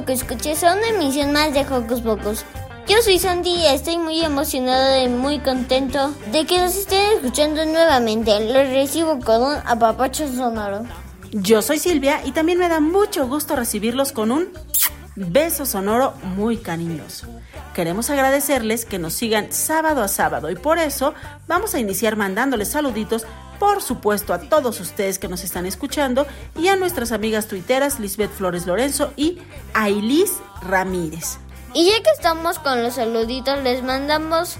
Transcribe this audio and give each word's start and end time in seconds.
Joco 0.00 0.12
Escuches, 0.12 0.64
a 0.64 0.74
una 0.74 0.88
emisión 0.88 1.30
más 1.32 1.52
de 1.52 1.60
Hocus 1.60 2.00
Pocus. 2.00 2.44
Yo 2.88 3.02
soy 3.02 3.18
Sandy 3.18 3.50
y 3.50 3.66
estoy 3.66 3.98
muy 3.98 4.24
emocionado 4.24 5.04
y 5.04 5.08
muy 5.08 5.40
contento 5.40 6.14
de 6.32 6.46
que 6.46 6.58
nos 6.58 6.74
estén 6.74 7.16
escuchando 7.16 7.66
nuevamente. 7.66 8.32
Los 8.50 8.72
recibo 8.72 9.20
con 9.20 9.42
un 9.42 9.56
apapacho 9.66 10.26
sonoro. 10.26 10.86
Yo 11.32 11.60
soy 11.60 11.78
Silvia 11.78 12.22
y 12.24 12.32
también 12.32 12.58
me 12.58 12.70
da 12.70 12.80
mucho 12.80 13.28
gusto 13.28 13.56
recibirlos 13.56 14.12
con 14.12 14.32
un 14.32 14.48
beso 15.16 15.66
sonoro 15.66 16.14
muy 16.34 16.56
cariñoso. 16.56 17.26
Queremos 17.74 18.08
agradecerles 18.08 18.86
que 18.86 18.98
nos 18.98 19.12
sigan 19.12 19.52
sábado 19.52 20.02
a 20.02 20.08
sábado 20.08 20.50
y 20.50 20.54
por 20.54 20.78
eso 20.78 21.12
vamos 21.46 21.74
a 21.74 21.78
iniciar 21.78 22.16
mandándoles 22.16 22.68
saluditos, 22.68 23.26
por 23.60 23.82
supuesto, 23.82 24.32
a 24.32 24.40
todos 24.40 24.80
ustedes 24.80 25.18
que 25.18 25.28
nos 25.28 25.44
están 25.44 25.66
escuchando 25.66 26.26
y 26.58 26.68
a 26.68 26.76
nuestras 26.76 27.12
amigas 27.12 27.46
tuiteras 27.46 28.00
Lisbeth 28.00 28.32
Flores 28.32 28.66
Lorenzo 28.66 29.12
y 29.16 29.38
Ailis 29.74 30.32
Ramírez. 30.62 31.38
Y 31.74 31.90
ya 31.90 32.02
que 32.02 32.10
estamos 32.16 32.58
con 32.58 32.82
los 32.82 32.94
saluditos, 32.94 33.62
les 33.62 33.82
mandamos 33.84 34.56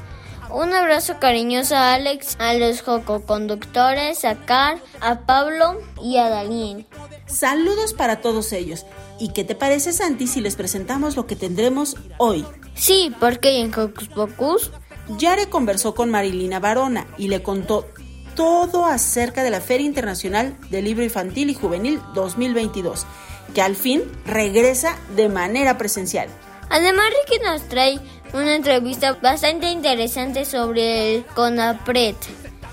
un 0.51 0.75
abrazo 0.75 1.19
cariñoso 1.19 1.77
a 1.77 1.95
Alex, 1.95 2.37
a 2.39 2.53
los 2.55 2.83
Joco 2.83 3.23
conductores, 3.23 4.27
a 4.27 4.35
Car, 4.35 4.79
a 5.01 5.21
Pablo 5.21 5.81
y 6.03 6.19
a 6.19 6.29
Dalien. 6.29 6.87
Saludos 7.27 7.95
para 7.95 8.21
todos 8.21 8.53
ellos. 8.53 8.85
¿Y 9.19 9.33
qué 9.33 9.45
te 9.45 9.55
parece, 9.55 9.95
Santi, 9.95 10.27
si 10.27 10.43
les 10.43 10.57
presentamos 10.57 11.17
lo 11.17 11.27
que 11.27 11.37
tendremos 11.37 11.97
hoy? 12.19 12.45
Sí, 12.75 13.15
porque 13.19 13.61
en 13.61 13.75
Hocus 13.75 14.09
Pocus 14.09 14.71
Yare 15.19 15.49
conversó 15.49 15.95
con 15.95 16.11
Marilina 16.11 16.61
Barona 16.61 17.07
y 17.19 17.29
le 17.29 17.43
contó 17.43 17.87
todo 18.35 18.87
acerca 18.87 19.43
de 19.43 19.51
la 19.51 19.61
Feria 19.61 19.87
Internacional 19.87 20.57
del 20.71 20.85
Libro 20.85 21.05
Infantil 21.05 21.51
y 21.51 21.55
Juvenil 21.55 22.01
2022, 22.15 23.07
que 23.55 23.63
al 23.63 23.77
fin 23.77 24.03
regresa 24.25 24.97
de 25.17 25.29
manera 25.29 25.79
presencial. 25.79 26.29
Además, 26.69 27.07
Ricky 27.09 27.43
nos 27.43 27.63
trae 27.69 28.01
una 28.33 28.55
entrevista 28.55 29.15
bastante 29.15 29.71
interesante 29.71 30.45
sobre 30.45 31.17
el 31.17 31.25
CONAPRED, 31.27 32.15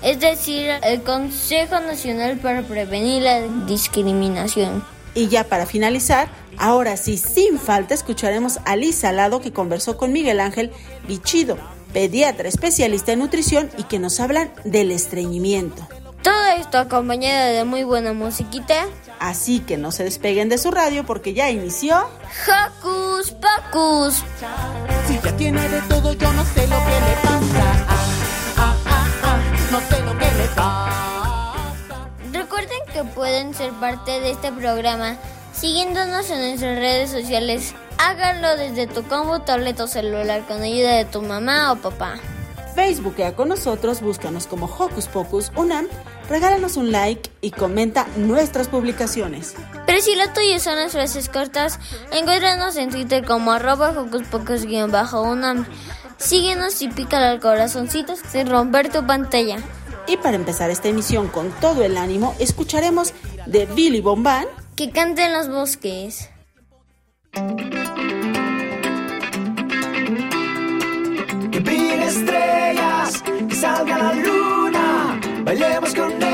es 0.02 0.20
decir, 0.20 0.70
el 0.84 1.02
Consejo 1.02 1.80
Nacional 1.80 2.38
para 2.38 2.62
Prevenir 2.62 3.22
la 3.22 3.40
Discriminación. 3.66 4.84
Y 5.14 5.26
ya 5.26 5.44
para 5.44 5.66
finalizar, 5.66 6.28
ahora 6.58 6.96
sí, 6.96 7.16
sin 7.16 7.58
falta, 7.58 7.94
escucharemos 7.94 8.60
a 8.64 8.76
Liz 8.76 8.96
Salado 8.96 9.40
que 9.40 9.52
conversó 9.52 9.96
con 9.96 10.12
Miguel 10.12 10.38
Ángel 10.38 10.70
Bichido, 11.08 11.58
pediatra 11.92 12.48
especialista 12.48 13.12
en 13.12 13.20
nutrición 13.20 13.70
y 13.78 13.84
que 13.84 13.98
nos 13.98 14.20
hablan 14.20 14.52
del 14.64 14.90
estreñimiento. 14.90 15.86
Todo 16.22 16.46
esto 16.58 16.78
acompañado 16.78 17.52
de 17.52 17.64
muy 17.64 17.84
buena 17.84 18.12
musiquita. 18.12 18.86
Así 19.20 19.60
que 19.60 19.76
no 19.76 19.90
se 19.90 20.04
despeguen 20.04 20.48
de 20.48 20.58
su 20.58 20.70
radio 20.70 21.04
porque 21.04 21.34
ya 21.34 21.50
inició. 21.50 21.96
Hocus 22.46 23.32
Pocus. 23.32 24.22
Si 25.06 25.18
ya 25.22 25.36
tiene 25.36 25.68
de 25.68 25.80
todo, 25.82 26.12
yo 26.12 26.32
no 26.32 26.44
sé 26.44 26.66
lo 26.66 26.76
que 26.76 27.00
le 27.00 27.16
pasa. 27.22 27.86
Ah, 27.88 28.06
ah, 28.56 28.76
ah, 28.86 29.06
ah, 29.22 29.38
no 29.70 29.80
sé 29.80 30.02
lo 30.02 30.18
que 30.18 30.24
le 30.24 30.48
pasa. 30.54 31.70
Recuerden 32.32 32.78
que 32.92 33.04
pueden 33.04 33.54
ser 33.54 33.72
parte 33.72 34.20
de 34.20 34.30
este 34.30 34.52
programa 34.52 35.16
siguiéndonos 35.52 36.30
en 36.30 36.40
nuestras 36.40 36.78
redes 36.78 37.10
sociales. 37.10 37.74
Háganlo 37.98 38.56
desde 38.56 38.86
tu 38.86 39.02
combo, 39.02 39.40
tablet 39.40 39.78
o 39.80 39.88
celular 39.88 40.46
con 40.46 40.62
ayuda 40.62 40.94
de 40.94 41.04
tu 41.04 41.20
mamá 41.20 41.72
o 41.72 41.76
papá. 41.76 42.14
Facebookea 42.76 43.34
con 43.34 43.48
nosotros, 43.48 44.00
búscanos 44.00 44.46
como 44.46 44.66
Hocus 44.66 45.08
Pocus 45.08 45.50
Unam, 45.56 45.88
regálanos 46.28 46.76
un 46.76 46.92
like 46.92 47.28
y 47.40 47.50
comenta 47.50 48.06
nuestras 48.16 48.68
publicaciones. 48.68 49.56
Pero 49.84 50.00
si 50.00 50.14
lo 50.14 50.32
tuyo 50.32 50.60
son 50.60 50.76
las 50.76 50.92
frases 50.92 51.28
cortas, 51.28 51.80
encuéntranos 52.12 52.76
en 52.76 52.90
Twitter 52.90 53.24
como 53.24 53.50
arroba 53.50 53.90
Hocus 53.90 54.22
Pocus-unam. 54.28 55.66
Síguenos 56.18 56.80
y 56.82 56.88
pícale 56.88 57.26
al 57.26 57.40
corazoncito 57.40 58.14
sin 58.16 58.48
romper 58.48 58.92
tu 58.92 59.04
pantalla. 59.04 59.58
Y 60.06 60.16
para 60.18 60.36
empezar 60.36 60.70
esta 60.70 60.86
emisión 60.86 61.26
con 61.28 61.50
todo 61.60 61.82
el 61.82 61.96
ánimo, 61.96 62.34
escucharemos 62.38 63.12
de 63.46 63.66
Billy 63.66 64.00
Bombán 64.00 64.46
Que 64.76 64.90
canten 64.90 65.32
los 65.32 65.48
bosques. 65.48 66.30
Que 71.50 71.60
brillen 71.60 72.02
estrellas, 72.02 73.22
que 73.48 73.54
salga 73.54 73.98
la 73.98 74.14
luna, 74.14 75.20
bailemos 75.44 75.94
con 75.94 76.27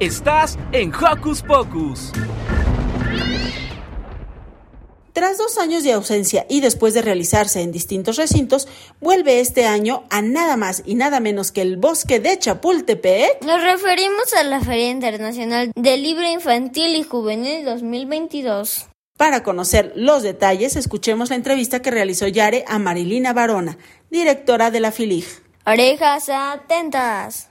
Estás 0.00 0.58
en 0.72 0.90
Hocus 0.94 1.42
Pocus. 1.42 2.10
Tras 5.12 5.36
dos 5.36 5.58
años 5.58 5.84
de 5.84 5.92
ausencia 5.92 6.46
y 6.48 6.62
después 6.62 6.94
de 6.94 7.02
realizarse 7.02 7.60
en 7.60 7.70
distintos 7.70 8.16
recintos, 8.16 8.66
vuelve 8.98 9.40
este 9.40 9.66
año 9.66 10.04
a 10.08 10.22
nada 10.22 10.56
más 10.56 10.82
y 10.86 10.94
nada 10.94 11.20
menos 11.20 11.52
que 11.52 11.60
el 11.60 11.76
bosque 11.76 12.18
de 12.18 12.38
Chapultepec. 12.38 13.42
Nos 13.44 13.62
referimos 13.62 14.32
a 14.32 14.42
la 14.42 14.62
Feria 14.62 14.88
Internacional 14.88 15.70
del 15.76 16.02
Libro 16.02 16.26
Infantil 16.26 16.96
y 16.96 17.02
Juvenil 17.02 17.66
2022. 17.66 18.86
Para 19.18 19.42
conocer 19.42 19.92
los 19.96 20.22
detalles, 20.22 20.76
escuchemos 20.76 21.28
la 21.28 21.36
entrevista 21.36 21.82
que 21.82 21.90
realizó 21.90 22.26
Yare 22.26 22.64
a 22.66 22.78
Marilina 22.78 23.34
Barona, 23.34 23.76
directora 24.10 24.70
de 24.70 24.80
la 24.80 24.92
FILIG. 24.92 25.26
Orejas 25.66 26.30
atentas. 26.30 27.50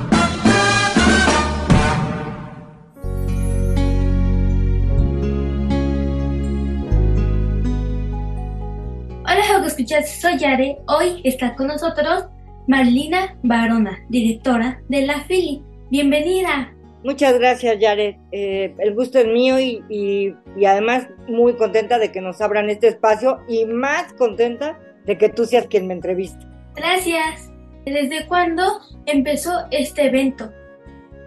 Hola, 9.81 9.87
Jogo 9.87 9.99
Escuchas, 9.99 10.21
soy 10.21 10.37
Yare. 10.37 10.77
Hoy 10.87 11.21
está 11.23 11.55
con 11.55 11.67
nosotros 11.67 12.25
Marlina 12.67 13.37
Barona, 13.41 13.97
directora 14.09 14.81
de 14.89 15.05
la 15.05 15.21
FILI. 15.21 15.63
Bienvenida. 15.89 16.73
Muchas 17.03 17.39
gracias, 17.39 17.79
Yaret. 17.79 18.17
Eh, 18.31 18.75
el 18.77 18.93
gusto 18.93 19.17
es 19.19 19.27
mío 19.27 19.59
y, 19.59 19.83
y, 19.89 20.35
y, 20.55 20.65
además 20.65 21.07
muy 21.27 21.55
contenta 21.55 21.97
de 21.97 22.11
que 22.11 22.21
nos 22.21 22.41
abran 22.41 22.69
este 22.69 22.89
espacio 22.89 23.39
y 23.47 23.65
más 23.65 24.13
contenta 24.13 24.77
de 25.05 25.17
que 25.17 25.29
tú 25.29 25.45
seas 25.45 25.65
quien 25.65 25.87
me 25.87 25.95
entreviste. 25.95 26.45
Gracias. 26.75 27.51
¿Desde 27.85 28.27
cuándo 28.27 28.63
empezó 29.07 29.51
este 29.71 30.05
evento? 30.05 30.51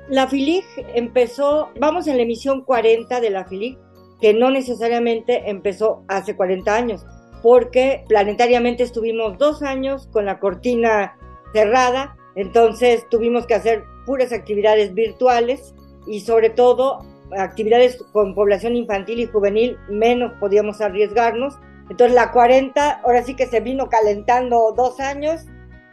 La 0.09 0.29
FILIG 0.29 0.65
empezó, 0.95 1.71
vamos 1.81 2.07
en 2.07 2.19
la 2.19 2.23
emisión 2.23 2.63
40 2.63 3.21
de 3.21 3.31
la 3.31 3.47
FILIG, 3.47 3.79
que 4.21 4.33
no 4.33 4.51
necesariamente 4.51 5.51
empezó 5.51 6.05
hace 6.09 6.37
40 6.37 6.73
años, 6.73 7.05
porque 7.45 8.07
planetariamente 8.09 8.85
estuvimos 8.85 9.37
dos 9.37 9.63
años 9.63 10.09
con 10.11 10.25
la 10.25 10.39
cortina 10.39 11.19
cerrada, 11.53 12.17
entonces 12.37 13.07
tuvimos 13.11 13.47
que 13.47 13.53
hacer 13.53 13.85
puras 14.07 14.33
actividades 14.33 14.95
virtuales 14.95 15.75
y 16.07 16.21
sobre 16.21 16.49
todo 16.49 17.05
actividades 17.37 18.03
con 18.13 18.35
población 18.35 18.77
infantil 18.77 19.21
y 19.21 19.27
juvenil, 19.27 19.77
menos 19.91 20.33
podíamos 20.41 20.81
arriesgarnos. 20.81 21.59
Entonces 21.91 22.15
la 22.15 22.33
40 22.33 23.03
ahora 23.05 23.23
sí 23.23 23.35
que 23.35 23.47
se 23.47 23.61
vino 23.61 23.91
calentando 23.91 24.73
dos 24.75 24.99
años 24.99 25.43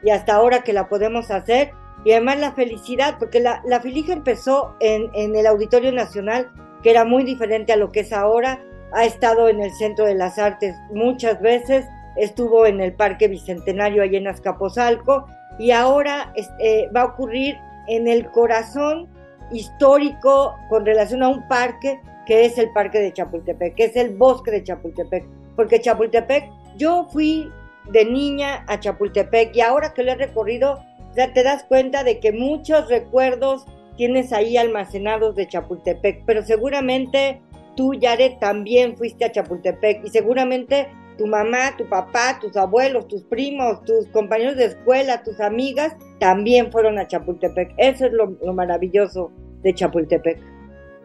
y 0.05 0.11
hasta 0.11 0.35
ahora 0.35 0.63
que 0.63 0.71
la 0.71 0.87
podemos 0.87 1.31
hacer. 1.31 1.71
Y 2.05 2.13
además 2.13 2.39
la 2.39 2.53
felicidad, 2.53 3.17
porque 3.19 3.41
la, 3.41 3.61
la 3.65 3.81
Filija 3.81 4.13
empezó 4.13 4.73
en, 4.79 5.09
en 5.13 5.35
el 5.35 5.45
Auditorio 5.47 5.91
Nacional, 5.91 6.49
que 6.81 6.91
era 6.91 7.03
muy 7.03 7.25
diferente 7.25 7.73
a 7.73 7.75
lo 7.75 7.91
que 7.91 7.99
es 7.99 8.13
ahora. 8.13 8.63
Ha 8.91 9.05
estado 9.05 9.47
en 9.47 9.61
el 9.61 9.71
Centro 9.71 10.05
de 10.05 10.15
las 10.15 10.37
Artes 10.37 10.75
muchas 10.91 11.41
veces, 11.41 11.85
estuvo 12.15 12.65
en 12.65 12.81
el 12.81 12.93
Parque 12.93 13.27
Bicentenario 13.27 14.03
allá 14.03 14.17
en 14.17 14.27
Azcapotzalco 14.27 15.25
y 15.57 15.71
ahora 15.71 16.33
eh, 16.59 16.89
va 16.95 17.01
a 17.01 17.05
ocurrir 17.05 17.57
en 17.87 18.07
el 18.07 18.29
corazón 18.31 19.07
histórico 19.51 20.55
con 20.69 20.85
relación 20.85 21.23
a 21.23 21.29
un 21.29 21.47
parque 21.47 21.99
que 22.25 22.45
es 22.45 22.57
el 22.57 22.71
parque 22.71 22.99
de 22.99 23.13
Chapultepec, 23.13 23.75
que 23.75 23.85
es 23.85 23.95
el 23.95 24.15
bosque 24.15 24.51
de 24.51 24.63
Chapultepec, 24.63 25.23
porque 25.55 25.81
Chapultepec, 25.81 26.49
yo 26.77 27.07
fui 27.11 27.51
de 27.89 28.05
niña 28.05 28.63
a 28.67 28.79
Chapultepec 28.79 29.55
y 29.55 29.61
ahora 29.61 29.93
que 29.93 30.03
lo 30.03 30.11
he 30.11 30.15
recorrido, 30.15 30.79
ya 31.15 31.33
te 31.33 31.43
das 31.43 31.63
cuenta 31.63 32.03
de 32.03 32.19
que 32.19 32.31
muchos 32.31 32.89
recuerdos 32.89 33.65
tienes 33.97 34.31
ahí 34.31 34.55
almacenados 34.55 35.35
de 35.35 35.47
Chapultepec, 35.47 36.23
pero 36.25 36.43
seguramente 36.43 37.41
tú, 37.75 37.93
Yare, 37.93 38.37
también 38.39 38.97
fuiste 38.97 39.25
a 39.25 39.31
Chapultepec 39.31 40.05
y 40.05 40.09
seguramente 40.09 40.87
tu 41.17 41.27
mamá, 41.27 41.75
tu 41.77 41.87
papá, 41.87 42.39
tus 42.39 42.55
abuelos, 42.57 43.07
tus 43.07 43.23
primos, 43.23 43.83
tus 43.83 44.07
compañeros 44.07 44.55
de 44.55 44.65
escuela, 44.65 45.23
tus 45.23 45.39
amigas, 45.39 45.95
también 46.19 46.71
fueron 46.71 46.97
a 46.97 47.07
Chapultepec. 47.07 47.73
Eso 47.77 48.05
es 48.05 48.13
lo, 48.13 48.37
lo 48.43 48.53
maravilloso 48.53 49.31
de 49.61 49.73
Chapultepec. 49.73 50.39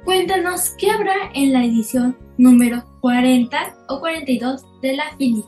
Cuéntanos 0.04 0.74
qué 0.78 0.90
habrá 0.90 1.14
en 1.34 1.52
la 1.52 1.64
edición 1.64 2.16
número 2.38 2.82
40 3.00 3.76
o 3.88 4.00
42 4.00 4.64
de 4.80 4.96
la 4.96 5.04
FILI. 5.18 5.44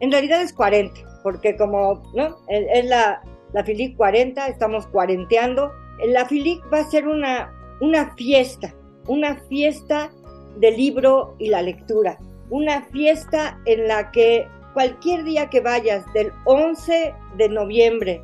En 0.00 0.10
realidad 0.10 0.40
es 0.40 0.52
40, 0.52 0.98
porque 1.22 1.56
como 1.56 2.02
¿no? 2.14 2.38
es 2.48 2.84
la, 2.86 3.22
la 3.52 3.64
FILIC 3.64 3.96
40, 3.96 4.46
estamos 4.48 4.86
cuarenteando. 4.86 5.70
La 6.06 6.24
FILIC 6.24 6.62
va 6.72 6.78
a 6.78 6.90
ser 6.90 7.06
una, 7.06 7.52
una 7.80 8.14
fiesta, 8.16 8.74
una 9.10 9.36
fiesta 9.48 10.10
del 10.56 10.76
libro 10.76 11.34
y 11.38 11.48
la 11.48 11.62
lectura 11.62 12.18
una 12.50 12.82
fiesta 12.82 13.58
en 13.64 13.88
la 13.88 14.10
que 14.10 14.46
cualquier 14.74 15.24
día 15.24 15.48
que 15.48 15.60
vayas 15.60 16.04
del 16.12 16.32
11 16.44 17.14
de 17.36 17.48
noviembre, 17.48 18.20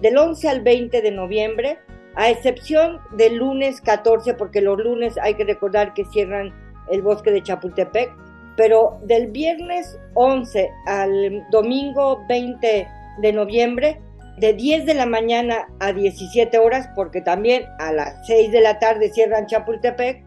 del 0.00 0.16
11 0.16 0.48
al 0.48 0.60
20 0.60 1.00
de 1.00 1.10
noviembre, 1.10 1.78
a 2.14 2.30
excepción 2.30 3.00
del 3.16 3.36
lunes 3.36 3.80
14, 3.80 4.34
porque 4.34 4.60
los 4.60 4.78
lunes 4.78 5.16
hay 5.18 5.34
que 5.34 5.44
recordar 5.44 5.94
que 5.94 6.04
cierran 6.04 6.52
el 6.90 7.00
bosque 7.00 7.30
de 7.30 7.42
Chapultepec, 7.42 8.14
pero 8.56 8.98
del 9.04 9.28
viernes 9.28 9.98
11 10.14 10.70
al 10.86 11.42
domingo 11.50 12.22
20 12.28 12.86
de 13.22 13.32
noviembre, 13.32 14.00
de 14.42 14.54
10 14.54 14.86
de 14.86 14.94
la 14.94 15.06
mañana 15.06 15.68
a 15.78 15.92
17 15.92 16.58
horas, 16.58 16.88
porque 16.96 17.20
también 17.20 17.64
a 17.78 17.92
las 17.92 18.26
6 18.26 18.50
de 18.50 18.60
la 18.60 18.80
tarde 18.80 19.12
cierran 19.12 19.46
Chapultepec, 19.46 20.24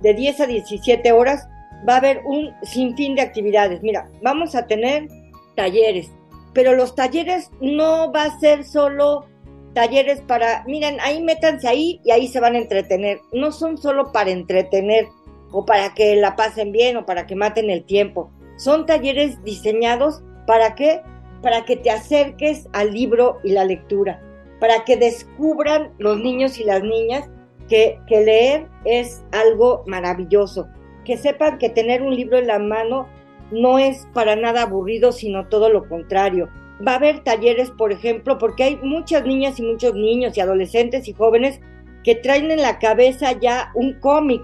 de 0.00 0.14
10 0.14 0.40
a 0.40 0.46
17 0.46 1.12
horas 1.12 1.46
va 1.86 1.94
a 1.94 1.98
haber 1.98 2.22
un 2.24 2.50
sinfín 2.62 3.14
de 3.14 3.20
actividades. 3.20 3.82
Mira, 3.82 4.08
vamos 4.22 4.54
a 4.54 4.66
tener 4.66 5.06
talleres, 5.54 6.10
pero 6.54 6.74
los 6.74 6.94
talleres 6.94 7.50
no 7.60 8.10
va 8.10 8.22
a 8.22 8.40
ser 8.40 8.64
solo 8.64 9.26
talleres 9.74 10.22
para, 10.22 10.64
miren, 10.66 10.96
ahí 11.02 11.22
métanse 11.22 11.68
ahí 11.68 12.00
y 12.06 12.10
ahí 12.10 12.26
se 12.26 12.40
van 12.40 12.54
a 12.54 12.58
entretener. 12.58 13.20
No 13.34 13.52
son 13.52 13.76
solo 13.76 14.12
para 14.12 14.30
entretener 14.30 15.08
o 15.52 15.66
para 15.66 15.92
que 15.92 16.16
la 16.16 16.36
pasen 16.36 16.72
bien 16.72 16.96
o 16.96 17.04
para 17.04 17.26
que 17.26 17.36
maten 17.36 17.68
el 17.68 17.84
tiempo. 17.84 18.30
Son 18.56 18.86
talleres 18.86 19.44
diseñados 19.44 20.22
para 20.46 20.74
qué? 20.74 21.02
Para 21.42 21.64
que 21.64 21.76
te 21.76 21.90
acerques 21.90 22.68
al 22.72 22.92
libro 22.92 23.38
y 23.44 23.52
la 23.52 23.64
lectura, 23.64 24.20
para 24.60 24.84
que 24.84 24.96
descubran 24.96 25.92
los 25.98 26.18
niños 26.18 26.58
y 26.58 26.64
las 26.64 26.82
niñas 26.82 27.28
que, 27.68 28.00
que 28.06 28.20
leer 28.20 28.66
es 28.84 29.24
algo 29.32 29.84
maravilloso, 29.86 30.66
que 31.04 31.16
sepan 31.16 31.58
que 31.58 31.68
tener 31.68 32.02
un 32.02 32.14
libro 32.14 32.38
en 32.38 32.48
la 32.48 32.58
mano 32.58 33.08
no 33.50 33.78
es 33.78 34.06
para 34.12 34.36
nada 34.36 34.62
aburrido, 34.62 35.12
sino 35.12 35.46
todo 35.48 35.68
lo 35.70 35.88
contrario. 35.88 36.48
Va 36.86 36.92
a 36.92 36.96
haber 36.96 37.24
talleres, 37.24 37.70
por 37.70 37.92
ejemplo, 37.92 38.38
porque 38.38 38.64
hay 38.64 38.76
muchas 38.82 39.24
niñas 39.24 39.58
y 39.58 39.62
muchos 39.62 39.94
niños 39.94 40.36
y 40.36 40.40
adolescentes 40.40 41.08
y 41.08 41.12
jóvenes 41.12 41.60
que 42.04 42.14
traen 42.14 42.50
en 42.50 42.62
la 42.62 42.78
cabeza 42.78 43.32
ya 43.32 43.70
un 43.74 43.94
cómic, 44.00 44.42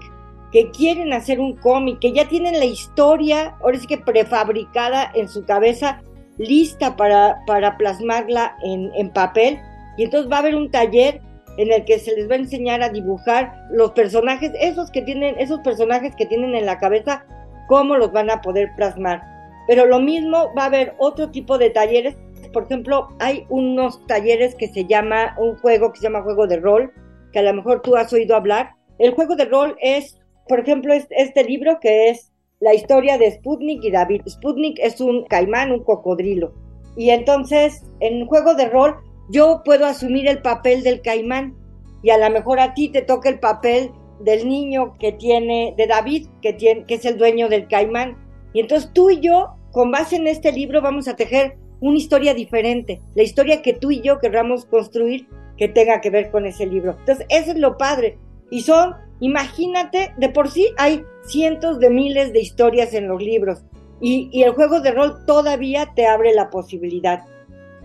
que 0.51 0.69
quieren 0.71 1.13
hacer 1.13 1.39
un 1.39 1.55
cómic, 1.55 1.99
que 1.99 2.13
ya 2.13 2.27
tienen 2.27 2.59
la 2.59 2.65
historia, 2.65 3.55
ahora 3.61 3.79
sí 3.79 3.87
que 3.87 3.97
prefabricada 3.97 5.11
en 5.13 5.27
su 5.27 5.45
cabeza, 5.45 6.01
lista 6.37 6.95
para, 6.95 7.39
para 7.45 7.77
plasmarla 7.77 8.55
en, 8.63 8.91
en 8.95 9.09
papel. 9.09 9.59
Y 9.97 10.03
entonces 10.03 10.31
va 10.31 10.37
a 10.37 10.39
haber 10.39 10.55
un 10.55 10.69
taller 10.71 11.21
en 11.57 11.71
el 11.71 11.85
que 11.85 11.99
se 11.99 12.15
les 12.15 12.29
va 12.29 12.35
a 12.35 12.39
enseñar 12.39 12.81
a 12.81 12.89
dibujar 12.89 13.67
los 13.71 13.91
personajes, 13.91 14.51
esos 14.59 14.91
que 14.91 15.01
tienen, 15.01 15.35
esos 15.39 15.59
personajes 15.61 16.15
que 16.15 16.25
tienen 16.25 16.53
en 16.55 16.65
la 16.65 16.79
cabeza, 16.79 17.25
cómo 17.67 17.95
los 17.97 18.11
van 18.11 18.29
a 18.29 18.41
poder 18.41 18.71
plasmar. 18.75 19.23
Pero 19.67 19.85
lo 19.85 19.99
mismo 19.99 20.53
va 20.57 20.63
a 20.63 20.67
haber 20.67 20.93
otro 20.97 21.31
tipo 21.31 21.57
de 21.57 21.69
talleres. 21.69 22.15
Por 22.53 22.63
ejemplo, 22.63 23.09
hay 23.19 23.45
unos 23.49 24.05
talleres 24.07 24.55
que 24.55 24.67
se 24.67 24.85
llama, 24.85 25.35
un 25.39 25.57
juego 25.57 25.91
que 25.91 25.99
se 25.99 26.03
llama 26.03 26.23
juego 26.23 26.47
de 26.47 26.57
rol, 26.57 26.91
que 27.31 27.39
a 27.39 27.43
lo 27.43 27.53
mejor 27.53 27.81
tú 27.81 27.95
has 27.95 28.11
oído 28.13 28.35
hablar. 28.35 28.71
El 28.99 29.13
juego 29.13 29.35
de 29.35 29.45
rol 29.45 29.75
es, 29.81 30.19
por 30.47 30.59
ejemplo, 30.59 30.93
este 30.93 31.43
libro 31.43 31.79
que 31.79 32.09
es 32.09 32.31
la 32.59 32.73
historia 32.73 33.17
de 33.17 33.31
Sputnik 33.31 33.83
y 33.83 33.91
David. 33.91 34.21
Sputnik 34.27 34.79
es 34.79 35.01
un 35.01 35.25
caimán, 35.25 35.71
un 35.71 35.83
cocodrilo. 35.83 36.53
Y 36.95 37.09
entonces, 37.09 37.83
en 37.99 38.25
juego 38.25 38.55
de 38.55 38.69
rol, 38.69 38.95
yo 39.29 39.61
puedo 39.65 39.85
asumir 39.85 40.27
el 40.27 40.41
papel 40.41 40.83
del 40.83 41.01
caimán 41.01 41.55
y 42.03 42.11
a 42.11 42.17
lo 42.17 42.29
mejor 42.29 42.59
a 42.59 42.73
ti 42.73 42.89
te 42.89 43.01
toca 43.01 43.29
el 43.29 43.39
papel 43.39 43.91
del 44.19 44.47
niño 44.47 44.93
que 44.99 45.11
tiene, 45.11 45.73
de 45.77 45.87
David, 45.87 46.27
que, 46.41 46.53
tiene, 46.53 46.85
que 46.85 46.95
es 46.95 47.05
el 47.05 47.17
dueño 47.17 47.49
del 47.49 47.67
caimán. 47.67 48.17
Y 48.53 48.61
entonces 48.61 48.91
tú 48.93 49.09
y 49.09 49.19
yo 49.19 49.55
con 49.71 49.91
base 49.91 50.15
en 50.15 50.27
este 50.27 50.51
libro 50.53 50.81
vamos 50.81 51.07
a 51.07 51.15
tejer 51.15 51.57
una 51.81 51.97
historia 51.97 52.33
diferente, 52.33 53.01
la 53.13 53.23
historia 53.23 53.61
que 53.61 53.73
tú 53.73 53.91
y 53.91 54.01
yo 54.01 54.19
querramos 54.19 54.65
construir 54.65 55.27
que 55.57 55.67
tenga 55.67 56.01
que 56.01 56.09
ver 56.09 56.31
con 56.31 56.45
ese 56.45 56.65
libro. 56.65 56.95
Entonces, 56.99 57.25
eso 57.29 57.51
es 57.51 57.57
lo 57.57 57.77
padre. 57.77 58.17
Y 58.49 58.61
son, 58.61 58.95
imagínate, 59.19 60.13
de 60.17 60.29
por 60.29 60.49
sí 60.49 60.69
hay 60.77 61.03
cientos 61.23 61.79
de 61.79 61.89
miles 61.89 62.33
de 62.33 62.41
historias 62.41 62.93
en 62.93 63.07
los 63.07 63.21
libros 63.21 63.63
y, 64.01 64.43
el 64.43 64.51
juego 64.51 64.81
de 64.81 64.91
rol 64.91 65.25
todavía 65.25 65.91
te 65.95 66.05
abre 66.05 66.33
la 66.33 66.49
posibilidad. 66.49 67.23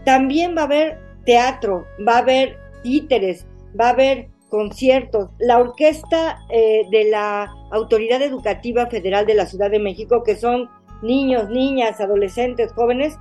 También 0.05 0.57
va 0.57 0.63
a 0.63 0.65
haber 0.65 0.99
teatro, 1.25 1.87
va 2.07 2.17
a 2.17 2.19
haber 2.19 2.59
títeres, 2.83 3.47
va 3.79 3.87
a 3.87 3.91
haber 3.91 4.29
conciertos. 4.49 5.31
La 5.39 5.59
orquesta 5.59 6.39
eh, 6.51 6.83
de 6.91 7.11
la 7.11 7.51
Autoridad 7.71 8.21
Educativa 8.23 8.87
Federal 8.87 9.27
de 9.27 9.35
la 9.35 9.47
Ciudad 9.47 9.71
de 9.71 9.79
México, 9.79 10.23
que 10.25 10.37
son 10.37 10.69
niños, 11.03 11.49
niñas, 11.49 12.01
adolescentes, 12.01 12.73
jóvenes, 12.73 13.17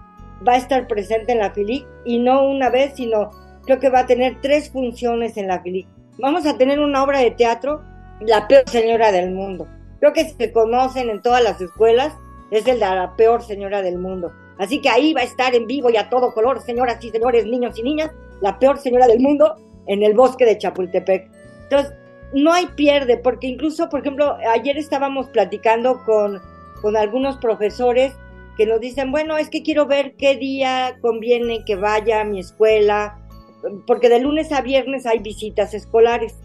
va 0.47 0.53
a 0.53 0.57
estar 0.57 0.87
presente 0.87 1.33
en 1.33 1.39
la 1.39 1.51
FILIC 1.51 1.85
y 2.05 2.19
no 2.19 2.47
una 2.47 2.69
vez, 2.69 2.93
sino 2.95 3.29
creo 3.65 3.79
que 3.79 3.89
va 3.89 3.99
a 3.99 4.05
tener 4.05 4.39
tres 4.41 4.71
funciones 4.71 5.37
en 5.37 5.47
la 5.47 5.61
FILIC. 5.61 5.87
Vamos 6.17 6.45
a 6.45 6.57
tener 6.57 6.79
una 6.79 7.03
obra 7.03 7.19
de 7.19 7.31
teatro, 7.31 7.81
La 8.21 8.47
peor 8.47 8.63
señora 8.67 9.11
del 9.11 9.31
mundo. 9.31 9.67
Creo 9.99 10.13
que 10.13 10.29
se 10.29 10.51
conocen 10.51 11.09
en 11.09 11.21
todas 11.21 11.43
las 11.43 11.61
escuelas, 11.61 12.13
es 12.51 12.67
el 12.67 12.79
de 12.79 12.85
la 12.85 13.15
peor 13.15 13.43
señora 13.43 13.81
del 13.81 13.97
mundo. 13.97 14.31
Así 14.57 14.81
que 14.81 14.89
ahí 14.89 15.13
va 15.13 15.21
a 15.21 15.25
estar 15.25 15.55
en 15.55 15.67
vivo 15.67 15.89
y 15.89 15.97
a 15.97 16.09
todo 16.09 16.33
color, 16.33 16.61
señoras 16.61 17.03
y 17.03 17.09
señores, 17.09 17.45
niños 17.45 17.77
y 17.79 17.83
niñas, 17.83 18.11
la 18.41 18.59
peor 18.59 18.77
señora 18.77 19.07
del 19.07 19.19
mundo 19.19 19.55
en 19.87 20.03
el 20.03 20.13
bosque 20.13 20.45
de 20.45 20.57
Chapultepec. 20.57 21.29
Entonces, 21.63 21.93
no 22.33 22.51
hay 22.53 22.67
pierde, 22.67 23.17
porque 23.17 23.47
incluso, 23.47 23.89
por 23.89 24.01
ejemplo, 24.01 24.37
ayer 24.51 24.77
estábamos 24.77 25.27
platicando 25.29 26.03
con, 26.05 26.41
con 26.81 26.97
algunos 26.97 27.37
profesores 27.37 28.13
que 28.57 28.65
nos 28.65 28.81
dicen, 28.81 29.11
bueno, 29.11 29.37
es 29.37 29.49
que 29.49 29.63
quiero 29.63 29.85
ver 29.85 30.15
qué 30.17 30.35
día 30.35 30.97
conviene 31.01 31.63
que 31.65 31.75
vaya 31.75 32.21
a 32.21 32.25
mi 32.25 32.41
escuela, 32.41 33.17
porque 33.87 34.09
de 34.09 34.19
lunes 34.19 34.51
a 34.51 34.61
viernes 34.61 35.05
hay 35.05 35.19
visitas 35.19 35.73
escolares. 35.73 36.35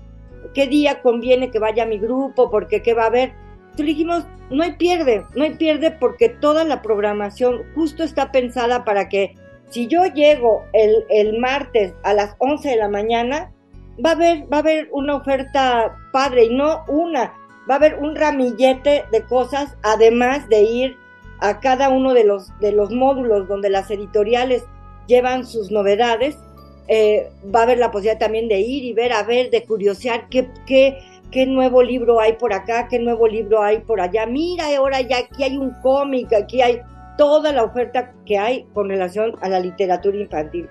¿Qué 0.55 0.67
día 0.67 1.03
conviene 1.03 1.51
que 1.51 1.59
vaya 1.59 1.85
mi 1.85 1.99
grupo? 1.99 2.51
Porque 2.51 2.83
qué 2.83 2.95
va 2.95 3.05
a 3.05 3.07
haber. 3.07 3.33
Entonces 3.65 3.87
dijimos, 3.87 4.25
no 4.51 4.63
hay 4.63 4.73
pierde, 4.77 5.25
no 5.35 5.45
hay 5.45 5.55
pierde 5.57 5.91
porque 5.91 6.29
toda 6.29 6.65
la 6.65 6.81
programación 6.81 7.63
justo 7.75 8.05
está 8.05 8.31
pensada 8.31 8.85
para 8.85 9.09
que 9.09 9.35
si 9.71 9.89
yo 9.89 10.07
llego 10.07 10.65
el, 10.73 11.05
el 11.11 11.39
martes 11.39 11.95
a 12.05 12.15
las 12.15 12.37
11 12.39 12.69
de 12.69 12.77
la 12.77 12.89
mañana, 12.89 13.53
va 14.05 14.11
a 14.11 14.13
haber, 14.13 14.45
va 14.53 14.59
a 14.59 14.65
una 14.93 15.17
oferta 15.17 15.97
padre 16.13 16.45
y 16.45 16.55
no 16.55 16.85
una, 16.87 17.35
va 17.69 17.75
a 17.75 17.79
haber 17.79 17.97
un 17.97 18.15
ramillete 18.15 19.05
de 19.11 19.25
cosas, 19.25 19.77
además 19.83 20.49
de 20.49 20.63
ir 20.63 20.97
a 21.41 21.61
cada 21.61 21.89
uno 21.89 22.15
de 22.15 22.25
los, 22.25 22.57
de 22.61 22.73
los 22.73 22.91
módulos 22.91 23.49
donde 23.49 23.71
las 23.71 23.91
editoriales 23.91 24.65
llevan 25.07 25.45
sus 25.45 25.71
novedades, 25.71 26.39
eh, 26.89 27.31
va 27.55 27.61
a 27.61 27.63
haber 27.63 27.79
la 27.79 27.91
posibilidad 27.91 28.19
también 28.19 28.49
de 28.49 28.61
ir 28.61 28.85
y 28.85 28.93
ver, 28.93 29.13
a 29.13 29.23
ver, 29.23 29.51
de 29.51 29.65
curiosear 29.65 30.29
qué, 30.29 30.49
qué, 30.67 30.99
qué 31.31 31.47
nuevo 31.47 31.83
libro 31.83 32.21
hay 32.21 32.35
por 32.35 32.53
acá, 32.53 32.89
qué 32.89 32.99
nuevo 32.99 33.27
libro 33.27 33.63
hay 33.63 33.79
por 33.79 34.01
allá. 34.01 34.27
Mira, 34.27 34.67
ahora 34.77 35.01
ya 35.01 35.19
aquí 35.19 35.43
hay 35.43 35.57
un 35.57 35.71
cómic, 35.83 36.33
aquí 36.33 36.61
hay 36.61 36.81
toda 37.17 37.53
la 37.53 37.65
oferta 37.65 38.13
que 38.27 38.39
hay 38.39 38.67
con 38.75 38.89
relación 38.89 39.37
a 39.41 39.49
la 39.49 39.61
literatura 39.61 40.17
infantil. 40.17 40.69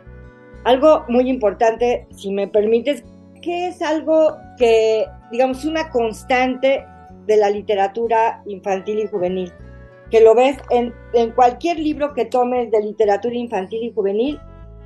Algo 0.66 1.04
muy 1.10 1.30
importante, 1.30 2.08
si 2.12 2.32
me 2.32 2.48
permites, 2.48 3.04
que 3.42 3.68
es 3.68 3.82
algo 3.82 4.38
que, 4.58 5.06
digamos, 5.32 5.66
una 5.66 5.90
constante 5.90 6.86
de 7.26 7.38
la 7.38 7.50
literatura 7.50 8.42
infantil 8.46 9.00
y 9.00 9.08
juvenil, 9.08 9.52
que 10.10 10.22
lo 10.22 10.36
ves 10.36 10.58
en, 10.70 10.94
en 11.14 11.32
cualquier 11.32 11.80
libro 11.80 12.14
que 12.14 12.26
tomes 12.26 12.72
de 12.72 12.82
literatura 12.82 13.36
infantil 13.36 13.84
y 13.84 13.94
juvenil, 13.94 14.40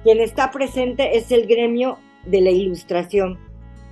quien 0.07 0.21
está 0.21 0.51
presente 0.51 1.17
es 1.17 1.33
el 1.33 1.47
gremio 1.47 1.97
de 2.25 2.39
la 2.39 2.49
ilustración. 2.49 3.37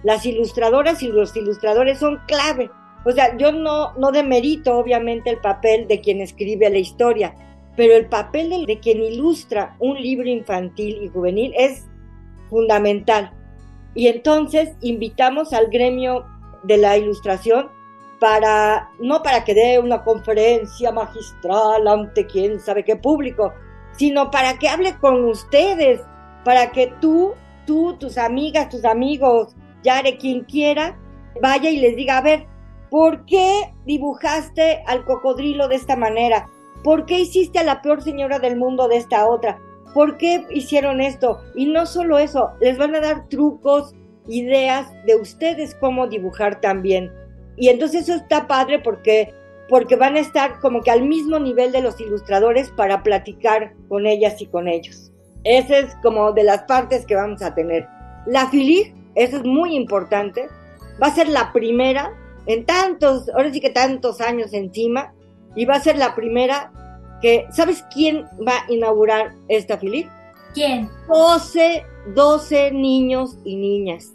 Las 0.01 0.25
ilustradoras 0.25 1.03
y 1.03 1.09
los 1.09 1.35
ilustradores 1.35 1.99
son 1.99 2.21
clave. 2.25 2.71
O 3.03 3.11
sea, 3.11 3.35
yo 3.35 3.51
no, 3.51 3.91
no 3.95 4.13
demerito 4.13 4.77
obviamente 4.77 5.29
el 5.29 5.39
papel 5.39 5.89
de 5.89 5.99
quien 5.99 6.21
escribe 6.21 6.69
la 6.69 6.77
historia, 6.77 7.35
pero 7.75 7.95
el 7.97 8.05
papel 8.05 8.49
de, 8.49 8.65
de 8.65 8.79
quien 8.79 9.03
ilustra 9.03 9.75
un 9.79 10.01
libro 10.01 10.29
infantil 10.29 11.03
y 11.03 11.09
juvenil 11.09 11.53
es 11.57 11.85
fundamental. 12.49 13.33
Y 13.93 14.07
entonces 14.07 14.69
invitamos 14.79 15.51
al 15.51 15.67
gremio 15.67 16.25
de 16.63 16.77
la 16.77 16.97
ilustración 16.97 17.67
para, 18.21 18.89
no 18.99 19.21
para 19.21 19.43
que 19.43 19.53
dé 19.53 19.79
una 19.79 20.01
conferencia 20.01 20.93
magistral 20.93 21.85
ante 21.85 22.25
quién 22.25 22.61
sabe 22.61 22.85
qué 22.85 22.95
público, 22.95 23.53
sino 23.97 24.31
para 24.31 24.57
que 24.57 24.69
hable 24.69 24.97
con 24.97 25.25
ustedes, 25.25 26.01
para 26.43 26.71
que 26.71 26.93
tú, 27.01 27.33
tú, 27.65 27.95
tus 27.97 28.17
amigas, 28.17 28.69
tus 28.69 28.85
amigos, 28.85 29.55
Yare, 29.83 30.17
quien 30.17 30.41
quiera, 30.41 30.97
vaya 31.41 31.69
y 31.69 31.77
les 31.77 31.95
diga, 31.95 32.17
a 32.17 32.21
ver, 32.21 32.47
¿por 32.89 33.25
qué 33.25 33.71
dibujaste 33.85 34.83
al 34.87 35.05
cocodrilo 35.05 35.67
de 35.67 35.75
esta 35.75 35.95
manera? 35.95 36.47
¿Por 36.83 37.05
qué 37.05 37.19
hiciste 37.19 37.59
a 37.59 37.63
la 37.63 37.81
peor 37.81 38.01
señora 38.01 38.39
del 38.39 38.57
mundo 38.57 38.87
de 38.87 38.97
esta 38.97 39.27
otra? 39.27 39.59
¿Por 39.93 40.17
qué 40.17 40.45
hicieron 40.49 41.01
esto? 41.01 41.39
Y 41.55 41.67
no 41.67 41.85
solo 41.85 42.19
eso, 42.19 42.51
les 42.59 42.77
van 42.77 42.95
a 42.95 42.99
dar 42.99 43.27
trucos, 43.29 43.93
ideas 44.27 44.87
de 45.05 45.15
ustedes 45.15 45.75
cómo 45.75 46.07
dibujar 46.07 46.59
también. 46.59 47.11
Y 47.57 47.69
entonces 47.69 48.03
eso 48.03 48.15
está 48.15 48.47
padre 48.47 48.79
porque 48.79 49.33
porque 49.69 49.95
van 49.95 50.15
a 50.15 50.19
estar 50.19 50.59
como 50.59 50.81
que 50.81 50.91
al 50.91 51.03
mismo 51.03 51.39
nivel 51.39 51.71
de 51.71 51.81
los 51.81 51.99
ilustradores 51.99 52.69
para 52.71 53.03
platicar 53.03 53.73
con 53.89 54.05
ellas 54.05 54.41
y 54.41 54.47
con 54.47 54.67
ellos. 54.67 55.11
Esa 55.43 55.77
es 55.79 55.95
como 56.01 56.31
de 56.31 56.43
las 56.43 56.63
partes 56.63 57.05
que 57.05 57.15
vamos 57.15 57.41
a 57.41 57.53
tener. 57.53 57.87
La 58.25 58.47
FILIG, 58.49 58.93
eso 59.15 59.37
es 59.37 59.43
muy 59.43 59.75
importante, 59.75 60.49
va 61.01 61.07
a 61.07 61.15
ser 61.15 61.29
la 61.29 61.51
primera 61.53 62.13
en 62.47 62.65
tantos, 62.65 63.29
ahora 63.29 63.51
sí 63.51 63.59
que 63.59 63.69
tantos 63.69 64.21
años 64.21 64.53
encima, 64.53 65.13
y 65.55 65.65
va 65.65 65.75
a 65.75 65.79
ser 65.79 65.97
la 65.97 66.15
primera 66.15 66.71
que, 67.21 67.45
¿sabes 67.51 67.83
quién 67.93 68.25
va 68.47 68.53
a 68.67 68.71
inaugurar 68.71 69.33
esta 69.47 69.77
FILIG? 69.77 70.09
¿Quién? 70.53 70.89
12, 71.07 71.85
12 72.13 72.71
niños 72.71 73.37
y 73.43 73.55
niñas. 73.55 74.14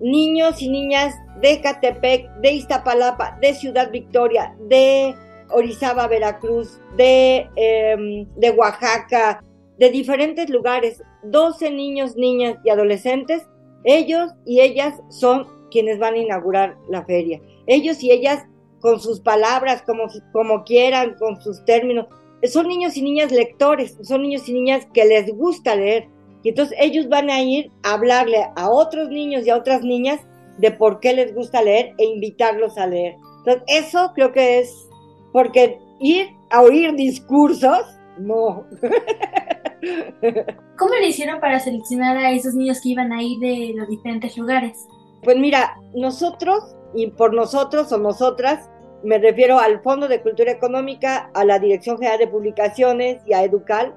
Niños 0.00 0.62
y 0.62 0.68
niñas 0.68 1.14
de 1.40 1.60
Catepec, 1.60 2.30
de 2.40 2.52
Iztapalapa, 2.52 3.38
de 3.40 3.54
Ciudad 3.54 3.90
Victoria, 3.90 4.54
de 4.68 5.14
Orizaba, 5.50 6.06
Veracruz, 6.06 6.80
de, 6.96 7.48
eh, 7.56 8.26
de 8.36 8.50
Oaxaca, 8.50 9.42
de 9.78 9.90
diferentes 9.90 10.48
lugares, 10.50 11.02
12 11.22 11.70
niños, 11.70 12.16
niñas 12.16 12.56
y 12.64 12.70
adolescentes, 12.70 13.46
ellos 13.84 14.32
y 14.44 14.60
ellas 14.60 15.00
son 15.08 15.46
quienes 15.70 15.98
van 15.98 16.14
a 16.14 16.18
inaugurar 16.18 16.76
la 16.88 17.04
feria. 17.04 17.40
Ellos 17.66 18.02
y 18.02 18.10
ellas 18.10 18.44
con 18.80 19.00
sus 19.00 19.20
palabras, 19.20 19.82
como, 19.82 20.04
como 20.32 20.64
quieran, 20.64 21.16
con 21.18 21.40
sus 21.40 21.64
términos. 21.64 22.06
Son 22.44 22.66
niños 22.66 22.96
y 22.96 23.02
niñas 23.02 23.30
lectores, 23.32 23.96
son 24.02 24.22
niños 24.22 24.48
y 24.48 24.54
niñas 24.54 24.86
que 24.92 25.04
les 25.04 25.30
gusta 25.34 25.76
leer. 25.76 26.08
Y 26.42 26.50
entonces 26.50 26.76
ellos 26.80 27.08
van 27.08 27.30
a 27.30 27.42
ir 27.42 27.70
a 27.82 27.94
hablarle 27.94 28.46
a 28.56 28.70
otros 28.70 29.08
niños 29.08 29.46
y 29.46 29.50
a 29.50 29.56
otras 29.56 29.82
niñas 29.82 30.20
de 30.58 30.70
por 30.70 31.00
qué 31.00 31.12
les 31.12 31.34
gusta 31.34 31.62
leer 31.62 31.94
e 31.98 32.04
invitarlos 32.04 32.78
a 32.78 32.86
leer. 32.86 33.16
Entonces, 33.38 33.62
eso 33.66 34.12
creo 34.14 34.32
que 34.32 34.60
es 34.60 34.88
porque 35.32 35.78
ir 36.00 36.28
a 36.50 36.62
oír 36.62 36.94
discursos, 36.94 37.82
no. 38.18 38.66
¿Cómo 40.78 40.94
le 40.94 41.08
hicieron 41.08 41.40
para 41.40 41.58
seleccionar 41.60 42.16
a 42.16 42.32
esos 42.32 42.54
niños 42.54 42.80
que 42.82 42.90
iban 42.90 43.12
a 43.12 43.22
ir 43.22 43.38
de 43.38 43.72
los 43.74 43.88
diferentes 43.88 44.36
lugares? 44.36 44.86
Pues 45.22 45.36
mira, 45.38 45.76
nosotros, 45.94 46.76
y 46.94 47.08
por 47.08 47.34
nosotros 47.34 47.92
o 47.92 47.98
nosotras, 47.98 48.70
me 49.02 49.18
refiero 49.18 49.58
al 49.58 49.80
Fondo 49.82 50.08
de 50.08 50.20
Cultura 50.20 50.52
Económica, 50.52 51.30
a 51.34 51.44
la 51.44 51.58
Dirección 51.58 51.96
General 51.96 52.18
de 52.18 52.28
Publicaciones 52.28 53.22
y 53.26 53.32
a 53.32 53.44
Educal, 53.44 53.94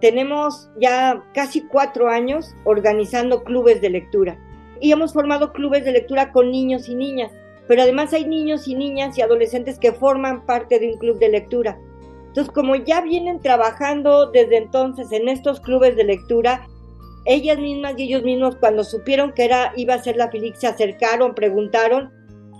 tenemos 0.00 0.70
ya 0.80 1.22
casi 1.34 1.62
cuatro 1.62 2.08
años 2.08 2.54
organizando 2.64 3.44
clubes 3.44 3.80
de 3.80 3.90
lectura. 3.90 4.38
Y 4.80 4.92
hemos 4.92 5.12
formado 5.12 5.52
clubes 5.52 5.84
de 5.84 5.92
lectura 5.92 6.32
con 6.32 6.50
niños 6.50 6.88
y 6.88 6.94
niñas, 6.94 7.32
pero 7.66 7.82
además 7.82 8.12
hay 8.12 8.26
niños 8.26 8.68
y 8.68 8.74
niñas 8.74 9.16
y 9.16 9.22
adolescentes 9.22 9.78
que 9.78 9.92
forman 9.92 10.44
parte 10.46 10.78
de 10.78 10.92
un 10.92 10.98
club 10.98 11.18
de 11.18 11.30
lectura. 11.30 11.78
Entonces, 12.28 12.52
como 12.52 12.74
ya 12.74 13.00
vienen 13.00 13.40
trabajando 13.40 14.30
desde 14.30 14.56
entonces 14.56 15.12
en 15.12 15.28
estos 15.28 15.60
clubes 15.60 15.96
de 15.96 16.04
lectura, 16.04 16.66
ellas 17.26 17.58
mismas 17.58 17.94
y 17.96 18.04
ellos 18.04 18.22
mismos 18.22 18.56
cuando 18.56 18.84
supieron 18.84 19.32
que 19.32 19.44
era 19.44 19.72
iba 19.76 19.94
a 19.94 20.02
ser 20.02 20.16
la 20.16 20.30
FILIC 20.30 20.56
se 20.56 20.66
acercaron, 20.66 21.34
preguntaron. 21.34 22.12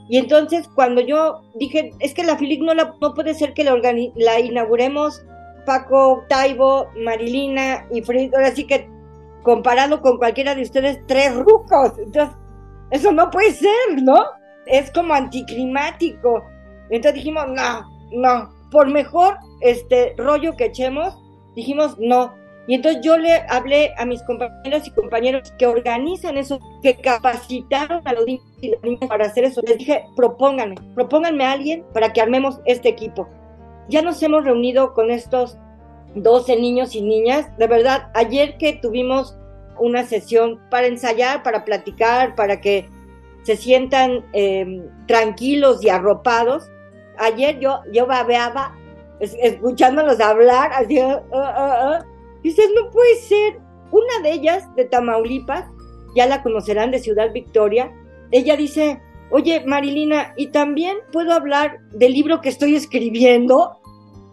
Y 0.09 0.19
entonces 0.19 0.69
cuando 0.75 1.01
yo 1.01 1.43
dije, 1.57 1.91
es 1.99 2.15
que 2.15 2.25
la 2.25 2.37
FILIC 2.37 2.63
no, 2.63 2.75
la, 2.75 2.95
no 3.01 3.15
puede 3.15 3.35
ser 3.35 3.53
que 3.53 3.65
la, 3.65 3.79
la 4.15 4.41
inauguremos 4.41 5.25
Paco, 5.65 6.25
Taibo, 6.29 6.89
Marilina 7.05 7.87
y 7.91 8.03
Fred, 8.03 8.35
ahora 8.35 8.51
sí 8.53 8.67
que 8.67 8.89
comparado 9.43 10.01
con 10.01 10.19
cualquiera 10.19 10.55
de 10.55 10.63
ustedes, 10.63 10.99
tres 11.07 11.35
rucos. 11.35 11.93
Entonces, 11.99 12.35
eso 12.91 13.13
no 13.13 13.31
puede 13.31 13.53
ser, 13.53 14.03
¿no? 14.03 14.25
Es 14.67 14.91
como 14.91 15.15
anticlimático. 15.15 16.45
Entonces 16.91 17.15
dijimos, 17.15 17.47
no, 17.49 17.89
no, 18.13 18.53
por 18.71 18.91
mejor 18.91 19.37
este 19.61 20.15
rollo 20.17 20.57
que 20.57 20.67
echemos, 20.67 21.17
dijimos 21.55 21.97
no. 21.99 22.35
Y 22.67 22.75
entonces 22.75 23.03
yo 23.03 23.19
le 23.19 23.45
hablé 23.51 23.93
a 23.99 24.07
mis 24.07 24.23
compañeras 24.23 24.87
y 24.87 24.91
compañeros 24.91 25.53
que 25.59 25.67
organizan 25.67 26.39
eso, 26.39 26.59
que 26.83 26.97
capacitaron 26.97 28.01
a 28.07 28.13
los 28.15 28.25
niños 28.25 28.45
y 28.63 28.71
las 28.71 28.83
niñas 28.83 29.09
para 29.09 29.27
hacer 29.27 29.45
eso. 29.45 29.61
Les 29.67 29.77
dije, 29.77 30.05
propónganme, 30.17 30.77
propónganme 30.95 31.45
a 31.45 31.53
alguien 31.53 31.85
para 31.93 32.13
que 32.13 32.23
armemos 32.23 32.61
este 32.65 32.89
equipo. 32.89 33.29
Ya 33.89 34.03
nos 34.03 34.23
hemos 34.23 34.45
reunido 34.45 34.95
con 34.95 35.11
estos 35.11 35.59
12 36.15 36.57
niños 36.57 36.95
y 36.95 37.03
niñas. 37.03 37.47
De 37.59 37.67
verdad, 37.67 38.11
ayer 38.15 38.57
que 38.59 38.75
tuvimos 38.75 39.37
una 39.79 40.05
sesión 40.05 40.61
para 40.71 40.87
ensayar, 40.87 41.43
para 41.43 41.65
platicar, 41.65 42.35
para 42.35 42.61
que 42.61 42.89
se 43.43 43.57
sientan 43.57 44.25
eh, 44.33 44.83
tranquilos 45.07 45.83
y 45.85 45.89
arropados. 45.89 46.71
Ayer 47.19 47.59
yo, 47.61 47.81
yo 47.93 48.07
babeaba 48.07 48.75
escuchándolos 49.21 50.21
hablar, 50.21 50.73
así, 50.73 50.99
uh, 50.99 51.21
uh, 51.31 51.99
uh. 51.99 52.05
dices, 52.43 52.69
no 52.75 52.91
puede 52.91 53.17
ser. 53.17 53.61
Una 53.91 54.21
de 54.25 54.33
ellas, 54.33 54.75
de 54.75 54.87
Tamaulipas, 54.87 55.67
ya 56.17 56.27
la 56.27 56.43
conocerán 56.43 56.91
de 56.91 56.99
Ciudad 56.99 57.33
Victoria, 57.33 57.93
ella 58.33 58.57
dice, 58.57 59.01
oye, 59.35 59.65
Marilina, 59.67 60.33
¿y 60.37 60.47
también 60.53 60.97
puedo 61.13 61.33
hablar 61.33 61.81
del 61.91 62.13
libro 62.13 62.41
que 62.41 62.51
estoy 62.51 62.77
escribiendo? 62.77 63.81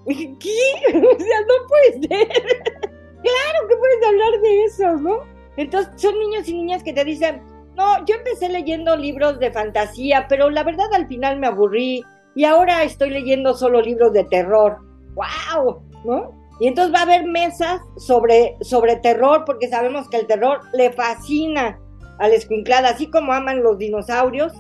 ¿qué? 0.05 0.13
O 0.95 1.19
sea, 1.19 1.41
no 1.41 1.67
puede 1.67 2.07
ser. 2.07 2.27
claro 2.29 3.67
que 3.67 3.75
puedes 3.77 4.07
hablar 4.07 4.41
de 4.43 4.63
eso, 4.63 4.97
¿no? 4.97 5.17
Entonces, 5.57 5.91
son 5.99 6.19
niños 6.19 6.47
y 6.47 6.53
niñas 6.53 6.83
que 6.83 6.93
te 6.93 7.03
dicen, 7.03 7.41
no, 7.75 8.05
yo 8.05 8.13
empecé 8.13 8.47
leyendo 8.47 8.95
libros 8.95 9.39
de 9.39 9.51
fantasía, 9.51 10.27
pero 10.29 10.51
la 10.51 10.63
verdad 10.63 10.93
al 10.93 11.07
final 11.07 11.39
me 11.39 11.47
aburrí 11.47 12.03
y 12.35 12.43
ahora 12.45 12.83
estoy 12.83 13.09
leyendo 13.09 13.55
solo 13.55 13.81
libros 13.81 14.13
de 14.13 14.25
terror. 14.25 14.77
¡Wow! 15.15 15.81
¿No? 16.05 16.31
Y 16.59 16.67
entonces 16.67 16.93
va 16.93 16.99
a 16.99 17.03
haber 17.03 17.25
mesas 17.25 17.81
sobre, 17.97 18.55
sobre 18.61 18.97
terror, 18.97 19.45
porque 19.47 19.67
sabemos 19.67 20.07
que 20.09 20.17
el 20.17 20.27
terror 20.27 20.59
le 20.73 20.91
fascina 20.91 21.79
a 22.19 22.27
la 22.27 22.35
escuinclada, 22.35 22.89
así 22.89 23.09
como 23.09 23.33
aman 23.33 23.63
los 23.63 23.79
dinosaurios, 23.79 24.53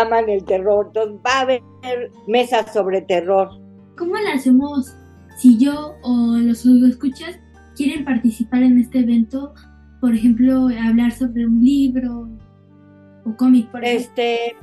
aman 0.00 0.28
el 0.28 0.44
terror. 0.44 0.86
Entonces 0.86 1.18
va 1.26 1.38
a 1.38 1.40
haber 1.42 1.62
mesas 2.26 2.72
sobre 2.72 3.02
terror. 3.02 3.50
¿Cómo 3.96 4.16
le 4.16 4.32
hacemos 4.32 4.94
si 5.36 5.58
yo 5.58 5.94
o 6.02 6.36
los 6.38 6.66
escuchas 6.66 7.38
quieren 7.76 8.04
participar 8.04 8.62
en 8.62 8.78
este 8.78 9.00
evento? 9.00 9.54
Por 10.00 10.14
ejemplo, 10.14 10.68
hablar 10.82 11.12
sobre 11.12 11.46
un 11.46 11.62
libro 11.62 12.28
o 13.24 13.36
cómic, 13.36 13.70
por 13.70 13.84
ejemplo. 13.84 14.06
Este, 14.06 14.56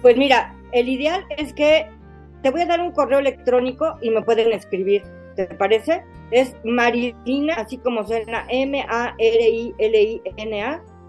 pues 0.00 0.16
mira, 0.16 0.54
el 0.72 0.88
ideal 0.88 1.24
es 1.36 1.52
que 1.52 1.86
te 2.42 2.50
voy 2.50 2.62
a 2.62 2.66
dar 2.66 2.80
un 2.80 2.92
correo 2.92 3.18
electrónico 3.18 3.96
y 4.00 4.08
me 4.10 4.22
pueden 4.22 4.52
escribir, 4.52 5.02
¿te 5.34 5.46
parece? 5.46 6.04
Es 6.30 6.54
marilina, 6.64 7.54
así 7.54 7.78
como 7.78 8.06
suena, 8.06 8.44
M-A-R-I-L-I-N-A, 8.48 9.72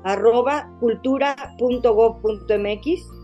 arroba 0.03 0.71
cultura.gov.mx, 0.79 3.18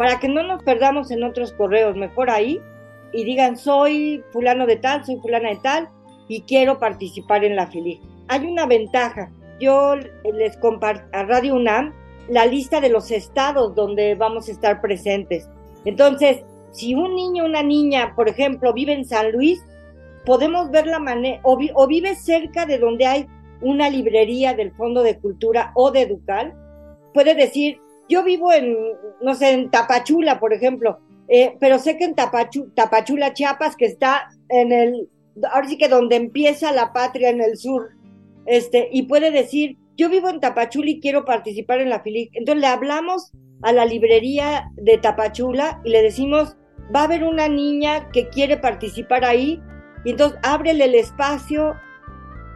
para 0.00 0.18
que 0.18 0.30
no 0.30 0.42
nos 0.42 0.62
perdamos 0.62 1.10
en 1.10 1.24
otros 1.24 1.52
correos, 1.52 1.94
mejor 1.94 2.30
ahí, 2.30 2.58
y 3.12 3.24
digan, 3.24 3.58
soy 3.58 4.24
fulano 4.32 4.64
de 4.64 4.76
tal, 4.76 5.04
soy 5.04 5.18
fulana 5.20 5.50
de 5.50 5.56
tal, 5.56 5.90
y 6.26 6.40
quiero 6.40 6.78
participar 6.78 7.44
en 7.44 7.54
la 7.54 7.66
FILIG. 7.66 8.00
Hay 8.28 8.46
una 8.46 8.64
ventaja, 8.64 9.30
yo 9.60 9.96
les 10.32 10.56
comparto 10.56 11.04
a 11.12 11.24
Radio 11.24 11.56
UNAM 11.56 11.92
la 12.30 12.46
lista 12.46 12.80
de 12.80 12.88
los 12.88 13.10
estados 13.10 13.74
donde 13.74 14.14
vamos 14.14 14.48
a 14.48 14.52
estar 14.52 14.80
presentes 14.80 15.46
entonces, 15.84 16.44
si 16.72 16.94
un 16.94 17.14
niño 17.14 17.44
o 17.44 17.46
una 17.46 17.62
niña, 17.62 18.14
por 18.14 18.28
ejemplo, 18.28 18.72
vive 18.72 18.92
en 18.92 19.04
San 19.04 19.32
Luis, 19.32 19.62
podemos 20.26 20.70
ver 20.70 20.86
la 20.86 20.98
manera, 20.98 21.40
o, 21.42 21.86
vive 21.86 22.14
cerca 22.14 22.66
de 22.66 22.78
donde 22.78 23.06
hay 23.06 23.26
una 23.60 23.88
librería 23.90 24.54
del 24.54 24.72
Fondo 24.72 25.02
de 25.02 25.18
Cultura 25.18 25.72
o 25.74 25.90
de 25.90 26.02
Educal, 26.02 26.54
puede 27.14 27.34
decir, 27.34 27.80
yo 28.10 28.22
vivo 28.24 28.52
en, 28.52 28.76
no 29.22 29.34
sé, 29.34 29.52
en 29.52 29.70
Tapachula, 29.70 30.38
por 30.38 30.52
ejemplo, 30.52 30.98
eh, 31.28 31.56
pero 31.60 31.78
sé 31.78 31.96
que 31.96 32.04
en 32.04 32.14
Tapachula, 32.14 33.32
Chiapas, 33.32 33.76
que 33.76 33.86
está 33.86 34.28
en 34.48 34.72
el, 34.72 35.08
ahora 35.50 35.68
sí 35.68 35.78
que 35.78 35.88
donde 35.88 36.16
empieza 36.16 36.72
la 36.72 36.92
patria 36.92 37.30
en 37.30 37.40
el 37.40 37.56
sur, 37.56 37.90
este, 38.46 38.88
y 38.92 39.04
puede 39.04 39.30
decir, 39.30 39.78
yo 39.96 40.08
vivo 40.08 40.28
en 40.28 40.40
Tapachula 40.40 40.90
y 40.90 41.00
quiero 41.00 41.24
participar 41.24 41.80
en 41.80 41.90
la 41.90 42.00
FILIC. 42.00 42.30
Entonces 42.34 42.60
le 42.60 42.66
hablamos 42.66 43.32
a 43.62 43.72
la 43.72 43.84
librería 43.84 44.70
de 44.74 44.98
Tapachula 44.98 45.80
y 45.84 45.90
le 45.90 46.02
decimos, 46.02 46.56
va 46.94 47.02
a 47.02 47.04
haber 47.04 47.22
una 47.22 47.48
niña 47.48 48.10
que 48.10 48.28
quiere 48.28 48.56
participar 48.56 49.24
ahí, 49.24 49.62
y 50.04 50.10
entonces 50.10 50.38
ábrele 50.42 50.86
el 50.86 50.94
espacio 50.94 51.76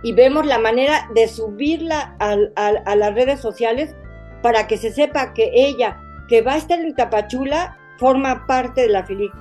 y 0.03 0.13
vemos 0.13 0.47
la 0.47 0.59
manera 0.59 1.09
de 1.15 1.29
subirla 1.29 2.17
a, 2.19 2.97
las 2.97 3.15
redes 3.15 3.41
sociales 3.41 3.95
para 4.45 4.67
que 4.67 4.77
se 4.77 4.93
sepa 4.93 5.33
que 5.33 5.51
ella, 5.55 5.97
que 6.29 6.43
va 6.43 6.53
a 6.53 6.59
estar 6.59 6.79
en 6.79 6.95
Tapachula, 6.95 7.79
forma 7.97 8.47
parte 8.47 8.83
de 8.83 8.89
la 8.89 9.03
FILIC. 9.03 9.33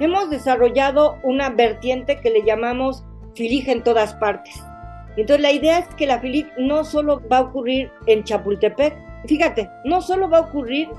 Hemos 0.00 0.28
desarrollado 0.28 1.16
una 1.22 1.48
vertiente 1.48 2.20
que 2.20 2.28
le 2.28 2.44
llamamos 2.44 3.02
FILIC 3.36 3.68
en 3.68 3.82
todas 3.82 4.12
partes. 4.16 4.62
Entonces 5.16 5.40
la 5.40 5.52
idea 5.52 5.78
es 5.78 5.86
que 5.94 6.06
la 6.06 6.18
FILIC 6.18 6.58
no 6.58 6.84
solo 6.84 7.22
va 7.32 7.38
a 7.38 7.40
ocurrir 7.44 7.90
en 8.04 8.22
Chapultepec, 8.22 8.94
fíjate, 9.26 9.70
no 9.86 10.02
solo 10.02 10.28
va 10.28 10.36
a 10.36 10.42
ocurrir 10.42 10.90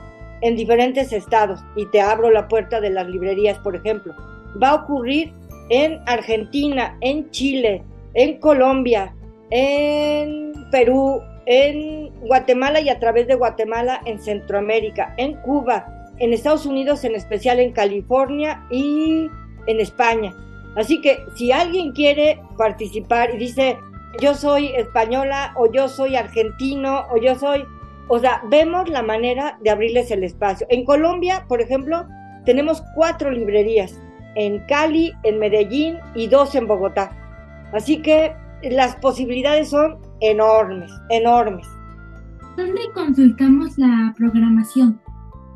en 0.41 0.55
diferentes 0.55 1.13
estados 1.13 1.59
y 1.75 1.85
te 1.91 2.01
abro 2.01 2.31
la 2.31 2.47
puerta 2.47 2.81
de 2.81 2.89
las 2.89 3.05
librerías, 3.05 3.59
por 3.59 3.75
ejemplo. 3.75 4.15
Va 4.61 4.69
a 4.69 4.75
ocurrir 4.75 5.33
en 5.69 6.01
Argentina, 6.07 6.97
en 7.01 7.29
Chile, 7.29 7.83
en 8.15 8.39
Colombia, 8.39 9.13
en 9.51 10.51
Perú, 10.71 11.21
en 11.45 12.09
Guatemala 12.21 12.81
y 12.81 12.89
a 12.89 12.99
través 12.99 13.27
de 13.27 13.35
Guatemala 13.35 14.01
en 14.05 14.19
Centroamérica, 14.19 15.13
en 15.17 15.33
Cuba, 15.41 16.11
en 16.19 16.33
Estados 16.33 16.65
Unidos, 16.65 17.03
en 17.03 17.15
especial 17.15 17.59
en 17.59 17.71
California 17.71 18.63
y 18.69 19.27
en 19.67 19.79
España. 19.79 20.35
Así 20.75 21.01
que 21.01 21.19
si 21.35 21.51
alguien 21.51 21.91
quiere 21.91 22.39
participar 22.57 23.33
y 23.33 23.37
dice, 23.37 23.77
yo 24.21 24.35
soy 24.35 24.67
española 24.75 25.53
o 25.57 25.71
yo 25.71 25.89
soy 25.89 26.15
argentino 26.15 27.07
o 27.11 27.17
yo 27.17 27.35
soy 27.35 27.65
o 28.13 28.19
sea, 28.19 28.41
vemos 28.49 28.89
la 28.89 29.01
manera 29.01 29.57
de 29.61 29.69
abrirles 29.69 30.11
el 30.11 30.25
espacio. 30.25 30.67
En 30.69 30.83
Colombia, 30.83 31.45
por 31.47 31.61
ejemplo, 31.61 32.05
tenemos 32.43 32.83
cuatro 32.93 33.31
librerías, 33.31 33.97
en 34.35 34.59
Cali, 34.65 35.13
en 35.23 35.39
Medellín 35.39 35.97
y 36.13 36.27
dos 36.27 36.53
en 36.55 36.67
Bogotá. 36.67 37.11
Así 37.71 38.01
que 38.01 38.35
las 38.63 38.97
posibilidades 38.97 39.69
son 39.69 39.97
enormes, 40.21 40.91
enormes. 41.09 41.67
¿Dónde 42.55 42.81
consultamos 42.93 43.77
la 43.77 44.13
programación? 44.17 44.99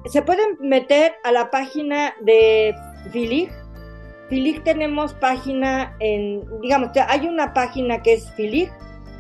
Se 0.06 0.22
pueden 0.22 0.58
meter 0.60 1.14
a 1.24 1.32
la 1.32 1.50
página 1.50 2.14
de 2.22 2.76
Filig. 3.12 3.50
Filig 4.30 4.64
tenemos 4.64 5.14
página 5.14 5.96
en, 6.00 6.44
digamos, 6.62 6.90
hay 7.08 7.28
una 7.28 7.54
página 7.54 8.02
que 8.02 8.14
es 8.14 8.32
Filig, 8.32 8.72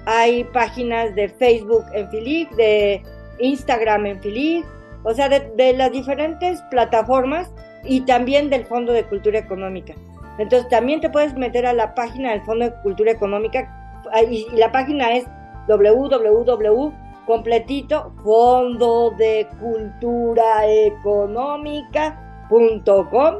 hay 0.05 0.43
páginas 0.45 1.13
de 1.15 1.29
Facebook 1.29 1.83
en 1.93 2.09
Filig, 2.09 2.49
de 2.51 3.03
Instagram 3.39 4.05
en 4.05 4.21
Filig, 4.21 4.65
o 5.03 5.13
sea, 5.13 5.29
de, 5.29 5.73
las 5.73 5.91
diferentes 5.91 6.61
plataformas 6.71 7.51
y 7.83 8.01
también 8.01 8.49
del 8.49 8.65
Fondo 8.65 8.93
de 8.93 9.05
Cultura 9.05 9.39
Económica. 9.39 9.93
Entonces 10.39 10.67
también 10.69 11.01
te 11.01 11.09
puedes 11.09 11.35
meter 11.35 11.65
a 11.65 11.73
la 11.73 11.93
página 11.93 12.31
del 12.31 12.41
Fondo 12.41 12.65
de 12.65 12.73
Cultura 12.81 13.11
Económica 13.11 13.84
y, 14.29 14.45
la 14.55 14.71
página 14.71 15.15
es 15.15 15.25
www 15.67 16.93
completito 17.25 18.13
fondo 18.23 19.09
de 19.17 19.47
cultura 19.59 20.67
económica.com 20.67 23.35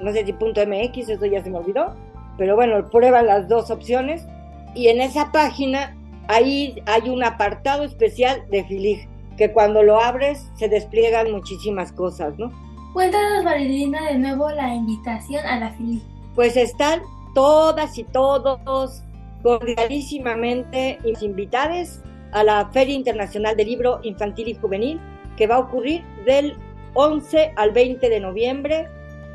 no 0.00 0.12
sé 0.12 0.26
si 0.26 0.34
punto 0.34 0.60
mx 0.66 1.08
eso 1.08 1.24
ya 1.24 1.42
se 1.42 1.48
me 1.48 1.56
olvidó 1.56 1.94
pero 2.36 2.54
bueno 2.54 2.86
prueba 2.90 3.22
las 3.22 3.48
dos 3.48 3.70
opciones 3.70 4.26
y 4.74 4.88
en 4.88 5.00
esa 5.00 5.32
página 5.32 5.96
ahí 6.28 6.82
hay 6.86 7.08
un 7.08 7.24
apartado 7.24 7.84
especial 7.84 8.42
de 8.50 8.64
Filig 8.64 9.08
que 9.36 9.52
cuando 9.52 9.82
lo 9.82 10.00
abres 10.00 10.50
se 10.54 10.68
despliegan 10.68 11.32
muchísimas 11.32 11.92
cosas, 11.92 12.38
¿no? 12.38 12.52
Cuéntanos, 12.92 13.44
Marilina, 13.44 14.08
de 14.08 14.18
nuevo 14.18 14.50
la 14.50 14.74
invitación 14.74 15.44
a 15.46 15.58
la 15.58 15.70
FILI. 15.72 16.02
Pues 16.34 16.56
están 16.56 17.02
todas 17.34 17.98
y 17.98 18.04
todos 18.04 19.02
cordialísimamente 19.44 20.98
invitados 21.20 22.00
a 22.32 22.42
la 22.42 22.70
Feria 22.72 22.94
Internacional 22.94 23.54
del 23.56 23.68
Libro 23.68 24.00
Infantil 24.02 24.48
y 24.48 24.54
Juvenil, 24.54 24.98
que 25.36 25.46
va 25.46 25.56
a 25.56 25.60
ocurrir 25.60 26.02
del 26.24 26.56
11 26.94 27.52
al 27.54 27.72
20 27.72 28.08
de 28.08 28.20
noviembre 28.20 28.88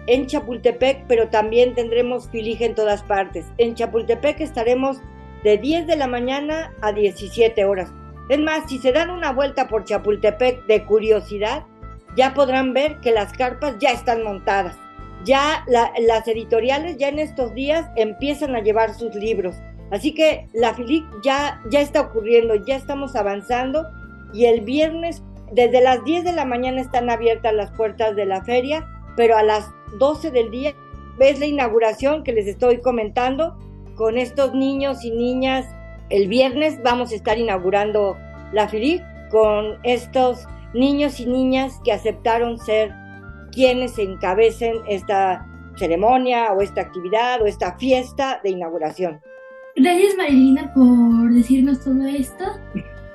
en 0.08 0.26
Chapultepec, 0.26 1.06
pero 1.08 1.30
también 1.30 1.76
tendremos 1.76 2.28
filige 2.30 2.65
en 2.65 2.74
todas 2.74 3.04
partes. 3.04 3.45
En 3.60 3.76
Chapultepec 3.76 4.41
estaremos 4.41 4.98
de 5.43 5.60
10 5.60 5.86
de 5.86 5.95
la 5.95 6.08
mañana 6.08 6.74
a 6.82 6.91
17 6.91 7.63
horas. 7.65 7.93
Es 8.30 8.39
más, 8.39 8.67
si 8.67 8.80
se 8.80 8.91
dan 8.91 9.12
una 9.12 9.32
vuelta 9.32 9.67
por 9.67 9.86
Chapultepec 9.86 10.65
de 10.65 10.86
curiosidad, 10.86 11.65
ya 12.17 12.34
podrán 12.34 12.74
ver 12.74 13.00
que 13.00 13.12
las 13.12 13.32
carpas 13.34 13.76
ya 13.80 13.91
están 13.91 14.24
montadas. 14.24 14.76
ya 15.26 15.65
las 15.67 16.28
editoriales 16.30 16.98
ya 16.98 17.10
en 17.10 17.19
estos 17.19 17.54
días 17.54 17.89
empiezan 17.95 18.56
a 18.56 18.62
llevar 18.62 18.93
sus 18.95 19.13
libros. 19.13 19.56
Así 19.91 20.13
que 20.13 20.47
la 20.54 20.73
FILIC 20.73 21.06
ya, 21.23 21.62
ya 21.71 21.82
está 21.82 22.02
ocurriendo, 22.02 22.56
ya 22.56 22.75
estamos 22.75 23.15
avanzando 23.15 23.88
y 24.34 24.45
el 24.45 24.62
viernes 24.62 25.23
desde 25.52 25.82
las 25.82 26.04
10 26.04 26.25
de 26.25 26.34
la 26.34 26.45
mañana 26.45 26.82
están 26.82 27.10
abiertas 27.10 27.54
las 27.54 27.71
puertas 27.71 28.15
de 28.15 28.25
la 28.25 28.43
feria, 28.43 28.88
pero 29.15 29.36
a 29.36 29.43
las 29.43 29.71
12 29.97 30.32
del 30.32 30.52
día 30.52 30.75
ves 31.17 31.39
la 31.39 31.47
inauguración 31.47 32.23
que 32.23 32.34
les 32.34 32.47
estoy 32.47 32.82
comentando 32.82 33.58
con 33.95 34.17
estos 34.17 34.54
niños 34.54 35.04
y 35.04 35.12
niñas. 35.12 35.65
El 36.10 36.28
viernes 36.28 36.82
vamos 36.84 37.12
a 37.12 37.15
estar 37.15 37.38
inaugurando 37.38 38.15
la 38.54 38.67
FILIC 38.67 39.04
con 39.30 39.80
estos 39.84 40.47
niños 40.73 41.19
y 41.19 41.25
niñas 41.25 41.80
que 41.84 41.91
aceptaron 41.91 42.60
ser 42.60 42.93
quienes 43.52 43.97
encabecen 43.97 44.78
esta 44.88 45.45
ceremonia 45.75 46.54
o 46.54 46.62
esta 46.62 46.82
actividad 46.82 47.41
o 47.41 47.45
esta 47.45 47.78
fiesta 47.78 48.39
de 48.43 48.52
inauguración. 48.52 49.21
Gracias 49.82 50.18
Marilina 50.18 50.74
por 50.74 51.34
decirnos 51.34 51.82
todo 51.82 52.06
esto 52.06 52.44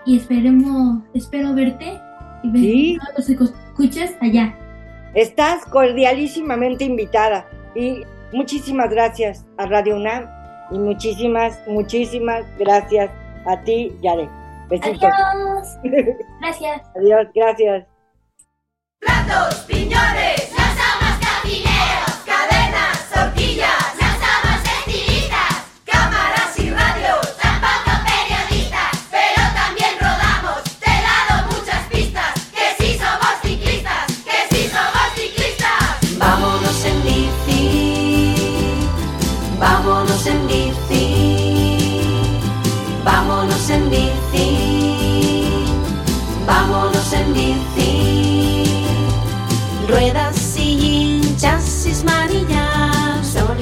y 0.06 0.16
esperemos, 0.16 1.02
espero 1.12 1.54
verte 1.54 2.00
y 2.42 2.50
ver 2.50 2.62
¿Sí? 2.62 2.98
todos 2.98 3.28
los 3.28 3.50
escuchas 3.68 4.14
allá. 4.22 4.56
Estás 5.14 5.66
cordialísimamente 5.66 6.84
invitada 6.84 7.46
y 7.74 8.00
muchísimas 8.32 8.88
gracias 8.88 9.44
a 9.58 9.66
Radio 9.66 9.96
UNAM 9.96 10.26
y 10.70 10.78
muchísimas, 10.78 11.60
muchísimas 11.66 12.46
gracias 12.58 13.10
a 13.44 13.60
ti, 13.60 13.92
Yare. 14.02 14.26
Besitos. 14.70 15.02
Adiós. 15.04 15.68
Gracias. 16.40 16.82
Adiós, 16.96 17.26
gracias. 17.34 17.86
Platos, 19.00 19.66
piñones, 19.68 20.33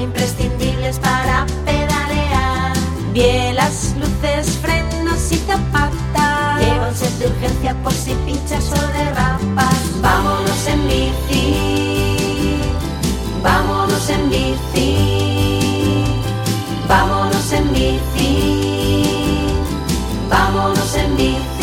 imprescindibles 0.03 0.99
para 0.99 1.45
pedalear. 1.65 2.73
Bielas, 3.13 3.95
luces, 3.97 4.57
frenos 4.61 5.31
y 5.31 5.37
zapatas 5.37 6.59
llevan 6.59 6.95
set 6.95 7.11
de 7.19 7.27
urgencia 7.27 7.73
por 7.83 7.93
si 7.93 8.13
pinchas 8.25 8.71
o 8.71 8.87
derrapas. 8.97 10.01
Vámonos 10.01 10.67
en 10.67 10.87
bici, 10.87 12.61
vámonos 13.41 14.09
en 14.09 14.29
bici, 14.29 14.95
vámonos 16.87 17.51
en 17.51 17.73
bici, 17.73 19.13
vámonos 20.29 20.95
en 20.95 21.17
bici. 21.17 21.62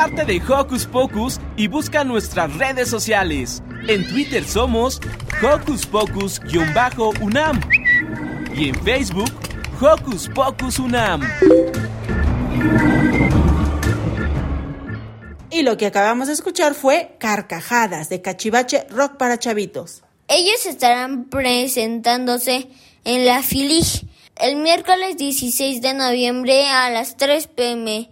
Parte 0.00 0.24
de 0.24 0.40
Hocus 0.40 0.86
Pocus 0.86 1.38
y 1.58 1.66
busca 1.66 2.04
nuestras 2.04 2.56
redes 2.56 2.88
sociales. 2.88 3.62
En 3.86 4.08
Twitter 4.08 4.42
somos 4.42 4.98
Hocus 5.42 5.84
Pocus-UNAM 5.84 7.60
y 8.54 8.70
en 8.70 8.74
Facebook 8.82 9.30
Hocus 9.78 10.30
Pocus 10.34 10.78
UNAM. 10.78 11.20
Y 15.50 15.60
lo 15.60 15.76
que 15.76 15.84
acabamos 15.84 16.28
de 16.28 16.32
escuchar 16.32 16.72
fue 16.72 17.16
Carcajadas 17.18 18.08
de 18.08 18.22
Cachivache 18.22 18.86
Rock 18.88 19.18
para 19.18 19.38
Chavitos. 19.38 20.02
Ellos 20.28 20.64
estarán 20.64 21.26
presentándose 21.26 22.68
en 23.04 23.26
la 23.26 23.42
FILIG 23.42 24.08
el 24.36 24.56
miércoles 24.56 25.18
16 25.18 25.82
de 25.82 25.92
noviembre 25.92 26.68
a 26.68 26.88
las 26.88 27.18
3 27.18 27.48
pm 27.48 28.08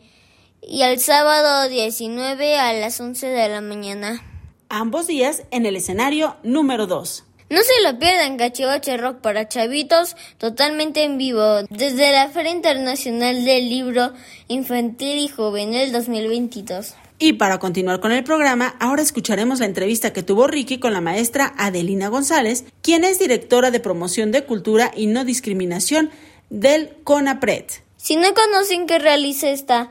y 0.68 0.83
el 0.83 1.00
sábado 1.00 1.68
19 1.68 2.59
a 2.59 2.72
las 2.74 3.00
11 3.00 3.26
de 3.26 3.48
la 3.48 3.61
mañana. 3.61 4.22
Ambos 4.68 5.07
días 5.07 5.42
en 5.50 5.64
el 5.64 5.76
escenario 5.76 6.37
número 6.42 6.87
2. 6.87 7.24
No 7.50 7.61
se 7.62 7.83
lo 7.83 7.98
pierdan, 7.98 8.37
Cachivache 8.37 8.98
Rock 8.98 9.20
para 9.22 9.48
Chavitos, 9.48 10.14
totalmente 10.37 11.04
en 11.04 11.16
vivo, 11.16 11.62
desde 11.70 12.12
la 12.12 12.28
Feria 12.28 12.52
Internacional 12.52 13.46
del 13.46 13.70
Libro 13.70 14.12
Infantil 14.48 15.18
y 15.18 15.28
Juvenil 15.28 15.90
2022. 15.90 16.94
Y 17.18 17.33
para 17.33 17.59
continuar 17.59 18.00
con 18.00 18.12
el 18.12 18.22
programa, 18.22 18.76
ahora 18.78 19.00
escucharemos 19.00 19.61
la 19.61 19.66
entrevista 19.66 20.12
que 20.12 20.22
tuvo 20.22 20.46
Ricky 20.46 20.78
con 20.78 20.92
la 20.92 21.00
maestra 21.00 21.54
Adelina 21.57 22.09
González, 22.09 22.66
quien 22.83 23.04
es 23.04 23.18
directora 23.18 23.70
de 23.70 23.81
promoción 23.81 24.31
de 24.31 24.44
cultura 24.44 24.92
y 24.94 25.07
no 25.07 25.24
discriminación 25.24 26.11
del 26.50 26.90
CONAPRED. 27.04 27.64
Si 27.96 28.14
no 28.14 28.33
conocen 28.35 28.87
qué 28.87 28.98
realiza 28.98 29.50
esta 29.50 29.90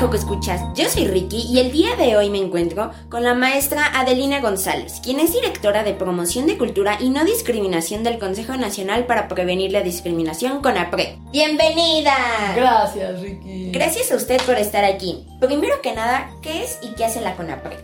Joco 0.00 0.16
Escuchas, 0.16 0.62
yo 0.74 0.88
soy 0.88 1.06
Ricky 1.06 1.46
y 1.50 1.58
el 1.58 1.72
día 1.72 1.94
de 1.94 2.16
hoy 2.16 2.30
me 2.30 2.38
encuentro 2.38 2.90
con 3.10 3.22
la 3.22 3.34
maestra 3.34 3.84
Adelina 4.00 4.40
González, 4.40 4.98
quien 5.04 5.20
es 5.20 5.34
directora 5.34 5.82
de 5.82 5.92
promoción 5.92 6.46
de 6.46 6.56
cultura 6.56 6.96
y 6.98 7.10
no 7.10 7.22
discriminación 7.22 8.02
del 8.02 8.18
Consejo 8.18 8.56
Nacional 8.56 9.04
para 9.04 9.28
Prevenir 9.28 9.72
la 9.72 9.82
Discriminación 9.82 10.62
CONAPRED. 10.62 11.18
¡Bienvenida! 11.32 12.14
Gracias, 12.56 13.20
Ricky. 13.20 13.72
Gracias 13.72 14.10
a 14.10 14.16
usted 14.16 14.40
por 14.46 14.56
estar 14.56 14.86
aquí. 14.86 15.26
Primero 15.38 15.82
que 15.82 15.92
nada, 15.92 16.30
¿qué 16.40 16.64
es 16.64 16.78
y 16.80 16.94
qué 16.94 17.04
hace 17.04 17.20
la 17.20 17.36
CONAPRED? 17.36 17.76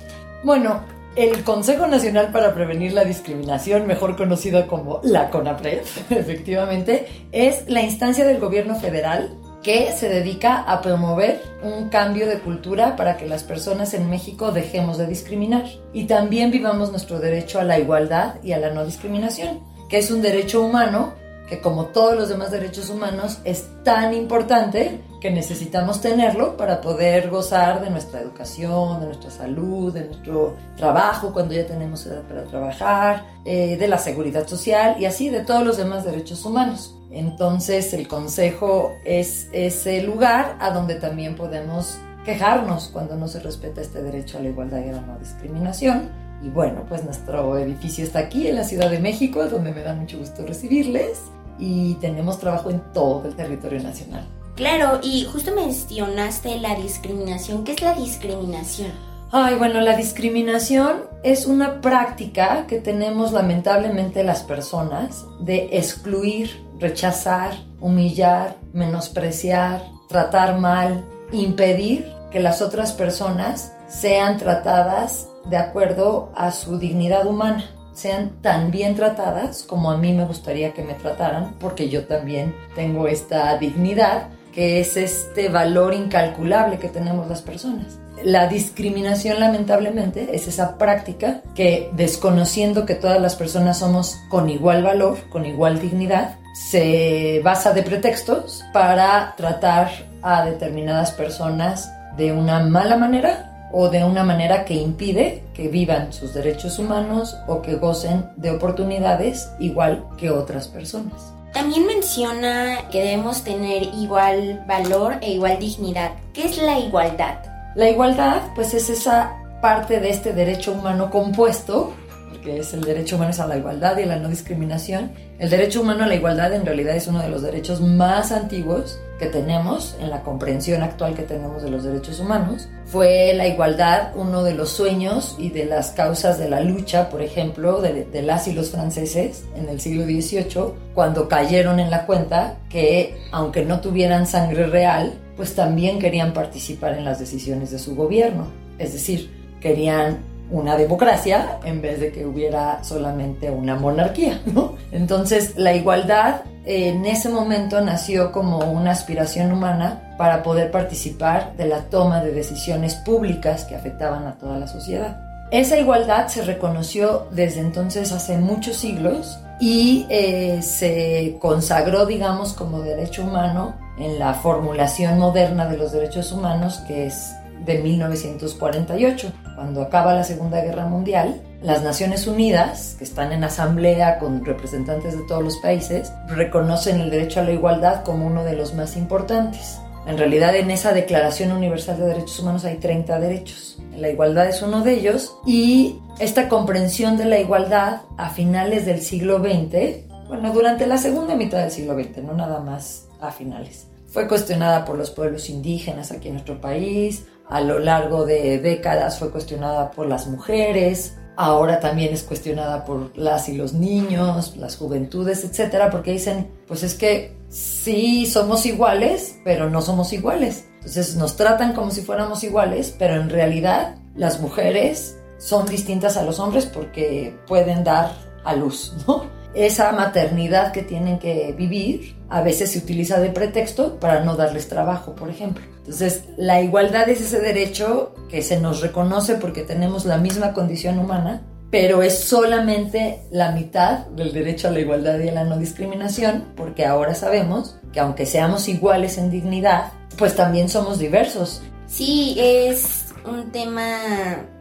Bueno, 0.42 0.84
el 1.16 1.44
Consejo 1.44 1.86
Nacional 1.86 2.32
para 2.32 2.54
Prevenir 2.54 2.94
la 2.94 3.04
Discriminación, 3.04 3.86
mejor 3.86 4.16
conocido 4.16 4.66
como 4.68 5.02
la 5.02 5.28
CONAPRED, 5.28 5.82
efectivamente, 6.10 7.28
es 7.32 7.68
la 7.68 7.82
instancia 7.82 8.24
del 8.24 8.40
gobierno 8.40 8.74
federal 8.80 9.36
que 9.66 9.90
se 9.90 10.08
dedica 10.08 10.62
a 10.62 10.80
promover 10.80 11.42
un 11.60 11.88
cambio 11.88 12.28
de 12.28 12.38
cultura 12.38 12.94
para 12.94 13.16
que 13.16 13.26
las 13.26 13.42
personas 13.42 13.94
en 13.94 14.08
México 14.08 14.52
dejemos 14.52 14.96
de 14.96 15.08
discriminar 15.08 15.64
y 15.92 16.04
también 16.04 16.52
vivamos 16.52 16.92
nuestro 16.92 17.18
derecho 17.18 17.58
a 17.58 17.64
la 17.64 17.76
igualdad 17.76 18.36
y 18.44 18.52
a 18.52 18.58
la 18.58 18.70
no 18.70 18.84
discriminación, 18.84 19.58
que 19.88 19.98
es 19.98 20.12
un 20.12 20.22
derecho 20.22 20.62
humano 20.62 21.14
que 21.48 21.60
como 21.60 21.86
todos 21.86 22.14
los 22.14 22.28
demás 22.28 22.52
derechos 22.52 22.90
humanos 22.90 23.38
es 23.42 23.66
tan 23.82 24.14
importante 24.14 25.00
que 25.20 25.32
necesitamos 25.32 26.00
tenerlo 26.00 26.56
para 26.56 26.80
poder 26.80 27.28
gozar 27.28 27.82
de 27.82 27.90
nuestra 27.90 28.20
educación, 28.20 29.00
de 29.00 29.06
nuestra 29.06 29.32
salud, 29.32 29.92
de 29.92 30.04
nuestro 30.04 30.54
trabajo 30.76 31.32
cuando 31.32 31.54
ya 31.54 31.66
tenemos 31.66 32.06
edad 32.06 32.22
para 32.22 32.44
trabajar, 32.44 33.26
eh, 33.44 33.76
de 33.76 33.88
la 33.88 33.98
seguridad 33.98 34.46
social 34.46 34.94
y 35.00 35.06
así 35.06 35.28
de 35.28 35.40
todos 35.40 35.64
los 35.64 35.76
demás 35.76 36.04
derechos 36.04 36.44
humanos. 36.44 36.95
Entonces 37.10 37.92
el 37.92 38.08
consejo 38.08 38.94
es 39.04 39.48
ese 39.52 40.02
lugar 40.02 40.56
a 40.60 40.70
donde 40.70 40.96
también 40.96 41.36
podemos 41.36 41.98
quejarnos 42.24 42.88
cuando 42.92 43.16
no 43.16 43.28
se 43.28 43.40
respeta 43.40 43.80
este 43.80 44.02
derecho 44.02 44.38
a 44.38 44.42
la 44.42 44.48
igualdad 44.48 44.84
y 44.84 44.88
a 44.88 44.92
la 44.92 45.00
no 45.00 45.18
discriminación. 45.18 46.10
Y 46.42 46.48
bueno, 46.48 46.84
pues 46.88 47.04
nuestro 47.04 47.56
edificio 47.56 48.04
está 48.04 48.18
aquí 48.18 48.48
en 48.48 48.56
la 48.56 48.64
Ciudad 48.64 48.90
de 48.90 48.98
México, 48.98 49.46
donde 49.46 49.72
me 49.72 49.82
da 49.82 49.94
mucho 49.94 50.18
gusto 50.18 50.44
recibirles 50.44 51.18
y 51.58 51.94
tenemos 51.94 52.38
trabajo 52.38 52.70
en 52.70 52.80
todo 52.92 53.26
el 53.26 53.34
territorio 53.34 53.82
nacional. 53.82 54.26
Claro, 54.56 55.00
y 55.02 55.24
justo 55.24 55.54
mencionaste 55.54 56.58
la 56.60 56.74
discriminación. 56.74 57.64
¿Qué 57.64 57.72
es 57.72 57.82
la 57.82 57.94
discriminación? 57.94 58.90
Ay, 59.32 59.56
bueno, 59.56 59.80
la 59.80 59.96
discriminación 59.96 61.02
es 61.22 61.46
una 61.46 61.80
práctica 61.80 62.66
que 62.66 62.78
tenemos 62.78 63.32
lamentablemente 63.32 64.22
las 64.22 64.42
personas 64.44 65.26
de 65.40 65.68
excluir, 65.72 66.64
rechazar, 66.78 67.54
humillar, 67.80 68.56
menospreciar, 68.72 69.82
tratar 70.08 70.58
mal, 70.58 71.04
impedir 71.32 72.12
que 72.30 72.40
las 72.40 72.62
otras 72.62 72.92
personas 72.92 73.72
sean 73.88 74.36
tratadas 74.36 75.28
de 75.48 75.56
acuerdo 75.56 76.32
a 76.34 76.50
su 76.50 76.78
dignidad 76.78 77.26
humana, 77.26 77.64
sean 77.92 78.30
tan 78.42 78.70
bien 78.70 78.94
tratadas 78.94 79.62
como 79.62 79.90
a 79.90 79.96
mí 79.96 80.12
me 80.12 80.26
gustaría 80.26 80.72
que 80.74 80.82
me 80.82 80.94
trataran, 80.94 81.54
porque 81.58 81.88
yo 81.88 82.06
también 82.06 82.54
tengo 82.74 83.08
esta 83.08 83.56
dignidad 83.56 84.28
que 84.52 84.80
es 84.80 84.96
este 84.96 85.48
valor 85.48 85.94
incalculable 85.94 86.78
que 86.78 86.88
tenemos 86.88 87.28
las 87.28 87.42
personas. 87.42 87.98
La 88.24 88.48
discriminación 88.48 89.40
lamentablemente 89.40 90.34
es 90.34 90.48
esa 90.48 90.78
práctica 90.78 91.42
que 91.54 91.90
desconociendo 91.92 92.86
que 92.86 92.94
todas 92.94 93.20
las 93.20 93.36
personas 93.36 93.78
somos 93.78 94.16
con 94.28 94.48
igual 94.48 94.82
valor, 94.82 95.18
con 95.28 95.44
igual 95.44 95.80
dignidad, 95.80 96.36
se 96.54 97.40
basa 97.44 97.72
de 97.72 97.82
pretextos 97.82 98.64
para 98.72 99.34
tratar 99.36 99.90
a 100.22 100.44
determinadas 100.44 101.12
personas 101.12 101.92
de 102.16 102.32
una 102.32 102.60
mala 102.60 102.96
manera 102.96 103.68
o 103.72 103.90
de 103.90 104.02
una 104.02 104.24
manera 104.24 104.64
que 104.64 104.74
impide 104.74 105.44
que 105.52 105.68
vivan 105.68 106.12
sus 106.12 106.32
derechos 106.32 106.78
humanos 106.78 107.36
o 107.46 107.60
que 107.60 107.74
gocen 107.74 108.30
de 108.36 108.52
oportunidades 108.52 109.50
igual 109.58 110.06
que 110.16 110.30
otras 110.30 110.68
personas. 110.68 111.32
También 111.52 111.86
menciona 111.86 112.88
que 112.90 113.00
debemos 113.00 113.42
tener 113.42 113.82
igual 113.82 114.64
valor 114.66 115.16
e 115.20 115.32
igual 115.32 115.58
dignidad. 115.58 116.12
¿Qué 116.32 116.46
es 116.46 116.58
la 116.58 116.78
igualdad? 116.78 117.55
La 117.76 117.90
igualdad, 117.90 118.40
pues 118.54 118.72
es 118.72 118.88
esa 118.88 119.36
parte 119.60 120.00
de 120.00 120.08
este 120.08 120.32
derecho 120.32 120.72
humano 120.72 121.10
compuesto, 121.10 121.92
porque 122.30 122.60
es 122.60 122.72
el 122.72 122.80
derecho 122.80 123.16
humano 123.16 123.32
a 123.38 123.46
la 123.46 123.58
igualdad 123.58 123.98
y 123.98 124.04
a 124.04 124.06
la 124.06 124.16
no 124.16 124.30
discriminación. 124.30 125.12
El 125.38 125.50
derecho 125.50 125.82
humano 125.82 126.04
a 126.04 126.06
la 126.06 126.14
igualdad 126.14 126.54
en 126.54 126.64
realidad 126.64 126.96
es 126.96 127.06
uno 127.06 127.20
de 127.20 127.28
los 127.28 127.42
derechos 127.42 127.82
más 127.82 128.32
antiguos 128.32 128.98
que 129.18 129.26
tenemos 129.26 129.94
en 130.00 130.08
la 130.08 130.22
comprensión 130.22 130.82
actual 130.82 131.14
que 131.14 131.24
tenemos 131.24 131.62
de 131.62 131.70
los 131.70 131.84
derechos 131.84 132.18
humanos. 132.18 132.66
Fue 132.86 133.34
la 133.34 133.46
igualdad 133.46 134.12
uno 134.14 134.42
de 134.42 134.54
los 134.54 134.70
sueños 134.70 135.36
y 135.38 135.50
de 135.50 135.66
las 135.66 135.90
causas 135.90 136.38
de 136.38 136.48
la 136.48 136.62
lucha, 136.62 137.10
por 137.10 137.20
ejemplo, 137.20 137.82
de, 137.82 138.06
de 138.06 138.22
las 138.22 138.48
y 138.48 138.54
los 138.54 138.70
franceses 138.70 139.44
en 139.54 139.68
el 139.68 139.82
siglo 139.82 140.04
XVIII, 140.04 140.72
cuando 140.94 141.28
cayeron 141.28 141.78
en 141.78 141.90
la 141.90 142.06
cuenta 142.06 142.56
que 142.70 143.18
aunque 143.32 143.66
no 143.66 143.80
tuvieran 143.80 144.26
sangre 144.26 144.66
real, 144.66 145.12
pues 145.36 145.54
también 145.54 145.98
querían 145.98 146.32
participar 146.32 146.96
en 146.96 147.04
las 147.04 147.18
decisiones 147.18 147.70
de 147.70 147.78
su 147.78 147.94
gobierno. 147.94 148.46
Es 148.78 148.92
decir, 148.92 149.30
querían 149.60 150.18
una 150.50 150.76
democracia 150.76 151.58
en 151.64 151.82
vez 151.82 152.00
de 152.00 152.12
que 152.12 152.24
hubiera 152.24 152.82
solamente 152.84 153.50
una 153.50 153.74
monarquía, 153.76 154.40
¿no? 154.46 154.74
Entonces, 154.92 155.56
la 155.56 155.74
igualdad 155.74 156.42
en 156.64 157.04
ese 157.04 157.28
momento 157.28 157.80
nació 157.80 158.32
como 158.32 158.58
una 158.58 158.90
aspiración 158.92 159.52
humana 159.52 160.14
para 160.18 160.42
poder 160.42 160.70
participar 160.70 161.56
de 161.56 161.66
la 161.66 161.82
toma 161.82 162.22
de 162.22 162.32
decisiones 162.32 162.94
públicas 162.94 163.64
que 163.64 163.76
afectaban 163.76 164.26
a 164.26 164.34
toda 164.34 164.58
la 164.58 164.66
sociedad. 164.66 165.20
Esa 165.52 165.78
igualdad 165.78 166.26
se 166.26 166.42
reconoció 166.42 167.28
desde 167.30 167.60
entonces 167.60 168.10
hace 168.10 168.36
muchos 168.36 168.76
siglos 168.76 169.38
y 169.60 170.06
eh, 170.08 170.60
se 170.60 171.36
consagró, 171.40 172.04
digamos, 172.04 172.52
como 172.52 172.80
derecho 172.80 173.22
humano 173.22 173.74
en 173.98 174.18
la 174.18 174.34
formulación 174.34 175.18
moderna 175.18 175.66
de 175.66 175.76
los 175.76 175.92
derechos 175.92 176.32
humanos, 176.32 176.82
que 176.86 177.06
es 177.06 177.34
de 177.64 177.78
1948, 177.78 179.32
cuando 179.54 179.82
acaba 179.82 180.14
la 180.14 180.24
Segunda 180.24 180.60
Guerra 180.60 180.86
Mundial. 180.86 181.42
Las 181.62 181.82
Naciones 181.82 182.26
Unidas, 182.26 182.96
que 182.98 183.04
están 183.04 183.32
en 183.32 183.42
asamblea 183.42 184.18
con 184.18 184.44
representantes 184.44 185.16
de 185.16 185.24
todos 185.26 185.42
los 185.42 185.56
países, 185.56 186.12
reconocen 186.28 187.00
el 187.00 187.10
derecho 187.10 187.40
a 187.40 187.44
la 187.44 187.52
igualdad 187.52 188.04
como 188.04 188.26
uno 188.26 188.44
de 188.44 188.54
los 188.54 188.74
más 188.74 188.96
importantes. 188.96 189.78
En 190.06 190.18
realidad 190.18 190.54
en 190.54 190.70
esa 190.70 190.92
Declaración 190.92 191.50
Universal 191.50 191.98
de 191.98 192.06
Derechos 192.06 192.38
Humanos 192.38 192.64
hay 192.64 192.76
30 192.76 193.18
derechos. 193.18 193.78
La 193.96 194.08
igualdad 194.08 194.46
es 194.46 194.62
uno 194.62 194.82
de 194.82 194.92
ellos 194.92 195.36
y 195.44 195.98
esta 196.20 196.48
comprensión 196.48 197.16
de 197.16 197.24
la 197.24 197.40
igualdad 197.40 198.02
a 198.16 198.30
finales 198.30 198.86
del 198.86 199.00
siglo 199.00 199.40
XX, 199.40 200.05
bueno, 200.28 200.52
durante 200.52 200.86
la 200.86 200.98
segunda 200.98 201.34
mitad 201.34 201.58
del 201.58 201.70
siglo 201.70 201.94
XX, 201.94 202.18
no 202.24 202.34
nada 202.34 202.60
más 202.60 203.08
a 203.20 203.30
finales, 203.30 203.86
fue 204.06 204.28
cuestionada 204.28 204.84
por 204.84 204.96
los 204.96 205.10
pueblos 205.10 205.50
indígenas 205.50 206.12
aquí 206.12 206.28
en 206.28 206.34
nuestro 206.34 206.60
país, 206.60 207.26
a 207.48 207.60
lo 207.60 207.78
largo 207.78 208.24
de 208.24 208.58
décadas 208.58 209.18
fue 209.18 209.30
cuestionada 209.30 209.90
por 209.90 210.06
las 210.06 210.26
mujeres, 210.26 211.16
ahora 211.36 211.80
también 211.80 212.12
es 212.12 212.22
cuestionada 212.22 212.84
por 212.84 213.16
las 213.16 213.48
y 213.48 213.56
los 213.56 213.72
niños, 213.72 214.56
las 214.56 214.76
juventudes, 214.76 215.44
etcétera, 215.44 215.90
porque 215.90 216.12
dicen, 216.12 216.50
pues 216.66 216.82
es 216.82 216.94
que 216.94 217.36
sí 217.48 218.26
somos 218.26 218.66
iguales, 218.66 219.38
pero 219.44 219.70
no 219.70 219.82
somos 219.82 220.12
iguales. 220.12 220.66
Entonces 220.76 221.16
nos 221.16 221.36
tratan 221.36 221.72
como 221.74 221.90
si 221.90 222.00
fuéramos 222.00 222.42
iguales, 222.42 222.94
pero 222.98 223.20
en 223.20 223.28
realidad 223.28 223.96
las 224.14 224.40
mujeres 224.40 225.18
son 225.38 225.66
distintas 225.66 226.16
a 226.16 226.22
los 226.22 226.40
hombres 226.40 226.66
porque 226.66 227.36
pueden 227.46 227.84
dar 227.84 228.12
a 228.44 228.54
luz, 228.54 228.94
¿no? 229.06 229.35
Esa 229.56 229.90
maternidad 229.92 230.70
que 230.70 230.82
tienen 230.82 231.18
que 231.18 231.54
vivir 231.56 232.14
a 232.28 232.42
veces 232.42 232.72
se 232.72 232.78
utiliza 232.78 233.18
de 233.20 233.30
pretexto 233.30 233.98
para 233.98 234.22
no 234.22 234.36
darles 234.36 234.68
trabajo, 234.68 235.14
por 235.14 235.30
ejemplo. 235.30 235.64
Entonces, 235.78 236.24
la 236.36 236.60
igualdad 236.60 237.08
es 237.08 237.22
ese 237.22 237.40
derecho 237.40 238.14
que 238.28 238.42
se 238.42 238.60
nos 238.60 238.82
reconoce 238.82 239.36
porque 239.36 239.62
tenemos 239.62 240.04
la 240.04 240.18
misma 240.18 240.52
condición 240.52 240.98
humana, 240.98 241.42
pero 241.70 242.02
es 242.02 242.18
solamente 242.18 243.22
la 243.30 243.52
mitad 243.52 244.06
del 244.08 244.32
derecho 244.32 244.68
a 244.68 244.72
la 244.72 244.80
igualdad 244.80 245.18
y 245.20 245.28
a 245.30 245.32
la 245.32 245.44
no 245.44 245.56
discriminación, 245.56 246.52
porque 246.54 246.84
ahora 246.84 247.14
sabemos 247.14 247.78
que 247.92 248.00
aunque 248.00 248.26
seamos 248.26 248.68
iguales 248.68 249.16
en 249.16 249.30
dignidad, 249.30 249.92
pues 250.18 250.36
también 250.36 250.68
somos 250.68 250.98
diversos. 250.98 251.62
Sí, 251.86 252.36
es 252.38 253.06
un 253.24 253.52
tema 253.52 253.98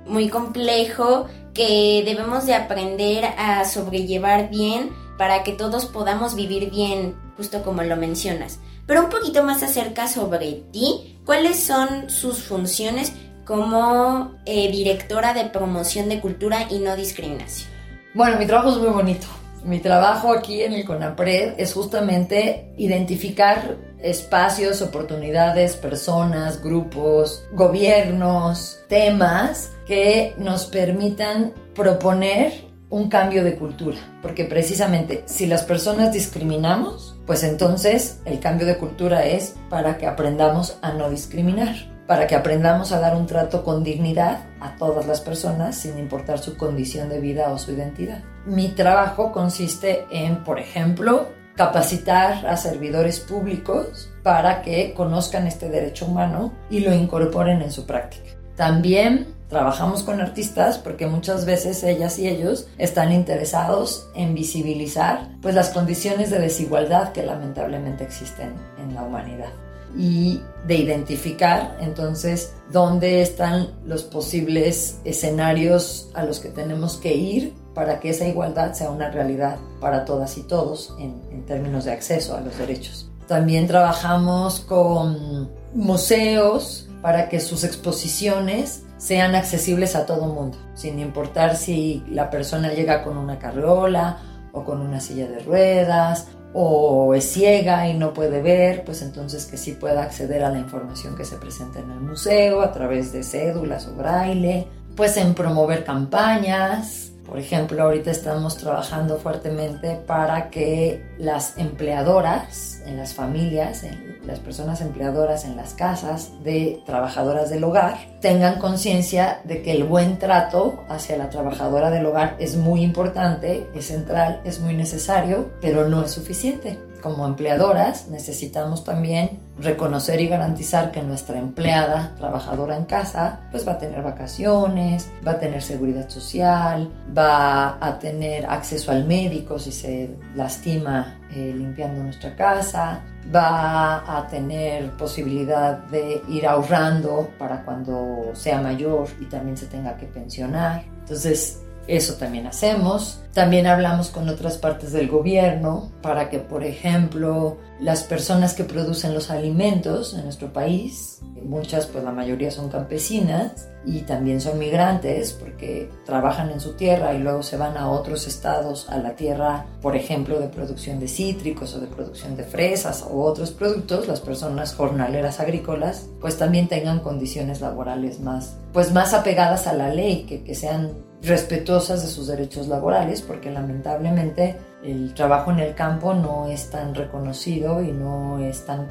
muy 0.06 0.30
complejo 0.30 1.26
que 1.56 2.04
debemos 2.06 2.46
de 2.46 2.54
aprender 2.54 3.26
a 3.38 3.66
sobrellevar 3.66 4.50
bien 4.52 4.92
para 5.18 5.44
que 5.44 5.54
todos 5.54 5.86
podamos 5.86 6.36
vivir 6.36 6.70
bien, 6.70 7.16
justo 7.38 7.64
como 7.64 7.82
lo 7.82 7.96
mencionas. 7.96 8.60
Pero 8.86 9.06
un 9.06 9.10
poquito 9.10 9.44
más 9.44 9.64
acerca 9.64 10.08
sobre 10.08 10.64
ti, 10.72 11.18
¿cuáles 11.26 11.58
son 11.58 12.10
sus 12.10 12.44
funciones 12.44 13.14
como 13.46 14.36
eh, 14.46 14.70
directora 14.72 15.34
de 15.34 15.46
promoción 15.46 16.10
de 16.10 16.20
cultura 16.22 16.68
y 16.70 16.80
no 16.80 16.96
discriminación? 16.96 17.70
Bueno, 18.14 18.38
mi 18.38 18.46
trabajo 18.46 18.70
es 18.72 18.78
muy 18.78 18.90
bonito. 18.90 19.26
Mi 19.66 19.80
trabajo 19.80 20.32
aquí 20.32 20.62
en 20.62 20.74
el 20.74 20.86
CONAPRED 20.86 21.56
es 21.58 21.74
justamente 21.74 22.72
identificar 22.78 23.78
espacios, 24.00 24.84
oportunidades, 24.84 25.76
personas, 25.76 26.62
grupos, 26.62 27.44
gobiernos, 27.52 28.78
temas 28.88 29.72
que 29.88 30.36
nos 30.38 30.68
permitan 30.68 31.52
proponer 31.74 32.54
un 32.92 33.10
cambio 33.10 33.44
de 33.44 33.56
cultura, 33.56 33.98
porque 34.22 34.46
precisamente 34.46 35.24
si 35.26 35.48
las 35.48 35.64
personas 35.64 36.14
discriminamos, 36.14 37.16
pues 37.26 37.44
entonces 37.44 38.20
el 38.26 38.40
cambio 38.40 38.68
de 38.68 38.78
cultura 38.78 39.26
es 39.26 39.56
para 39.72 39.98
que 39.98 40.06
aprendamos 40.06 40.78
a 40.84 40.94
no 40.94 41.10
discriminar, 41.10 41.76
para 42.06 42.28
que 42.28 42.36
aprendamos 42.36 42.92
a 42.92 43.00
dar 43.00 43.16
un 43.16 43.26
trato 43.26 43.64
con 43.64 43.84
dignidad 43.84 44.46
a 44.60 44.76
todas 44.76 45.08
las 45.08 45.22
personas 45.22 45.76
sin 45.76 45.98
importar 45.98 46.38
su 46.38 46.56
condición 46.56 47.10
de 47.10 47.20
vida 47.20 47.50
o 47.50 47.58
su 47.58 47.72
identidad. 47.72 48.22
Mi 48.46 48.70
trabajo 48.70 49.32
consiste 49.32 50.06
en, 50.12 50.44
por 50.44 50.60
ejemplo, 50.60 51.28
capacitar 51.56 52.46
a 52.46 52.58
servidores 52.58 53.20
públicos 53.20 54.12
para 54.24 54.62
que 54.62 54.94
conozcan 54.94 55.48
este 55.48 55.70
derecho 55.70 56.06
humano 56.06 56.54
y 56.70 56.82
lo 56.82 56.94
incorporen 56.94 57.62
en 57.62 57.72
su 57.72 57.86
práctica. 57.86 58.32
También 58.56 59.34
trabajamos 59.50 60.04
con 60.04 60.22
artistas 60.22 60.78
porque 60.78 61.08
muchas 61.08 61.46
veces 61.46 61.84
ellas 61.84 62.20
y 62.20 62.28
ellos 62.28 62.68
están 62.78 63.12
interesados 63.12 64.10
en 64.16 64.34
visibilizar 64.34 65.30
pues 65.42 65.56
las 65.56 65.70
condiciones 65.70 66.30
de 66.30 66.40
desigualdad 66.40 67.14
que 67.14 67.24
lamentablemente 67.24 68.04
existen 68.04 68.54
en 68.80 68.94
la 68.94 69.04
humanidad 69.04 69.50
y 69.98 70.42
de 70.68 70.76
identificar 70.76 71.78
entonces 71.80 72.54
dónde 72.72 73.22
están 73.22 73.70
los 73.86 74.04
posibles 74.04 75.00
escenarios 75.06 76.10
a 76.14 76.24
los 76.24 76.40
que 76.40 76.50
tenemos 76.50 76.98
que 76.98 77.16
ir 77.16 77.65
para 77.76 78.00
que 78.00 78.10
esa 78.10 78.26
igualdad 78.26 78.74
sea 78.74 78.90
una 78.90 79.12
realidad 79.12 79.58
para 79.80 80.06
todas 80.06 80.38
y 80.40 80.44
todos 80.44 80.96
en, 80.98 81.46
términos 81.46 81.86
de 81.86 81.92
acceso 81.92 82.36
a 82.36 82.42
los 82.42 82.58
derechos. 82.58 83.12
También 83.28 83.68
trabajamos 83.68 84.62
con 84.62 85.52
museos 85.76 86.90
para 87.04 87.30
que 87.30 87.40
sus 87.40 87.64
exposiciones 87.64 88.82
sean 88.98 89.36
accesibles 89.36 89.96
a 89.96 90.08
todo 90.08 90.26
mundo, 90.26 90.58
sin 90.74 91.00
importar 91.00 91.56
si 91.56 92.04
la 92.10 92.32
persona 92.32 92.74
llega 92.74 93.04
con 93.04 93.18
una 93.18 93.38
carriola 93.38 94.18
o 94.54 94.64
con 94.64 94.82
una 94.82 95.00
silla 95.00 95.28
de 95.28 95.40
ruedas 95.40 96.28
o 96.54 97.14
es 97.14 97.30
ciega 97.30 97.88
y 97.90 97.94
no 97.96 98.14
puede 98.14 98.42
ver, 98.42 98.86
pues 98.86 99.02
entonces 99.02 99.46
que 99.46 99.58
sí 99.58 99.74
pueda 99.74 100.04
acceder 100.04 100.44
a 100.44 100.50
la 100.50 100.58
información 100.58 101.16
que 101.16 101.26
se 101.26 101.36
presenta 101.36 101.80
en 101.80 101.92
el 101.92 102.00
museo 102.00 102.62
a 102.62 102.72
través 102.72 103.12
de 103.12 103.24
cédulas 103.24 103.88
o 103.88 103.96
braille, 103.96 104.66
pues 104.96 105.18
en 105.18 105.34
promover 105.34 105.84
campañas, 105.84 107.05
por 107.26 107.40
ejemplo, 107.40 107.82
ahorita 107.82 108.12
estamos 108.12 108.58
trabajando 108.58 109.18
fuertemente 109.18 109.96
para 109.96 110.50
que 110.50 111.04
las 111.18 111.58
empleadoras 111.58 112.82
en 112.86 112.98
las 112.98 113.14
familias, 113.14 113.84
en 113.84 114.20
las 114.28 114.40
personas 114.40 114.82
empleadoras 114.82 115.44
en 115.44 115.56
las 115.56 115.74
casas 115.74 116.32
de 116.44 116.82
trabajadoras 116.86 117.50
del 117.50 117.64
hogar, 117.64 117.98
tengan 118.22 118.60
conciencia 118.60 119.42
de 119.44 119.62
que 119.64 119.72
el 119.72 119.86
buen 119.86 120.20
trato 120.20 120.84
hacia 120.88 121.18
la 121.18 121.30
trabajadora 121.30 121.90
del 121.90 122.06
hogar 122.06 122.36
es 122.40 122.58
muy 122.58 122.84
importante, 122.84 123.68
es 123.74 123.88
central, 123.88 124.42
es 124.46 124.60
muy 124.60 124.76
necesario, 124.76 125.52
pero 125.62 125.90
no 125.90 126.04
es 126.04 126.12
suficiente. 126.12 126.78
como 127.02 127.28
empleadoras 127.28 128.08
necesitamos 128.08 128.84
también 128.84 129.45
reconocer 129.58 130.20
y 130.20 130.28
garantizar 130.28 130.92
que 130.92 131.02
nuestra 131.02 131.40
empleada 131.40 132.14
trabajadora 132.18 132.76
en 132.76 132.86
casa 132.86 133.40
pues 133.52 133.68
va 133.68 133.74
a 133.74 133.78
tener 133.78 134.04
vacaciones, 134.04 135.10
va 135.26 135.32
a 135.32 135.40
tener 135.40 135.62
seguridad 135.62 136.10
social, 136.10 136.92
va 137.18 137.78
a 137.80 138.00
tener 138.00 138.46
acceso 138.46 138.92
al 138.92 139.06
médico 139.06 139.58
si 139.58 139.72
se 139.72 140.16
lastima 140.36 141.20
eh, 141.34 141.54
limpiando 141.56 142.04
nuestra 142.04 142.36
casa, 142.36 143.02
va 143.34 144.18
a 144.18 144.28
tener 144.28 144.92
posibilidad 144.92 145.78
de 145.78 146.22
ir 146.30 146.48
ahorrando 146.48 147.30
para 147.40 147.64
cuando 147.64 148.32
sea 148.34 148.62
mayor 148.62 149.08
y 149.20 149.26
también 149.26 149.58
se 149.58 149.68
tenga 149.68 149.96
que 149.98 150.06
pensionar. 150.06 150.84
Entonces, 151.00 151.65
eso 151.88 152.16
también 152.16 152.48
hacemos. 152.48 153.20
También 153.34 153.68
hablamos 153.68 154.10
con 154.10 154.30
otras 154.30 154.58
partes 154.58 154.94
del 154.94 155.10
gobierno 155.10 155.92
para 156.02 156.30
que, 156.30 156.40
por 156.40 156.64
ejemplo, 156.64 157.58
las 157.82 158.04
personas 158.04 158.54
que 158.54 158.64
producen 158.64 159.14
los 159.14 159.30
alimentos 159.30 160.14
en 160.14 160.24
nuestro 160.24 160.54
país, 160.54 161.20
muchas, 161.44 161.86
pues 161.86 162.04
la 162.04 162.12
mayoría 162.12 162.50
son 162.50 162.70
campesinas 162.70 163.68
y 163.86 164.00
también 164.00 164.40
son 164.40 164.58
migrantes 164.58 165.34
porque 165.34 165.90
trabajan 166.06 166.50
en 166.50 166.62
su 166.62 166.74
tierra 166.74 167.14
y 167.14 167.20
luego 167.20 167.44
se 167.44 167.58
van 167.58 167.76
a 167.78 167.90
otros 167.90 168.26
estados, 168.26 168.90
a 168.90 168.98
la 168.98 169.18
tierra, 169.18 169.66
por 169.82 169.98
ejemplo, 169.98 170.40
de 170.40 170.48
producción 170.48 171.02
de 171.02 171.10
cítricos 171.10 171.76
o 171.76 171.82
de 171.82 171.88
producción 171.88 172.38
de 172.38 172.46
fresas 172.46 173.06
o 173.08 173.22
otros 173.22 173.52
productos, 173.52 174.08
las 174.08 174.22
personas 174.22 174.74
jornaleras 174.74 175.42
agrícolas, 175.42 176.08
pues 176.22 176.38
también 176.38 176.70
tengan 176.70 177.02
condiciones 177.02 177.60
laborales 177.60 178.22
más, 178.22 178.56
pues 178.72 178.94
más 178.94 179.14
apegadas 179.14 179.68
a 179.68 179.74
la 179.74 179.90
ley, 179.90 180.24
que, 180.24 180.44
que 180.44 180.56
sean 180.56 180.94
respetuosas 181.26 182.02
de 182.04 182.10
sus 182.10 182.28
derechos 182.28 182.68
laborales, 182.68 183.22
porque 183.22 183.52
lamentablemente 183.52 184.58
el 184.84 185.14
trabajo 185.14 185.52
en 185.52 185.60
el 185.60 185.74
campo 185.76 186.14
no 186.14 186.48
es 186.48 186.70
tan 186.70 186.94
reconocido 186.94 187.82
y 187.82 187.92
no 187.92 188.40
es 188.40 188.66
tan... 188.66 188.88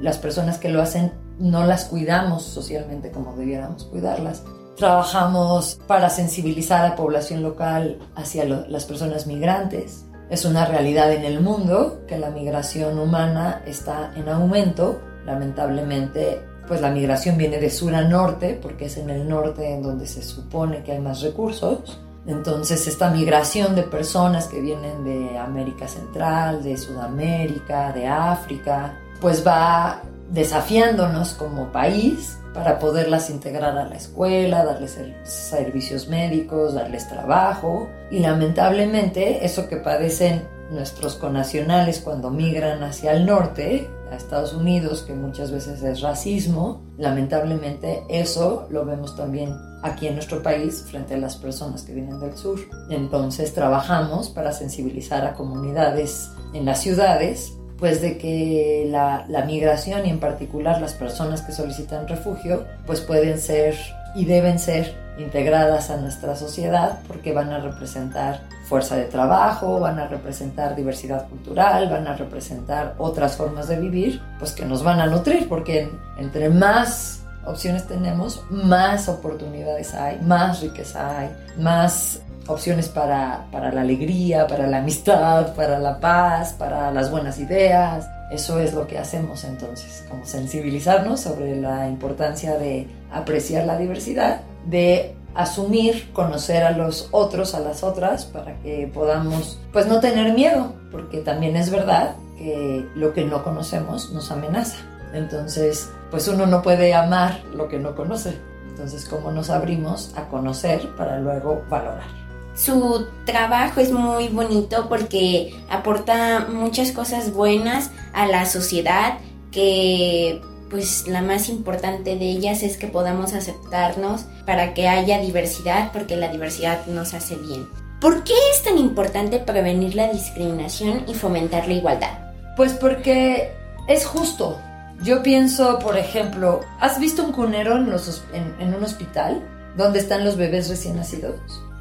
Las 0.00 0.18
personas 0.18 0.58
que 0.58 0.68
lo 0.68 0.80
hacen 0.80 1.12
no 1.38 1.66
las 1.66 1.86
cuidamos 1.86 2.42
socialmente 2.44 3.10
como 3.10 3.34
debiéramos 3.36 3.84
cuidarlas. 3.84 4.42
Trabajamos 4.76 5.80
para 5.86 6.08
sensibilizar 6.08 6.84
a 6.84 6.90
la 6.90 6.96
población 6.96 7.42
local 7.42 7.98
hacia 8.14 8.44
las 8.44 8.84
personas 8.84 9.26
migrantes. 9.26 10.04
Es 10.30 10.44
una 10.44 10.64
realidad 10.64 11.12
en 11.12 11.24
el 11.24 11.40
mundo 11.40 12.02
que 12.06 12.18
la 12.18 12.30
migración 12.30 12.98
humana 12.98 13.62
está 13.66 14.12
en 14.16 14.28
aumento. 14.28 15.00
Lamentablemente, 15.26 16.42
pues 16.72 16.80
la 16.80 16.90
migración 16.90 17.36
viene 17.36 17.58
de 17.58 17.68
sur 17.68 17.94
a 17.94 18.00
norte, 18.00 18.58
porque 18.62 18.86
es 18.86 18.96
en 18.96 19.10
el 19.10 19.28
norte 19.28 19.74
en 19.74 19.82
donde 19.82 20.06
se 20.06 20.22
supone 20.22 20.82
que 20.82 20.92
hay 20.92 21.00
más 21.00 21.20
recursos. 21.20 22.00
Entonces, 22.26 22.86
esta 22.86 23.10
migración 23.10 23.74
de 23.74 23.82
personas 23.82 24.46
que 24.46 24.58
vienen 24.58 25.04
de 25.04 25.36
América 25.36 25.86
Central, 25.86 26.62
de 26.62 26.78
Sudamérica, 26.78 27.92
de 27.92 28.06
África, 28.06 28.98
pues 29.20 29.46
va 29.46 30.00
desafiándonos 30.30 31.34
como 31.34 31.70
país 31.70 32.38
para 32.54 32.78
poderlas 32.78 33.28
integrar 33.28 33.76
a 33.76 33.84
la 33.84 33.96
escuela, 33.96 34.64
darles 34.64 34.92
ser- 34.92 35.14
servicios 35.24 36.08
médicos, 36.08 36.72
darles 36.72 37.06
trabajo. 37.06 37.90
Y 38.10 38.20
lamentablemente, 38.20 39.44
eso 39.44 39.68
que 39.68 39.76
padecen 39.76 40.48
nuestros 40.72 41.14
conacionales 41.14 42.00
cuando 42.00 42.30
migran 42.30 42.82
hacia 42.82 43.12
el 43.12 43.26
norte, 43.26 43.88
a 44.10 44.16
Estados 44.16 44.52
Unidos, 44.52 45.02
que 45.02 45.14
muchas 45.14 45.50
veces 45.50 45.82
es 45.82 46.00
racismo, 46.00 46.82
lamentablemente 46.98 48.02
eso 48.08 48.66
lo 48.70 48.84
vemos 48.84 49.16
también 49.16 49.54
aquí 49.82 50.06
en 50.06 50.14
nuestro 50.14 50.42
país 50.42 50.84
frente 50.90 51.14
a 51.14 51.18
las 51.18 51.36
personas 51.36 51.82
que 51.82 51.94
vienen 51.94 52.20
del 52.20 52.36
sur. 52.36 52.58
Entonces 52.90 53.54
trabajamos 53.54 54.28
para 54.28 54.52
sensibilizar 54.52 55.24
a 55.24 55.34
comunidades 55.34 56.30
en 56.52 56.64
las 56.64 56.80
ciudades, 56.80 57.52
pues 57.78 58.00
de 58.00 58.16
que 58.16 58.86
la, 58.88 59.24
la 59.28 59.44
migración 59.44 60.06
y 60.06 60.10
en 60.10 60.20
particular 60.20 60.80
las 60.80 60.92
personas 60.92 61.42
que 61.42 61.52
solicitan 61.52 62.06
refugio, 62.06 62.64
pues 62.86 63.00
pueden 63.00 63.38
ser 63.38 63.76
y 64.14 64.24
deben 64.24 64.58
ser 64.58 65.01
integradas 65.18 65.90
a 65.90 65.96
nuestra 65.96 66.36
sociedad 66.36 67.00
porque 67.06 67.32
van 67.32 67.52
a 67.52 67.58
representar 67.58 68.40
fuerza 68.64 68.96
de 68.96 69.04
trabajo, 69.04 69.80
van 69.80 69.98
a 69.98 70.06
representar 70.06 70.74
diversidad 70.74 71.28
cultural, 71.28 71.88
van 71.90 72.06
a 72.06 72.16
representar 72.16 72.94
otras 72.98 73.36
formas 73.36 73.68
de 73.68 73.78
vivir, 73.78 74.22
pues 74.38 74.52
que 74.52 74.64
nos 74.64 74.82
van 74.82 75.00
a 75.00 75.06
nutrir 75.06 75.48
porque 75.48 75.90
entre 76.16 76.48
más 76.48 77.22
opciones 77.44 77.86
tenemos, 77.86 78.44
más 78.50 79.08
oportunidades 79.08 79.94
hay, 79.94 80.20
más 80.20 80.60
riqueza 80.60 81.18
hay, 81.18 81.30
más 81.58 82.20
opciones 82.46 82.88
para, 82.88 83.46
para 83.50 83.72
la 83.72 83.82
alegría, 83.82 84.46
para 84.46 84.66
la 84.66 84.78
amistad, 84.78 85.54
para 85.54 85.78
la 85.78 85.98
paz, 86.00 86.54
para 86.54 86.90
las 86.90 87.10
buenas 87.10 87.38
ideas. 87.38 88.08
Eso 88.30 88.58
es 88.58 88.72
lo 88.72 88.86
que 88.86 88.98
hacemos 88.98 89.44
entonces, 89.44 90.04
como 90.08 90.24
sensibilizarnos 90.24 91.20
sobre 91.20 91.60
la 91.60 91.88
importancia 91.88 92.56
de 92.56 92.88
apreciar 93.12 93.66
la 93.66 93.76
diversidad, 93.76 94.40
de 94.66 95.16
asumir, 95.34 96.10
conocer 96.12 96.62
a 96.62 96.72
los 96.72 97.08
otros, 97.10 97.54
a 97.54 97.60
las 97.60 97.82
otras, 97.82 98.24
para 98.26 98.58
que 98.60 98.90
podamos, 98.92 99.58
pues 99.72 99.86
no 99.86 100.00
tener 100.00 100.34
miedo, 100.34 100.74
porque 100.90 101.18
también 101.18 101.56
es 101.56 101.70
verdad 101.70 102.16
que 102.36 102.86
lo 102.94 103.12
que 103.12 103.24
no 103.24 103.42
conocemos 103.42 104.10
nos 104.10 104.30
amenaza. 104.30 104.76
Entonces, 105.12 105.90
pues 106.10 106.28
uno 106.28 106.46
no 106.46 106.62
puede 106.62 106.94
amar 106.94 107.42
lo 107.54 107.68
que 107.68 107.78
no 107.78 107.94
conoce. 107.94 108.38
Entonces, 108.68 109.04
¿cómo 109.06 109.30
nos 109.30 109.50
abrimos 109.50 110.12
a 110.16 110.28
conocer 110.28 110.88
para 110.96 111.18
luego 111.18 111.62
valorar? 111.68 112.22
Su 112.54 113.06
trabajo 113.24 113.80
es 113.80 113.90
muy 113.90 114.28
bonito 114.28 114.88
porque 114.88 115.54
aporta 115.70 116.46
muchas 116.52 116.92
cosas 116.92 117.32
buenas 117.32 117.90
a 118.12 118.26
la 118.26 118.44
sociedad 118.44 119.18
que 119.50 120.40
pues 120.72 121.06
la 121.06 121.20
más 121.20 121.50
importante 121.50 122.16
de 122.16 122.30
ellas 122.30 122.62
es 122.62 122.78
que 122.78 122.86
podamos 122.86 123.34
aceptarnos 123.34 124.24
para 124.46 124.72
que 124.72 124.88
haya 124.88 125.20
diversidad 125.20 125.92
porque 125.92 126.16
la 126.16 126.28
diversidad 126.28 126.86
nos 126.86 127.12
hace 127.12 127.36
bien. 127.36 127.68
¿Por 128.00 128.24
qué 128.24 128.32
es 128.52 128.62
tan 128.64 128.78
importante 128.78 129.38
prevenir 129.38 129.94
la 129.94 130.10
discriminación 130.10 131.04
y 131.06 131.14
fomentar 131.14 131.68
la 131.68 131.74
igualdad? 131.74 132.32
Pues 132.56 132.72
porque 132.72 133.52
es 133.86 134.06
justo. 134.06 134.58
Yo 135.02 135.22
pienso, 135.22 135.78
por 135.78 135.98
ejemplo, 135.98 136.60
¿has 136.80 136.98
visto 136.98 137.22
un 137.22 137.32
cunero 137.32 137.76
en, 137.76 138.56
en 138.58 138.74
un 138.74 138.82
hospital 138.82 139.46
donde 139.76 139.98
están 139.98 140.24
los 140.24 140.38
bebés 140.38 140.70
recién 140.70 140.96
nacidos? 140.96 141.38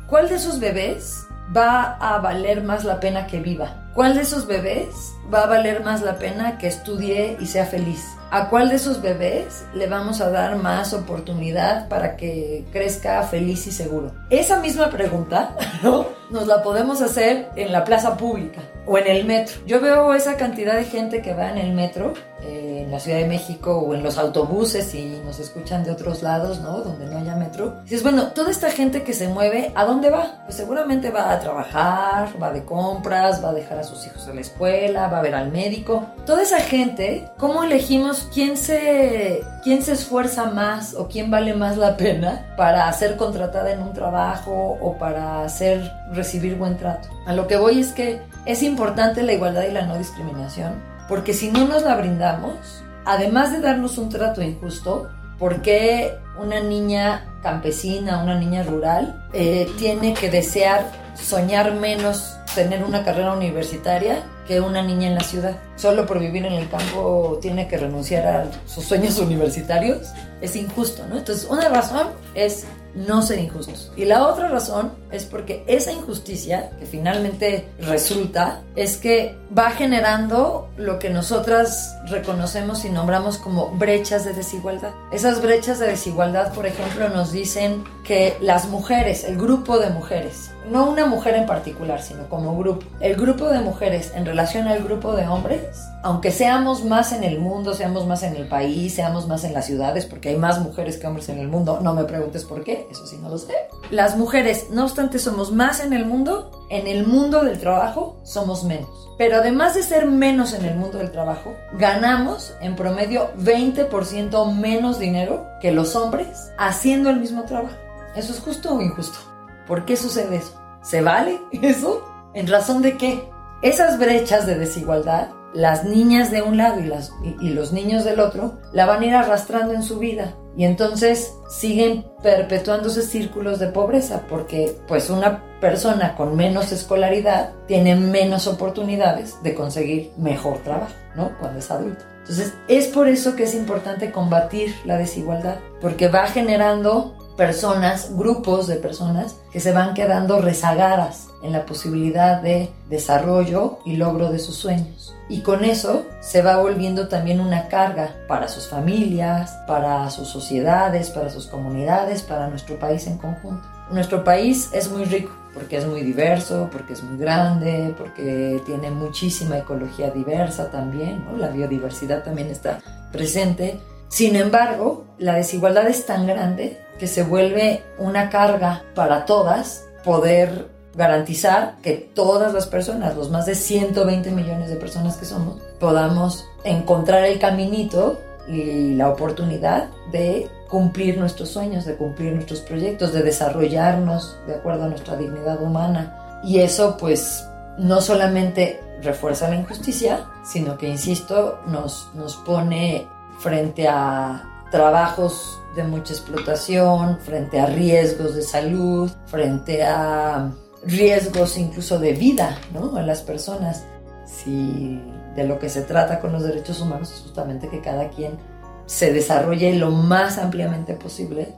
¿Cuál 0.07 0.27
de 0.27 0.35
esos 0.35 0.59
bebés 0.59 1.25
va 1.55 1.95
a 1.95 2.19
valer 2.19 2.61
más 2.61 2.83
la 2.83 2.99
pena 2.99 3.25
que 3.25 3.39
viva? 3.39 3.89
¿Cuál 3.95 4.15
de 4.15 4.23
esos 4.23 4.47
bebés 4.47 5.13
va 5.33 5.43
a 5.43 5.47
valer 5.47 5.81
más 5.81 6.01
la 6.01 6.17
pena 6.17 6.57
que 6.57 6.67
estudie 6.67 7.37
y 7.39 7.45
sea 7.45 7.65
feliz? 7.65 8.03
¿A 8.33 8.49
cuál 8.49 8.69
de 8.69 8.75
esos 8.75 9.01
bebés 9.01 9.65
le 9.73 9.87
vamos 9.87 10.21
a 10.21 10.29
dar 10.29 10.55
más 10.55 10.93
oportunidad 10.93 11.89
para 11.89 12.15
que 12.15 12.63
crezca 12.71 13.21
feliz 13.23 13.67
y 13.67 13.73
seguro? 13.73 14.13
Esa 14.29 14.61
misma 14.61 14.89
pregunta, 14.89 15.53
¿no? 15.83 16.05
Nos 16.29 16.47
la 16.47 16.63
podemos 16.63 17.01
hacer 17.01 17.49
en 17.57 17.73
la 17.73 17.83
plaza 17.83 18.15
pública 18.15 18.61
o 18.85 18.97
en 18.97 19.07
el 19.07 19.25
metro. 19.25 19.59
Yo 19.67 19.81
veo 19.81 20.13
esa 20.13 20.37
cantidad 20.37 20.77
de 20.77 20.85
gente 20.85 21.21
que 21.21 21.33
va 21.33 21.49
en 21.49 21.57
el 21.57 21.73
metro, 21.73 22.13
eh, 22.41 22.83
en 22.85 22.91
la 22.91 23.01
Ciudad 23.01 23.17
de 23.17 23.27
México 23.27 23.77
o 23.77 23.93
en 23.93 24.01
los 24.01 24.17
autobuses 24.17 24.95
y 24.95 25.21
nos 25.25 25.39
escuchan 25.39 25.83
de 25.83 25.91
otros 25.91 26.23
lados, 26.23 26.61
¿no? 26.61 26.79
Donde 26.79 27.07
no 27.07 27.17
haya 27.17 27.35
metro. 27.35 27.81
Dices, 27.83 28.01
bueno, 28.01 28.27
toda 28.27 28.49
esta 28.49 28.71
gente 28.71 29.03
que 29.03 29.13
se 29.13 29.27
mueve, 29.27 29.73
¿a 29.75 29.83
dónde 29.83 30.09
va? 30.09 30.41
Pues 30.45 30.55
seguramente 30.55 31.09
va 31.11 31.33
a 31.33 31.39
trabajar, 31.41 32.29
va 32.41 32.51
de 32.51 32.63
compras, 32.63 33.43
va 33.43 33.49
a 33.49 33.53
dejar 33.53 33.79
a 33.79 33.83
sus 33.83 34.05
hijos 34.07 34.25
a 34.29 34.33
la 34.33 34.39
escuela, 34.39 35.09
va 35.09 35.19
a 35.19 35.21
ver 35.21 35.35
al 35.35 35.51
médico. 35.51 36.05
Toda 36.25 36.43
esa 36.43 36.61
gente, 36.61 37.29
¿cómo 37.37 37.63
elegimos 37.63 38.20
quién 38.33 38.57
se, 38.57 39.43
quién 39.63 39.81
se 39.81 39.93
esfuerza 39.93 40.45
más 40.45 40.93
o 40.93 41.07
quién 41.07 41.31
vale 41.31 41.53
más 41.53 41.77
la 41.77 41.97
pena 41.97 42.53
para 42.57 42.91
ser 42.93 43.17
contratada 43.17 43.71
en 43.71 43.81
un 43.81 43.93
trabajo 43.93 44.77
o 44.81 44.97
para 44.97 45.43
hacer, 45.43 45.91
recibir 46.11 46.55
buen 46.55 46.77
trato? 46.77 47.09
A 47.25 47.33
lo 47.33 47.47
que 47.47 47.57
voy 47.57 47.79
es 47.79 47.91
que 47.93 48.21
es 48.45 48.63
importante 48.63 49.23
la 49.23 49.33
igualdad 49.33 49.63
y 49.69 49.71
la 49.71 49.85
no 49.85 49.97
discriminación, 49.97 50.73
porque 51.07 51.33
si 51.33 51.51
no 51.51 51.67
nos 51.67 51.83
la 51.83 51.95
brindamos, 51.95 52.83
además 53.05 53.51
de 53.51 53.61
darnos 53.61 53.97
un 53.97 54.09
trato 54.09 54.41
injusto, 54.41 55.09
¿por 55.37 55.61
qué 55.61 56.13
una 56.39 56.59
niña 56.59 57.25
campesina, 57.41 58.23
una 58.23 58.37
niña 58.37 58.63
rural, 58.63 59.27
eh, 59.33 59.69
tiene 59.77 60.13
que 60.13 60.29
desear 60.29 60.85
soñar 61.15 61.73
menos 61.73 62.37
tener 62.55 62.83
una 62.83 63.03
carrera 63.03 63.33
universitaria 63.33 64.23
que 64.51 64.59
una 64.59 64.81
niña 64.81 65.07
en 65.07 65.15
la 65.15 65.23
ciudad? 65.23 65.55
Solo 65.77 66.05
por 66.05 66.19
vivir 66.19 66.45
en 66.45 66.51
el 66.51 66.69
campo 66.69 67.39
tiene 67.41 67.69
que 67.69 67.77
renunciar 67.77 68.27
a 68.27 68.51
sus 68.65 68.83
sueños 68.83 69.17
universitarios. 69.27 70.09
Es 70.41 70.57
injusto. 70.57 71.03
Entonces, 71.09 71.47
una 71.49 71.69
razón 71.69 72.07
es 72.35 72.65
no 72.93 73.21
ser 73.21 73.39
injustos. 73.39 73.93
Y 73.95 74.03
la 74.03 74.27
otra 74.27 74.49
razón 74.49 74.91
es 75.09 75.23
porque 75.23 75.63
esa 75.67 75.93
injusticia 75.93 76.71
que 76.77 76.85
finalmente 76.85 77.69
resulta 77.79 78.61
es 78.75 78.97
que 78.97 79.37
va 79.57 79.71
generando 79.71 80.69
lo 80.75 80.99
que 80.99 81.09
nosotras 81.09 81.95
reconocemos 82.09 82.83
y 82.83 82.89
nombramos 82.89 83.37
como 83.37 83.69
brechas 83.77 84.25
de 84.25 84.33
desigualdad. 84.33 84.91
Esas 85.13 85.41
brechas 85.41 85.79
de 85.79 85.87
desigualdad, 85.87 86.53
por 86.53 86.65
ejemplo, 86.65 87.07
nos 87.07 87.31
dicen 87.31 87.85
que 88.03 88.35
las 88.41 88.67
mujeres, 88.67 89.23
el 89.23 89.37
grupo 89.37 89.79
de 89.79 89.91
mujeres, 89.91 90.51
no 90.69 90.89
una 90.89 91.05
mujer 91.05 91.35
en 91.35 91.45
particular, 91.45 92.01
sino 92.01 92.27
como 92.29 92.57
grupo, 92.57 92.85
el 92.99 93.15
grupo 93.15 93.49
de 93.49 93.59
mujeres 93.59 94.11
en 94.15 94.25
relación 94.25 94.67
al 94.67 94.83
grupo 94.83 95.13
de 95.13 95.27
hombres, 95.27 95.61
aunque 96.03 96.31
seamos 96.31 96.83
más 96.83 97.11
en 97.13 97.23
el 97.23 97.39
mundo, 97.39 97.73
seamos 97.73 98.05
más 98.05 98.23
en 98.23 98.35
el 98.35 98.47
país, 98.47 98.93
seamos 98.93 99.27
más 99.27 99.43
en 99.43 99.53
las 99.53 99.65
ciudades, 99.65 100.05
porque 100.05 100.29
hay 100.29 100.37
más 100.37 100.59
mujeres 100.59 100.97
que 100.97 101.07
hombres 101.07 101.29
en 101.29 101.39
el 101.39 101.47
mundo, 101.47 101.79
no 101.81 101.93
me 101.93 102.03
preguntes 102.03 102.45
por 102.45 102.63
qué, 102.63 102.87
eso 102.91 103.05
sí 103.05 103.17
no 103.21 103.29
lo 103.29 103.37
sé. 103.37 103.53
Las 103.89 104.17
mujeres, 104.17 104.67
no 104.71 104.83
obstante, 104.83 105.19
somos 105.19 105.51
más 105.51 105.79
en 105.79 105.93
el 105.93 106.05
mundo, 106.05 106.65
en 106.69 106.87
el 106.87 107.05
mundo 107.05 107.43
del 107.43 107.59
trabajo 107.59 108.19
somos 108.23 108.63
menos. 108.63 108.89
Pero 109.17 109.37
además 109.37 109.75
de 109.75 109.83
ser 109.83 110.07
menos 110.07 110.53
en 110.53 110.65
el 110.65 110.75
mundo 110.75 110.97
del 110.97 111.11
trabajo, 111.11 111.53
ganamos 111.73 112.55
en 112.61 112.75
promedio 112.75 113.29
20% 113.37 114.53
menos 114.53 114.97
dinero 114.97 115.45
que 115.61 115.71
los 115.71 115.95
hombres 115.95 116.51
haciendo 116.57 117.09
el 117.09 117.19
mismo 117.19 117.43
trabajo. 117.43 117.75
¿Eso 118.15 118.33
es 118.33 118.39
justo 118.39 118.75
o 118.75 118.81
injusto? 118.81 119.30
¿Por 119.71 119.85
qué 119.85 119.95
sucede 119.95 120.35
eso? 120.35 120.59
¿Se 120.81 121.01
vale 121.01 121.39
eso? 121.61 122.05
¿En 122.33 122.47
razón 122.47 122.81
de 122.81 122.97
qué? 122.97 123.23
Esas 123.61 123.97
brechas 123.97 124.45
de 124.45 124.55
desigualdad, 124.55 125.29
las 125.53 125.85
niñas 125.85 126.29
de 126.29 126.41
un 126.41 126.57
lado 126.57 126.81
y, 126.81 126.83
las, 126.83 127.13
y, 127.39 127.51
los 127.51 127.71
niños 127.71 128.03
del 128.03 128.19
otro, 128.19 128.59
la 128.73 128.85
van 128.85 129.01
a 129.01 129.05
ir 129.05 129.15
arrastrando 129.15 129.73
en 129.73 129.83
su 129.83 129.97
vida. 129.97 130.35
Y 130.57 130.65
entonces 130.65 131.35
siguen 131.49 132.05
perpetuándose 132.21 133.01
círculos 133.01 133.59
de 133.59 133.67
pobreza 133.67 134.23
porque 134.27 134.75
pues 134.89 135.09
una 135.09 135.41
persona 135.61 136.17
con 136.17 136.35
menos 136.35 136.73
escolaridad 136.73 137.53
tiene 137.65 137.95
menos 137.95 138.47
oportunidades 138.47 139.41
de 139.41 139.55
conseguir 139.55 140.11
mejor 140.17 140.57
trabajo, 140.63 140.95
¿no? 141.15 141.31
Cuando 141.39 141.59
es 141.59 141.71
adulto. 141.71 142.03
Entonces 142.19 142.53
es 142.67 142.87
por 142.87 143.07
eso 143.07 143.37
que 143.37 143.43
es 143.43 143.55
importante 143.55 144.11
combatir 144.11 144.75
la 144.83 144.97
desigualdad 144.97 145.59
porque 145.79 146.09
va 146.09 146.27
generando 146.27 147.20
personas, 147.37 148.15
grupos 148.15 148.67
de 148.67 148.75
personas 148.75 149.35
que 149.51 149.59
se 149.59 149.71
van 149.71 149.93
quedando 149.93 150.41
rezagadas 150.41 151.27
en 151.43 151.51
la 151.51 151.65
posibilidad 151.65 152.41
de 152.41 152.69
desarrollo 152.89 153.79
y 153.85 153.95
logro 153.95 154.31
de 154.31 154.39
sus 154.39 154.55
sueños. 154.55 155.13
Y 155.29 155.41
con 155.41 155.63
eso 155.63 156.05
se 156.19 156.41
va 156.41 156.57
volviendo 156.57 157.07
también 157.07 157.39
una 157.39 157.67
carga 157.67 158.15
para 158.27 158.47
sus 158.47 158.67
familias, 158.67 159.57
para 159.65 160.09
sus 160.09 160.27
sociedades, 160.27 161.09
para 161.09 161.29
sus 161.29 161.47
comunidades, 161.47 162.21
para 162.21 162.47
nuestro 162.47 162.77
país 162.77 163.07
en 163.07 163.17
conjunto. 163.17 163.65
Nuestro 163.91 164.23
país 164.23 164.69
es 164.73 164.91
muy 164.91 165.05
rico 165.05 165.31
porque 165.53 165.77
es 165.77 165.85
muy 165.85 166.01
diverso, 166.01 166.69
porque 166.71 166.93
es 166.93 167.03
muy 167.03 167.17
grande, 167.17 167.93
porque 167.97 168.61
tiene 168.65 168.89
muchísima 168.89 169.57
ecología 169.57 170.09
diversa 170.09 170.71
también, 170.71 171.25
¿no? 171.25 171.37
la 171.37 171.49
biodiversidad 171.49 172.23
también 172.23 172.49
está 172.49 172.79
presente. 173.11 173.79
Sin 174.07 174.35
embargo, 174.35 175.05
la 175.17 175.35
desigualdad 175.35 175.87
es 175.87 176.05
tan 176.05 176.27
grande 176.27 176.77
que 177.01 177.07
se 177.07 177.23
vuelve 177.23 177.81
una 177.97 178.29
carga 178.29 178.83
para 178.93 179.25
todas 179.25 179.87
poder 180.03 180.67
garantizar 180.93 181.77
que 181.81 181.93
todas 181.93 182.53
las 182.53 182.67
personas, 182.67 183.15
los 183.15 183.31
más 183.31 183.47
de 183.47 183.55
120 183.55 184.29
millones 184.29 184.69
de 184.69 184.75
personas 184.75 185.17
que 185.17 185.25
somos, 185.25 185.59
podamos 185.79 186.45
encontrar 186.63 187.25
el 187.25 187.39
caminito 187.39 188.19
y 188.47 188.93
la 188.93 189.09
oportunidad 189.09 189.89
de 190.11 190.47
cumplir 190.69 191.17
nuestros 191.17 191.49
sueños, 191.49 191.85
de 191.85 191.95
cumplir 191.95 192.33
nuestros 192.33 192.59
proyectos, 192.59 193.13
de 193.13 193.23
desarrollarnos 193.23 194.37
de 194.45 194.53
acuerdo 194.53 194.83
a 194.83 194.89
nuestra 194.89 195.15
dignidad 195.15 195.59
humana. 195.59 196.39
Y 196.43 196.59
eso 196.59 196.97
pues 196.97 197.43
no 197.79 197.99
solamente 197.99 198.79
refuerza 199.01 199.49
la 199.49 199.55
injusticia, 199.55 200.27
sino 200.43 200.77
que, 200.77 200.87
insisto, 200.87 201.61
nos, 201.65 202.11
nos 202.13 202.35
pone 202.35 203.07
frente 203.39 203.87
a 203.87 204.50
trabajos 204.71 205.59
de 205.75 205.83
mucha 205.83 206.13
explotación, 206.13 207.19
frente 207.19 207.59
a 207.59 207.67
riesgos 207.67 208.35
de 208.35 208.41
salud, 208.41 209.11
frente 209.27 209.83
a 209.83 210.51
riesgos 210.83 211.57
incluso 211.57 211.99
de 211.99 212.13
vida 212.13 212.57
¿no? 212.73 212.95
a 212.95 213.01
las 213.01 213.21
personas. 213.21 213.85
Si 214.25 214.99
de 215.35 215.43
lo 215.45 215.59
que 215.59 215.69
se 215.69 215.81
trata 215.81 216.19
con 216.19 216.31
los 216.31 216.43
derechos 216.43 216.81
humanos 216.81 217.11
es 217.11 217.21
justamente 217.21 217.69
que 217.69 217.81
cada 217.81 218.09
quien 218.09 218.37
se 218.85 219.13
desarrolle 219.13 219.73
lo 219.75 219.91
más 219.91 220.37
ampliamente 220.37 220.93
posible 220.95 221.53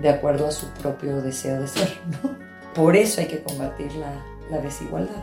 de 0.00 0.08
acuerdo 0.08 0.46
a 0.46 0.52
su 0.52 0.66
propio 0.74 1.20
deseo 1.22 1.60
de 1.60 1.68
ser. 1.68 2.00
¿no? 2.22 2.36
Por 2.74 2.96
eso 2.96 3.20
hay 3.20 3.26
que 3.26 3.42
combatir 3.42 3.92
la, 3.94 4.12
la 4.50 4.58
desigualdad. 4.58 5.22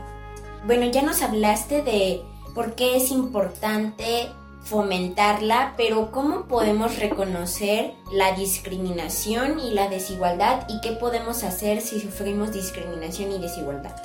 Bueno, 0.66 0.86
ya 0.88 1.02
nos 1.02 1.22
hablaste 1.22 1.84
de 1.84 2.22
por 2.54 2.74
qué 2.76 2.98
es 2.98 3.12
importante 3.12 4.30
fomentarla, 4.66 5.74
pero 5.78 6.12
¿cómo 6.12 6.46
podemos 6.46 6.98
reconocer 7.00 7.94
la 8.12 8.34
discriminación 8.34 9.60
y 9.60 9.72
la 9.72 9.88
desigualdad 9.90 10.66
y 10.68 10.82
qué 10.82 10.92
podemos 10.92 11.44
hacer 11.44 11.82
si 11.82 12.00
sufrimos 12.00 12.52
discriminación 12.52 13.32
y 13.32 13.40
desigualdad? 13.40 13.96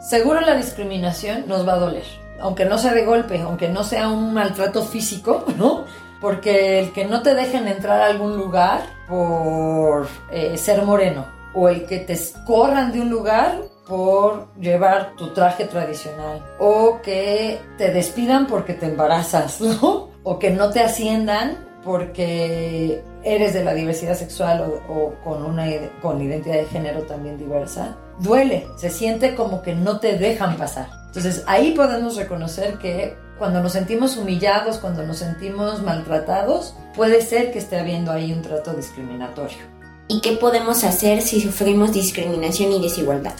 Seguro 0.00 0.40
la 0.40 0.54
discriminación 0.54 1.48
nos 1.48 1.66
va 1.66 1.74
a 1.74 1.78
doler, 1.78 2.04
aunque 2.40 2.64
no 2.64 2.78
sea 2.78 2.94
de 2.94 3.04
golpe, 3.04 3.40
aunque 3.40 3.68
no 3.68 3.82
sea 3.82 4.08
un 4.08 4.32
maltrato 4.32 4.82
físico, 4.84 5.44
¿no? 5.58 5.84
Porque 6.20 6.78
el 6.78 6.92
que 6.92 7.04
no 7.04 7.22
te 7.22 7.34
dejen 7.34 7.66
entrar 7.66 8.00
a 8.00 8.06
algún 8.06 8.36
lugar 8.36 8.82
por 9.08 10.06
eh, 10.30 10.56
ser 10.56 10.82
moreno, 10.82 11.26
o 11.54 11.68
el 11.68 11.86
que 11.86 11.98
te 11.98 12.16
corran 12.46 12.92
de 12.92 13.00
un 13.00 13.10
lugar 13.10 13.62
por 13.86 14.54
llevar 14.58 15.14
tu 15.16 15.32
traje 15.34 15.66
tradicional 15.66 16.42
o 16.58 17.00
que 17.02 17.60
te 17.76 17.90
despidan 17.92 18.46
porque 18.46 18.74
te 18.74 18.86
embarazas, 18.86 19.60
¿no? 19.82 20.10
O 20.22 20.38
que 20.38 20.50
no 20.50 20.70
te 20.70 20.80
asciendan 20.80 21.64
porque 21.84 23.02
eres 23.22 23.52
de 23.52 23.62
la 23.62 23.74
diversidad 23.74 24.14
sexual 24.14 24.80
o, 24.88 24.92
o, 24.92 25.14
con 25.22 25.44
una 25.44 25.66
con 26.00 26.20
identidad 26.22 26.56
de 26.56 26.64
género 26.64 27.02
también 27.02 27.36
diversa, 27.36 27.96
duele, 28.20 28.66
se 28.76 28.88
siente 28.88 29.34
como 29.34 29.60
que 29.62 29.74
no 29.74 30.00
te 30.00 30.16
dejan 30.16 30.56
pasar. 30.56 30.88
Entonces 31.08 31.44
ahí 31.46 31.72
podemos 31.72 32.16
reconocer 32.16 32.78
que 32.78 33.14
cuando 33.38 33.62
nos 33.62 33.72
sentimos 33.72 34.16
humillados, 34.16 34.78
cuando 34.78 35.04
nos 35.04 35.18
sentimos 35.18 35.82
maltratados, 35.82 36.74
puede 36.94 37.20
ser 37.20 37.52
que 37.52 37.58
esté 37.58 37.78
habiendo 37.78 38.12
ahí 38.12 38.32
un 38.32 38.42
trato 38.42 38.72
discriminatorio. 38.72 39.58
¿Y 40.08 40.20
qué 40.20 40.32
podemos 40.32 40.84
hacer 40.84 41.22
si 41.22 41.40
sufrimos 41.40 41.92
discriminación 41.92 42.72
y 42.72 42.82
desigualdad? 42.82 43.34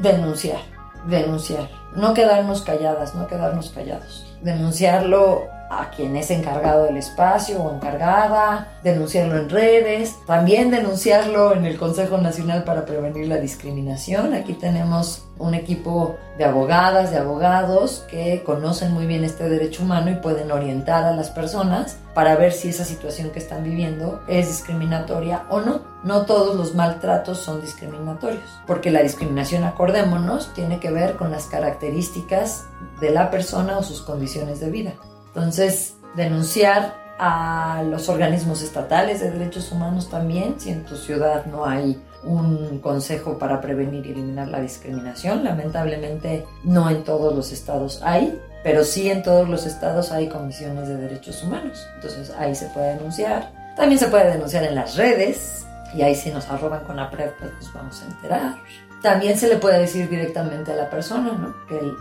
Denunciar, 0.00 0.60
denunciar, 1.06 1.68
no 1.94 2.14
quedarnos 2.14 2.62
calladas, 2.62 3.14
no 3.14 3.26
quedarnos 3.26 3.70
callados, 3.70 4.26
denunciarlo 4.42 5.48
a 5.70 5.90
quien 5.90 6.16
es 6.16 6.30
encargado 6.30 6.84
del 6.84 6.96
espacio 6.96 7.62
o 7.62 7.74
encargada, 7.74 8.78
denunciarlo 8.82 9.36
en 9.36 9.48
redes, 9.48 10.16
también 10.26 10.70
denunciarlo 10.70 11.54
en 11.54 11.64
el 11.64 11.76
Consejo 11.76 12.18
Nacional 12.18 12.64
para 12.64 12.84
Prevenir 12.84 13.28
la 13.28 13.36
Discriminación. 13.36 14.34
Aquí 14.34 14.54
tenemos 14.54 15.24
un 15.38 15.54
equipo 15.54 16.16
de 16.36 16.44
abogadas, 16.44 17.10
de 17.10 17.18
abogados 17.18 18.04
que 18.10 18.42
conocen 18.44 18.92
muy 18.92 19.06
bien 19.06 19.24
este 19.24 19.48
derecho 19.48 19.82
humano 19.82 20.10
y 20.10 20.16
pueden 20.16 20.50
orientar 20.50 21.04
a 21.04 21.12
las 21.12 21.30
personas 21.30 21.96
para 22.14 22.36
ver 22.36 22.52
si 22.52 22.70
esa 22.70 22.84
situación 22.84 23.30
que 23.30 23.38
están 23.38 23.62
viviendo 23.62 24.20
es 24.26 24.48
discriminatoria 24.48 25.44
o 25.50 25.60
no. 25.60 25.82
No 26.02 26.26
todos 26.26 26.56
los 26.56 26.74
maltratos 26.74 27.38
son 27.38 27.60
discriminatorios, 27.60 28.42
porque 28.66 28.90
la 28.90 29.02
discriminación, 29.02 29.64
acordémonos, 29.64 30.52
tiene 30.54 30.80
que 30.80 30.90
ver 30.90 31.16
con 31.16 31.30
las 31.30 31.46
características 31.46 32.66
de 33.00 33.10
la 33.10 33.30
persona 33.30 33.78
o 33.78 33.82
sus 33.82 34.00
condiciones 34.00 34.60
de 34.60 34.70
vida. 34.70 34.92
Entonces, 35.38 35.94
denunciar 36.16 36.94
a 37.18 37.82
los 37.84 38.08
organismos 38.08 38.62
estatales 38.62 39.20
de 39.20 39.30
derechos 39.30 39.72
humanos 39.72 40.08
también, 40.08 40.58
si 40.58 40.70
en 40.70 40.84
tu 40.84 40.96
ciudad 40.96 41.46
no 41.46 41.64
hay 41.64 42.00
un 42.24 42.80
consejo 42.80 43.38
para 43.38 43.60
prevenir 43.60 44.06
y 44.06 44.10
eliminar 44.10 44.48
la 44.48 44.60
discriminación. 44.60 45.44
Lamentablemente 45.44 46.44
no 46.64 46.90
en 46.90 47.04
todos 47.04 47.34
los 47.34 47.52
estados 47.52 48.00
hay, 48.02 48.40
pero 48.62 48.84
sí 48.84 49.10
en 49.10 49.22
todos 49.22 49.48
los 49.48 49.66
estados 49.66 50.10
hay 50.12 50.28
comisiones 50.28 50.88
de 50.88 50.96
derechos 50.96 51.42
humanos. 51.42 51.86
Entonces 51.96 52.30
ahí 52.38 52.54
se 52.54 52.66
puede 52.66 52.96
denunciar. 52.96 53.52
También 53.76 53.98
se 53.98 54.08
puede 54.08 54.32
denunciar 54.32 54.64
en 54.64 54.74
las 54.74 54.96
redes 54.96 55.66
y 55.94 56.02
ahí 56.02 56.14
si 56.14 56.30
nos 56.30 56.48
arroban 56.48 56.84
con 56.84 56.96
la 56.96 57.10
PREP 57.10 57.38
pues 57.38 57.52
nos 57.52 57.72
vamos 57.72 58.02
a 58.02 58.06
enterar. 58.06 58.56
También 59.02 59.38
se 59.38 59.48
le 59.48 59.56
puede 59.56 59.78
decir 59.78 60.08
directamente 60.08 60.72
a 60.72 60.76
la 60.76 60.90
persona 60.90 61.32
¿no? 61.32 61.54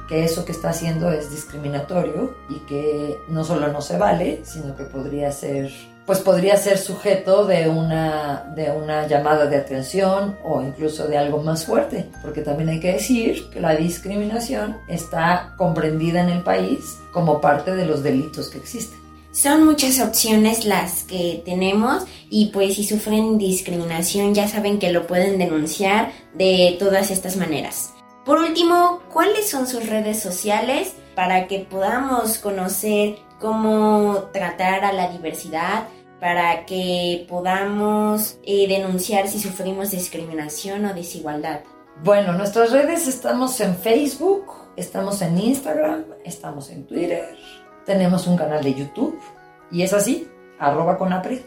que, 0.08 0.24
eso 0.24 0.46
que 0.46 0.52
está 0.52 0.70
haciendo 0.70 1.12
es 1.12 1.30
discriminatorio 1.30 2.36
y 2.50 2.60
que 2.62 3.18
no 3.28 3.44
solo 3.44 3.68
no 3.68 3.82
se 3.82 3.98
vale, 3.98 4.42
sino 4.44 4.76
que 4.76 4.84
podría 4.86 5.32
ser 5.32 5.72
pues 6.08 6.20
podría 6.20 6.56
ser 6.56 6.78
sujeto 6.78 7.46
de 7.46 7.68
una, 7.68 8.46
de 8.56 8.72
una 8.72 9.06
llamada 9.08 9.46
de 9.46 9.58
atención 9.58 10.38
o 10.42 10.62
incluso 10.62 11.06
de 11.06 11.18
algo 11.18 11.44
más 11.44 11.66
fuerte, 11.66 12.10
porque 12.22 12.42
también 12.42 12.70
hay 12.70 12.80
que 12.80 12.94
decir 12.94 13.50
que 13.50 13.60
la 13.60 13.76
discriminación 13.76 14.78
está 14.88 15.54
comprendida 15.58 16.22
en 16.22 16.30
el 16.30 16.44
país 16.44 16.98
como 17.12 17.42
parte 17.42 17.76
de 17.76 17.86
los 17.86 18.04
delitos 18.04 18.48
que 18.48 18.58
existen. 18.58 19.07
Son 19.38 19.66
muchas 19.66 20.00
opciones 20.00 20.66
las 20.66 21.04
que 21.04 21.44
tenemos 21.46 22.06
y 22.28 22.48
pues 22.48 22.74
si 22.74 22.84
sufren 22.84 23.38
discriminación 23.38 24.34
ya 24.34 24.48
saben 24.48 24.80
que 24.80 24.92
lo 24.92 25.06
pueden 25.06 25.38
denunciar 25.38 26.12
de 26.34 26.76
todas 26.80 27.12
estas 27.12 27.38
maneras. 27.38 27.94
Por 28.26 28.40
último, 28.40 29.00
¿cuáles 29.14 29.48
son 29.48 29.68
sus 29.68 29.88
redes 29.88 30.20
sociales 30.20 30.94
para 31.14 31.46
que 31.46 31.60
podamos 31.60 32.40
conocer 32.40 33.20
cómo 33.40 34.24
tratar 34.34 34.84
a 34.84 34.92
la 34.92 35.12
diversidad, 35.12 35.88
para 36.20 36.66
que 36.66 37.28
podamos 37.30 38.40
eh, 38.44 38.68
denunciar 38.68 39.28
si 39.28 39.40
sufrimos 39.40 39.92
discriminación 39.92 40.84
o 40.86 40.96
desigualdad? 40.96 41.60
Bueno, 42.04 42.34
nuestras 42.34 42.72
redes 42.72 43.08
estamos 43.08 43.60
en 43.60 43.76
Facebook, 43.76 44.46
estamos 44.76 45.22
en 45.22 45.38
Instagram, 45.38 46.06
estamos 46.26 46.72
en 46.72 46.88
Twitter, 46.88 47.36
tenemos 47.88 48.28
un 48.28 48.38
canal 48.38 48.64
de 48.64 48.76
YouTube 48.76 49.20
y 49.72 49.82
es 49.82 49.94
así, 49.94 50.30
arroba 50.60 51.00
conapred. 51.00 51.40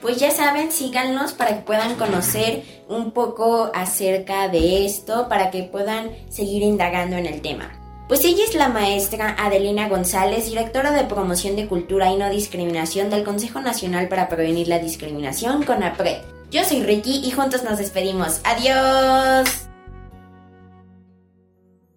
Pues 0.00 0.16
ya 0.16 0.32
saben, 0.32 0.72
síganos 0.72 1.32
para 1.32 1.54
que 1.54 1.62
puedan 1.62 1.94
conocer 1.94 2.64
un 2.88 3.12
poco 3.12 3.70
acerca 3.72 4.48
de 4.48 4.84
esto, 4.84 5.28
para 5.28 5.52
que 5.52 5.62
puedan 5.62 6.10
seguir 6.28 6.64
indagando 6.64 7.14
en 7.14 7.26
el 7.26 7.40
tema. 7.40 7.70
Pues 8.08 8.24
ella 8.24 8.42
es 8.42 8.56
la 8.56 8.68
maestra 8.68 9.36
Adelina 9.38 9.88
González, 9.88 10.46
directora 10.46 10.90
de 10.90 11.04
Promoción 11.04 11.54
de 11.54 11.68
Cultura 11.68 12.10
y 12.10 12.16
No 12.16 12.28
Discriminación 12.30 13.10
del 13.10 13.22
Consejo 13.22 13.60
Nacional 13.60 14.08
para 14.08 14.28
Prevenir 14.28 14.66
la 14.66 14.80
Discriminación, 14.80 15.62
CONAPRED. 15.62 16.20
Yo 16.50 16.64
soy 16.64 16.82
Ricky 16.82 17.22
y 17.24 17.30
juntos 17.30 17.62
nos 17.62 17.78
despedimos. 17.78 18.40
¡Adiós! 18.42 19.68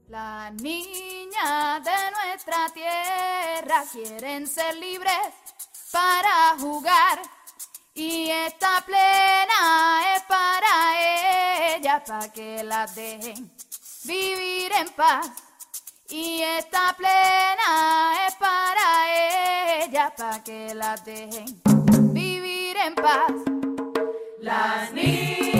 Las 0.09 0.53
niñas 0.61 1.83
de 1.83 1.91
nuestra 2.11 2.69
tierra 2.71 3.83
quieren 3.91 4.45
ser 4.45 4.75
libres 4.75 5.44
para 5.95 6.57
jugar 6.59 7.21
y 7.93 8.29
esta 8.29 8.83
plena 8.85 10.01
es 10.13 10.23
para 10.23 11.73
ellas 11.73 12.01
para 12.05 12.29
que 12.33 12.61
las 12.65 12.93
dejen 12.93 13.49
vivir 14.03 14.73
en 14.73 14.89
paz 14.89 15.31
y 16.09 16.41
esta 16.41 16.93
plena 16.97 18.27
es 18.27 18.35
para 18.35 19.85
ellas 19.85 20.11
para 20.17 20.43
que 20.43 20.75
las 20.75 21.05
dejen 21.05 21.61
vivir 22.13 22.75
en 22.75 22.93
paz. 22.95 23.31
Las 24.41 24.91
niñas 24.91 25.54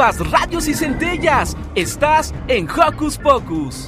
Chispas, 0.00 0.30
radios 0.30 0.66
y 0.66 0.72
centellas. 0.72 1.56
Estás 1.74 2.32
en 2.48 2.66
Hocus 2.70 3.18
Pocus. 3.18 3.86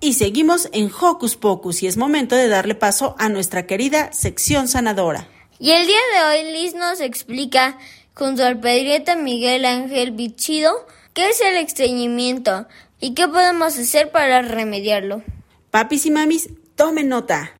Y 0.00 0.12
seguimos 0.12 0.68
en 0.72 0.88
Hocus 0.92 1.36
Pocus 1.36 1.82
y 1.82 1.88
es 1.88 1.96
momento 1.96 2.36
de 2.36 2.46
darle 2.46 2.76
paso 2.76 3.16
a 3.18 3.28
nuestra 3.28 3.66
querida 3.66 4.12
sección 4.12 4.68
sanadora. 4.68 5.26
Y 5.58 5.72
el 5.72 5.88
día 5.88 5.98
de 6.14 6.24
hoy 6.24 6.52
Liz 6.52 6.74
nos 6.74 7.00
explica, 7.00 7.78
junto 8.14 8.44
al 8.44 8.60
pediatra 8.60 9.16
Miguel 9.16 9.64
Ángel 9.64 10.12
Bichido, 10.12 10.86
qué 11.12 11.30
es 11.30 11.40
el 11.40 11.56
estreñimiento 11.56 12.68
y 13.00 13.14
qué 13.14 13.26
podemos 13.26 13.76
hacer 13.76 14.12
para 14.12 14.42
remediarlo. 14.42 15.24
Papis 15.72 16.06
y 16.06 16.12
mamis, 16.12 16.48
tomen 16.76 17.08
nota. 17.08 17.56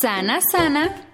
Sana, 0.00 0.40
sana. 0.52 1.05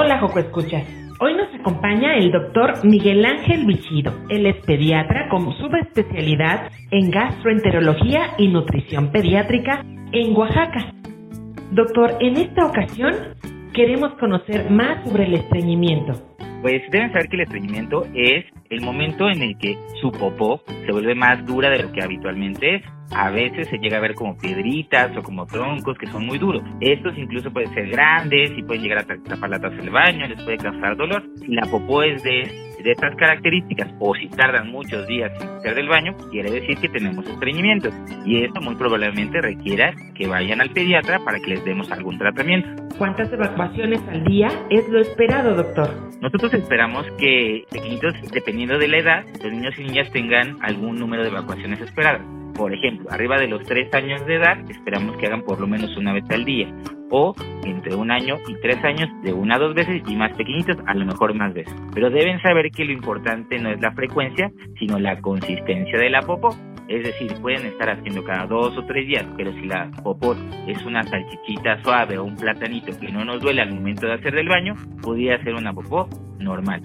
Hola, 0.00 0.20
Joco 0.20 0.38
Escuchas. 0.38 0.84
Hoy 1.18 1.34
nos 1.34 1.52
acompaña 1.52 2.14
el 2.14 2.30
doctor 2.30 2.84
Miguel 2.84 3.24
Ángel 3.24 3.66
Bichido. 3.66 4.12
Él 4.28 4.46
es 4.46 4.64
pediatra 4.64 5.28
con 5.28 5.52
subespecialidad 5.54 6.70
en 6.92 7.10
gastroenterología 7.10 8.34
y 8.38 8.46
nutrición 8.46 9.10
pediátrica 9.10 9.84
en 10.12 10.36
Oaxaca. 10.36 10.92
Doctor, 11.72 12.14
en 12.20 12.36
esta 12.36 12.66
ocasión 12.66 13.12
queremos 13.74 14.12
conocer 14.20 14.70
más 14.70 15.04
sobre 15.04 15.24
el 15.24 15.34
estreñimiento. 15.34 16.12
Pues 16.62 16.80
deben 16.92 17.10
saber 17.10 17.28
que 17.28 17.36
el 17.36 17.42
estreñimiento 17.42 18.04
es 18.14 18.44
el 18.70 18.82
momento 18.82 19.28
en 19.28 19.42
el 19.42 19.58
que 19.58 19.76
su 20.00 20.12
popó 20.12 20.62
se 20.86 20.92
vuelve 20.92 21.16
más 21.16 21.44
dura 21.44 21.70
de 21.70 21.82
lo 21.82 21.90
que 21.90 22.04
habitualmente 22.04 22.76
es. 22.76 22.82
A 23.12 23.30
veces 23.30 23.68
se 23.68 23.78
llega 23.78 23.98
a 23.98 24.00
ver 24.00 24.14
como 24.14 24.36
piedritas 24.36 25.16
o 25.16 25.22
como 25.22 25.46
troncos 25.46 25.96
que 25.98 26.06
son 26.06 26.26
muy 26.26 26.38
duros. 26.38 26.62
Estos 26.80 27.16
incluso 27.16 27.50
pueden 27.50 27.72
ser 27.72 27.88
grandes 27.88 28.52
y 28.56 28.62
pueden 28.62 28.82
llegar 28.82 28.98
a 28.98 29.16
tapar 29.22 29.50
la 29.50 29.58
taza 29.58 29.76
del 29.76 29.90
baño, 29.90 30.26
les 30.26 30.42
puede 30.42 30.58
causar 30.58 30.96
dolor. 30.96 31.24
Si 31.40 31.48
la 31.48 31.62
popó 31.62 32.02
es 32.02 32.22
de, 32.22 32.42
de 32.82 32.92
estas 32.92 33.16
características 33.16 33.88
o 33.98 34.14
si 34.14 34.28
tardan 34.28 34.70
muchos 34.70 35.06
días 35.06 35.32
sin 35.38 35.48
hacer 35.48 35.74
del 35.74 35.88
baño, 35.88 36.14
quiere 36.30 36.50
decir 36.50 36.76
que 36.78 36.88
tenemos 36.88 37.26
estreñimiento. 37.26 37.88
Y 38.24 38.44
esto 38.44 38.60
muy 38.60 38.74
probablemente 38.76 39.40
requiera 39.40 39.94
que 40.14 40.26
vayan 40.26 40.60
al 40.60 40.70
pediatra 40.70 41.18
para 41.24 41.40
que 41.40 41.48
les 41.48 41.64
demos 41.64 41.90
algún 41.90 42.18
tratamiento. 42.18 42.68
¿Cuántas 42.98 43.32
evacuaciones 43.32 44.00
al 44.08 44.24
día 44.24 44.48
es 44.70 44.88
lo 44.88 45.00
esperado, 45.00 45.54
doctor? 45.54 45.94
Nosotros 46.20 46.52
esperamos 46.54 47.06
que 47.18 47.64
pequeñitos, 47.70 48.14
dependiendo 48.32 48.76
de 48.78 48.88
la 48.88 48.98
edad, 48.98 49.24
los 49.42 49.52
niños 49.52 49.78
y 49.78 49.84
niñas 49.84 50.10
tengan 50.10 50.56
algún 50.60 50.96
número 50.96 51.22
de 51.22 51.28
evacuaciones 51.28 51.80
esperadas. 51.80 52.37
Por 52.58 52.74
ejemplo, 52.74 53.08
arriba 53.12 53.38
de 53.38 53.46
los 53.46 53.62
3 53.62 53.94
años 53.94 54.26
de 54.26 54.34
edad, 54.34 54.58
esperamos 54.68 55.16
que 55.16 55.26
hagan 55.26 55.42
por 55.42 55.60
lo 55.60 55.68
menos 55.68 55.96
una 55.96 56.12
vez 56.12 56.24
al 56.28 56.44
día. 56.44 56.66
O 57.08 57.32
entre 57.64 57.94
un 57.94 58.10
año 58.10 58.36
y 58.48 58.54
tres 58.60 58.84
años, 58.84 59.08
de 59.22 59.32
una 59.32 59.54
a 59.54 59.58
dos 59.58 59.74
veces, 59.74 60.02
y 60.06 60.16
más 60.16 60.36
pequeñitos, 60.36 60.76
a 60.84 60.92
lo 60.92 61.06
mejor 61.06 61.32
más 61.34 61.54
veces. 61.54 61.74
Pero 61.94 62.10
deben 62.10 62.42
saber 62.42 62.70
que 62.70 62.84
lo 62.84 62.92
importante 62.92 63.58
no 63.58 63.70
es 63.70 63.80
la 63.80 63.92
frecuencia, 63.92 64.50
sino 64.78 64.98
la 64.98 65.18
consistencia 65.20 65.98
de 65.98 66.10
la 66.10 66.20
popó. 66.20 66.50
Es 66.88 67.04
decir, 67.04 67.32
pueden 67.40 67.64
estar 67.64 67.90
haciendo 67.90 68.24
cada 68.24 68.46
dos 68.46 68.76
o 68.76 68.84
tres 68.84 69.06
días, 69.06 69.24
pero 69.36 69.52
si 69.52 69.64
la 69.64 69.90
popó 70.02 70.34
es 70.66 70.84
una 70.84 71.02
salchichita 71.04 71.80
suave 71.82 72.18
o 72.18 72.24
un 72.24 72.36
platanito 72.36 72.98
que 72.98 73.12
no 73.12 73.24
nos 73.24 73.40
duele 73.40 73.62
al 73.62 73.72
momento 73.72 74.06
de 74.06 74.14
hacer 74.14 74.34
del 74.34 74.48
baño, 74.48 74.74
podría 75.00 75.42
ser 75.44 75.54
una 75.54 75.72
popó 75.72 76.08
normal. 76.38 76.82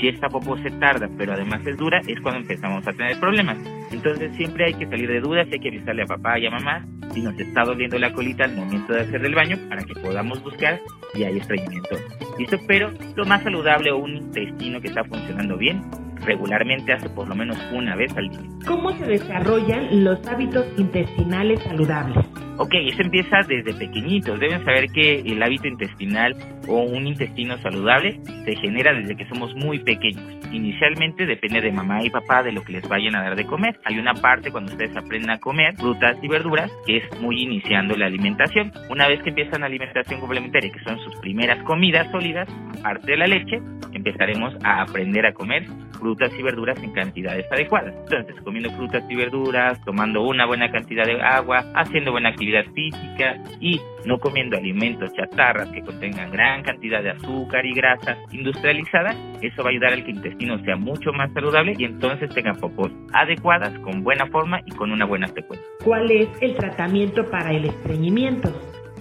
Si 0.00 0.08
esta 0.08 0.28
popó 0.28 0.56
se 0.58 0.70
tarda, 0.72 1.08
pero 1.16 1.32
además 1.32 1.66
es 1.66 1.76
dura, 1.76 2.00
es 2.06 2.20
cuando 2.20 2.40
empezamos 2.40 2.86
a 2.86 2.92
tener 2.92 3.18
problemas. 3.18 3.58
Entonces 3.90 4.34
siempre 4.36 4.66
hay 4.66 4.74
que 4.74 4.86
salir 4.86 5.08
de 5.08 5.20
dudas, 5.20 5.48
hay 5.50 5.58
que 5.58 5.68
avisarle 5.68 6.02
a 6.02 6.06
papá 6.06 6.38
y 6.38 6.46
a 6.46 6.50
mamá 6.50 6.84
si 7.16 7.22
nos 7.22 7.38
está 7.40 7.64
doliendo 7.64 7.98
la 7.98 8.12
colita 8.12 8.44
al 8.44 8.54
momento 8.54 8.92
de 8.92 9.00
hacer 9.00 9.22
del 9.22 9.34
baño 9.34 9.56
para 9.70 9.82
que 9.82 9.94
podamos 9.94 10.42
buscar 10.42 10.78
si 11.14 11.24
hay 11.24 11.38
estreñimiento. 11.38 11.96
¿Listo? 12.38 12.58
Pero 12.68 12.92
lo 13.16 13.24
más 13.24 13.42
saludable 13.42 13.90
o 13.90 13.96
un 13.96 14.16
intestino 14.16 14.82
que 14.82 14.88
está 14.88 15.02
funcionando 15.04 15.56
bien, 15.56 15.82
regularmente 16.26 16.92
hace 16.92 17.08
por 17.08 17.26
lo 17.26 17.34
menos 17.34 17.56
una 17.72 17.96
vez 17.96 18.14
al 18.18 18.28
día. 18.28 18.40
¿Cómo 18.66 18.92
se 18.98 19.06
desarrollan 19.06 20.04
los 20.04 20.26
hábitos 20.26 20.66
intestinales 20.76 21.62
saludables? 21.62 22.18
Ok, 22.58 22.74
eso 22.74 23.02
empieza 23.02 23.38
desde 23.46 23.74
pequeñitos. 23.74 24.40
Deben 24.40 24.64
saber 24.64 24.90
que 24.90 25.20
el 25.20 25.42
hábito 25.42 25.68
intestinal 25.68 26.34
o 26.66 26.82
un 26.82 27.06
intestino 27.06 27.58
saludable 27.58 28.20
se 28.44 28.56
genera 28.56 28.94
desde 28.94 29.16
que 29.16 29.26
somos 29.28 29.54
muy 29.54 29.78
pequeños. 29.78 30.24
Inicialmente 30.52 31.26
depende 31.26 31.60
de 31.60 31.70
mamá 31.70 32.02
y 32.02 32.08
papá 32.08 32.42
de 32.42 32.52
lo 32.52 32.62
que 32.62 32.72
les 32.72 32.88
vayan 32.88 33.14
a 33.14 33.22
dar 33.22 33.36
de 33.36 33.44
comer. 33.44 33.78
Hay 33.84 33.98
una 33.98 34.14
parte 34.14 34.50
cuando 34.50 34.72
ustedes 34.72 34.96
aprenden 34.96 35.30
a 35.30 35.38
comer 35.38 35.76
frutas 35.76 36.16
y 36.22 36.28
verduras 36.28 36.70
que 36.86 36.98
es 36.98 37.05
muy 37.20 37.42
iniciando 37.42 37.96
la 37.96 38.06
alimentación. 38.06 38.72
Una 38.90 39.08
vez 39.08 39.22
que 39.22 39.30
empiezan 39.30 39.60
la 39.60 39.66
alimentación 39.66 40.20
complementaria, 40.20 40.70
que 40.70 40.80
son 40.80 40.98
sus 41.00 41.16
primeras 41.16 41.62
comidas 41.64 42.10
sólidas, 42.10 42.48
aparte 42.78 43.12
de 43.12 43.16
la 43.16 43.26
leche, 43.26 43.60
empezaremos 43.92 44.54
a 44.62 44.82
aprender 44.82 45.26
a 45.26 45.32
comer 45.32 45.66
frutas 45.98 46.30
y 46.38 46.42
verduras 46.42 46.82
en 46.82 46.92
cantidades 46.92 47.50
adecuadas. 47.50 47.94
Entonces, 48.04 48.36
comiendo 48.42 48.70
frutas 48.72 49.02
y 49.08 49.16
verduras, 49.16 49.82
tomando 49.84 50.22
una 50.22 50.46
buena 50.46 50.70
cantidad 50.70 51.04
de 51.04 51.20
agua, 51.20 51.64
haciendo 51.74 52.12
buena 52.12 52.30
actividad 52.30 52.64
física 52.74 53.36
y 53.60 53.80
no 54.06 54.18
comiendo 54.18 54.56
alimentos 54.56 55.12
chatarras 55.12 55.68
que 55.70 55.82
contengan 55.82 56.30
gran 56.30 56.62
cantidad 56.62 57.02
de 57.02 57.10
azúcar 57.10 57.66
y 57.66 57.74
grasa 57.74 58.16
industrializada, 58.30 59.14
eso 59.42 59.62
va 59.62 59.68
a 59.68 59.72
ayudar 59.72 59.92
al 59.92 60.04
que 60.04 60.10
el 60.10 60.16
intestino 60.16 60.58
sea 60.64 60.76
mucho 60.76 61.12
más 61.12 61.32
saludable 61.32 61.74
y 61.76 61.84
entonces 61.84 62.30
tenga 62.34 62.54
popos 62.54 62.92
adecuadas, 63.12 63.76
con 63.80 64.02
buena 64.02 64.26
forma 64.26 64.60
y 64.64 64.70
con 64.70 64.92
una 64.92 65.04
buena 65.04 65.26
secuencia. 65.28 65.66
¿Cuál 65.84 66.10
es 66.10 66.28
el 66.40 66.56
tratamiento 66.56 67.28
para 67.30 67.52
el 67.52 67.66
estreñimiento? 67.66 68.50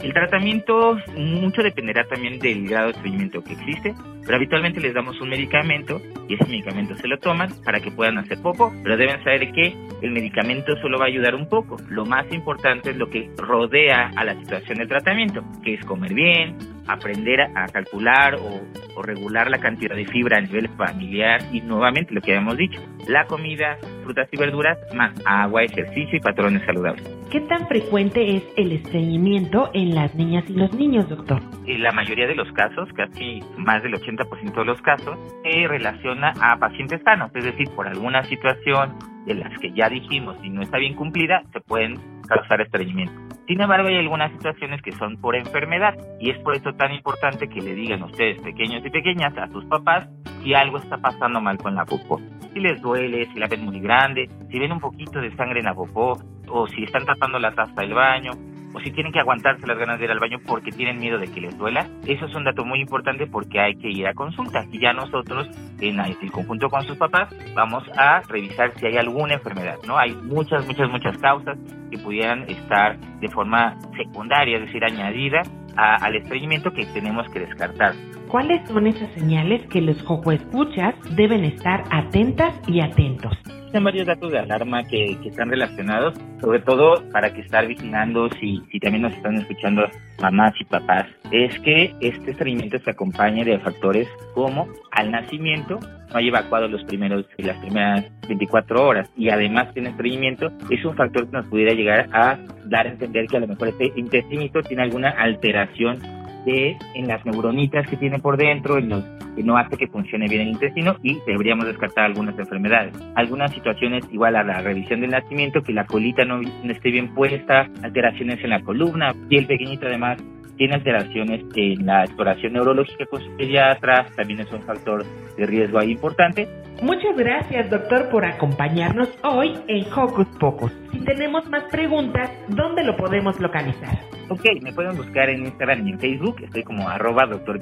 El 0.01 0.13
tratamiento 0.13 0.97
mucho 1.15 1.63
dependerá 1.63 2.05
también 2.05 2.37
del 2.39 2.67
grado 2.67 2.87
de 2.87 2.93
estreñimiento 2.93 3.43
que 3.43 3.53
existe, 3.53 3.93
pero 4.23 4.35
habitualmente 4.35 4.79
les 4.79 4.93
damos 4.93 5.19
un 5.21 5.29
medicamento 5.29 6.01
y 6.27 6.35
ese 6.35 6.45
medicamento 6.45 6.95
se 6.95 7.07
lo 7.07 7.17
toman 7.17 7.49
para 7.63 7.79
que 7.79 7.91
puedan 7.91 8.17
hacer 8.17 8.41
popo, 8.41 8.73
pero 8.83 8.97
deben 8.97 9.23
saber 9.23 9.51
que 9.51 9.75
el 10.01 10.11
medicamento 10.11 10.75
solo 10.81 10.99
va 10.99 11.05
a 11.05 11.07
ayudar 11.07 11.33
un 11.35 11.47
poco. 11.47 11.77
Lo 11.89 12.05
más 12.05 12.31
importante 12.31 12.91
es 12.91 12.97
lo 12.97 13.09
que 13.09 13.29
rodea 13.37 14.11
a 14.15 14.23
la 14.23 14.35
situación 14.35 14.79
del 14.79 14.87
tratamiento, 14.87 15.43
que 15.63 15.75
es 15.75 15.85
comer 15.85 16.13
bien, 16.13 16.57
aprender 16.87 17.41
a 17.41 17.67
calcular 17.67 18.35
o, 18.35 18.61
o 18.95 19.01
regular 19.01 19.49
la 19.49 19.59
cantidad 19.59 19.95
de 19.95 20.05
fibra 20.05 20.37
a 20.37 20.41
nivel 20.41 20.69
familiar 20.69 21.41
y 21.51 21.61
nuevamente 21.61 22.13
lo 22.13 22.21
que 22.21 22.31
habíamos 22.31 22.57
dicho, 22.57 22.81
la 23.07 23.25
comida, 23.25 23.77
frutas 24.03 24.27
y 24.31 24.37
verduras, 24.37 24.77
más 24.93 25.13
agua, 25.25 25.63
ejercicio 25.63 26.17
y 26.17 26.19
patrones 26.19 26.63
saludables. 26.65 27.03
¿Qué 27.31 27.41
tan 27.41 27.67
frecuente 27.67 28.37
es 28.37 28.43
el 28.55 28.71
estreñimiento 28.71 29.69
en 29.73 29.93
las 29.93 30.13
niñas 30.15 30.45
y 30.47 30.53
los 30.53 30.73
niños, 30.73 31.09
doctor? 31.09 31.41
En 31.65 31.83
la 31.83 31.91
mayoría 31.91 32.27
de 32.27 32.35
los 32.35 32.51
casos, 32.53 32.87
casi 32.93 33.41
más 33.57 33.83
del 33.83 33.93
80% 33.93 34.53
de 34.53 34.65
los 34.65 34.81
casos, 34.81 35.17
se 35.43 35.67
relaciona 35.67 36.33
a 36.39 36.57
pacientes 36.57 37.01
sanos, 37.03 37.31
es 37.35 37.43
decir, 37.43 37.67
por 37.75 37.87
alguna 37.87 38.23
situación 38.23 38.93
de 39.25 39.35
las 39.35 39.57
que 39.59 39.71
ya 39.73 39.89
dijimos 39.89 40.37
y 40.43 40.49
no 40.49 40.61
está 40.61 40.77
bien 40.77 40.93
cumplida, 40.93 41.43
se 41.51 41.59
pueden 41.61 41.99
causar 42.27 42.61
estreñimiento. 42.61 43.34
Sin 43.47 43.61
embargo, 43.61 43.87
hay 43.87 43.97
algunas 43.97 44.31
situaciones 44.31 44.81
que 44.81 44.91
son 44.93 45.17
por 45.17 45.35
enfermedad 45.35 45.93
y 46.19 46.31
es 46.31 46.39
por 46.39 46.55
eso 46.55 46.73
tan 46.73 46.91
importante 46.93 47.47
que 47.47 47.61
le 47.61 47.75
digan 47.75 48.01
ustedes, 48.03 48.41
pequeños 48.41 48.83
y 48.83 48.89
pequeñas, 48.89 49.37
a 49.37 49.47
sus 49.49 49.63
papás 49.65 50.07
si 50.43 50.53
algo 50.53 50.77
está 50.77 50.97
pasando 50.97 51.39
mal 51.39 51.57
con 51.57 51.75
la 51.75 51.85
popó. 51.85 52.19
Si 52.53 52.59
les 52.59 52.81
duele, 52.81 53.25
si 53.31 53.39
la 53.39 53.47
ven 53.47 53.65
muy 53.65 53.79
grande, 53.79 54.29
si 54.49 54.59
ven 54.59 54.71
un 54.71 54.79
poquito 54.79 55.19
de 55.19 55.35
sangre 55.35 55.59
en 55.59 55.65
la 55.65 55.75
popó 55.75 56.17
o 56.47 56.67
si 56.67 56.83
están 56.83 57.05
tapando 57.05 57.37
la 57.37 57.53
taza 57.53 57.81
del 57.81 57.93
baño 57.93 58.31
o 58.75 58.79
si 58.81 58.91
tienen 58.91 59.13
que 59.13 59.19
aguantarse 59.19 59.65
las 59.65 59.77
ganas 59.77 59.99
de 59.99 60.05
ir 60.05 60.11
al 60.11 60.19
baño 60.19 60.37
porque 60.45 60.71
tienen 60.71 60.99
miedo 60.99 61.17
de 61.17 61.27
que 61.27 61.39
les 61.39 61.57
duela, 61.57 61.87
eso 62.05 62.25
es 62.25 62.35
un 62.35 62.43
dato 62.43 62.65
muy 62.65 62.81
importante 62.81 63.25
porque 63.25 63.59
hay 63.59 63.75
que 63.75 63.89
ir 63.89 64.05
a 64.05 64.13
consulta. 64.13 64.65
Y 64.69 64.79
ya 64.79 64.91
nosotros, 64.91 65.49
en 65.79 65.97
conjunto 66.29 66.69
con 66.69 66.83
sus 66.83 66.97
papás, 66.97 67.33
vamos 67.53 67.83
a 67.97 68.21
revisar 68.27 68.73
si 68.77 68.87
hay 68.87 68.97
alguna 68.97 69.35
enfermedad, 69.35 69.77
¿no? 69.87 69.97
Hay 69.97 70.13
muchas, 70.13 70.67
muchas, 70.67 70.89
muchas 70.89 71.17
causas 71.19 71.57
que 71.89 71.97
pudieran 71.99 72.43
estar 72.49 72.97
de 73.21 73.29
forma 73.29 73.77
secundaria, 73.95 74.57
es 74.57 74.65
decir, 74.65 74.83
añadida 74.83 75.41
al 75.77 76.15
estreñimiento 76.15 76.71
que 76.71 76.85
tenemos 76.87 77.29
que 77.29 77.39
descartar. 77.39 77.93
¿Cuáles 78.35 78.67
son 78.67 78.85
esas 78.85 79.09
señales 79.13 79.65
que 79.67 79.79
los 79.79 79.95
escuchas 79.95 80.93
deben 81.15 81.45
estar 81.45 81.85
atentas 81.89 82.53
y 82.67 82.81
atentos? 82.81 83.31
Existen 83.47 83.85
varios 83.85 84.07
datos 84.07 84.29
de 84.29 84.39
alarma 84.39 84.83
que, 84.83 85.17
que 85.23 85.29
están 85.29 85.49
relacionados, 85.49 86.15
sobre 86.41 86.59
todo 86.59 87.01
para 87.13 87.33
que 87.33 87.39
estar 87.39 87.65
vigilando 87.65 88.29
si, 88.31 88.61
si 88.69 88.79
también 88.81 89.03
nos 89.03 89.13
están 89.13 89.35
escuchando 89.35 89.83
mamás 90.21 90.53
y 90.59 90.65
papás, 90.65 91.07
es 91.31 91.57
que 91.61 91.95
este 92.01 92.31
estreñimiento 92.31 92.77
se 92.79 92.91
acompaña 92.91 93.45
de 93.45 93.57
factores 93.59 94.09
como 94.33 94.67
al 94.91 95.11
nacimiento, 95.11 95.79
no 95.79 96.17
hay 96.17 96.27
evacuado 96.27 96.67
los 96.67 96.83
primeros, 96.83 97.25
las 97.37 97.57
primeras 97.59 98.03
24 98.27 98.85
horas 98.85 99.09
y 99.15 99.29
además 99.29 99.73
tiene 99.73 99.91
estreñimiento, 99.91 100.51
es 100.69 100.83
un 100.83 100.93
factor 100.97 101.25
que 101.27 101.37
nos 101.37 101.47
pudiera 101.47 101.73
llegar 101.73 102.09
a 102.11 102.37
dar 102.65 102.85
a 102.85 102.89
entender 102.89 103.27
que 103.27 103.37
a 103.37 103.39
lo 103.39 103.47
mejor 103.47 103.69
este 103.69 103.93
intestinito 103.95 104.61
tiene 104.61 104.83
alguna 104.83 105.11
alteración 105.11 106.24
de, 106.45 106.77
en 106.93 107.07
las 107.07 107.25
neuronitas 107.25 107.87
que 107.87 107.97
tiene 107.97 108.19
por 108.19 108.37
dentro, 108.37 108.77
en 108.77 108.89
los 108.89 109.03
que 109.35 109.43
no 109.43 109.57
hace 109.57 109.77
que 109.77 109.87
funcione 109.87 110.27
bien 110.27 110.41
el 110.41 110.49
intestino 110.49 110.95
y 111.03 111.17
deberíamos 111.27 111.65
descartar 111.65 112.05
algunas 112.05 112.37
enfermedades. 112.39 112.93
Algunas 113.15 113.51
situaciones 113.53 114.05
igual 114.11 114.35
a 114.35 114.43
la 114.43 114.61
revisión 114.61 115.01
del 115.01 115.11
nacimiento, 115.11 115.61
que 115.61 115.73
la 115.73 115.85
colita 115.85 116.23
no, 116.23 116.41
esté 116.69 116.91
bien 116.91 117.13
puesta, 117.13 117.67
alteraciones 117.83 118.43
en 118.43 118.51
la 118.51 118.61
columna 118.61 119.13
y 119.29 119.37
el 119.37 119.45
pequeñito 119.45 119.87
además 119.87 120.21
tiene 120.57 120.75
alteraciones 120.75 121.43
en 121.55 121.85
la 121.85 122.05
exploración 122.05 122.53
neurológica 122.53 123.05
con 123.07 123.21
su 123.21 123.29
pediatra, 123.35 124.07
también 124.15 124.39
es 124.39 124.51
un 124.53 124.61
factor 124.61 125.03
de 125.37 125.45
riesgo 125.45 125.79
ahí 125.79 125.91
importante. 125.91 126.47
Muchas 126.81 127.15
gracias, 127.15 127.69
doctor, 127.69 128.09
por 128.09 128.25
acompañarnos 128.25 129.07
hoy 129.23 129.53
en 129.67 129.85
Hocus 129.93 130.27
Pocus. 130.39 130.73
Si 130.91 130.97
tenemos 130.99 131.47
más 131.49 131.63
preguntas, 131.65 132.31
¿dónde 132.49 132.83
lo 132.83 132.97
podemos 132.97 133.39
localizar? 133.39 133.97
Ok, 134.27 134.43
me 134.61 134.73
pueden 134.73 134.97
buscar 134.97 135.29
en 135.29 135.45
Instagram 135.45 135.87
y 135.87 135.91
en 135.91 135.99
Facebook, 135.99 136.37
estoy 136.41 136.63
como 136.63 136.89
arroba 136.89 137.27
doctor 137.27 137.59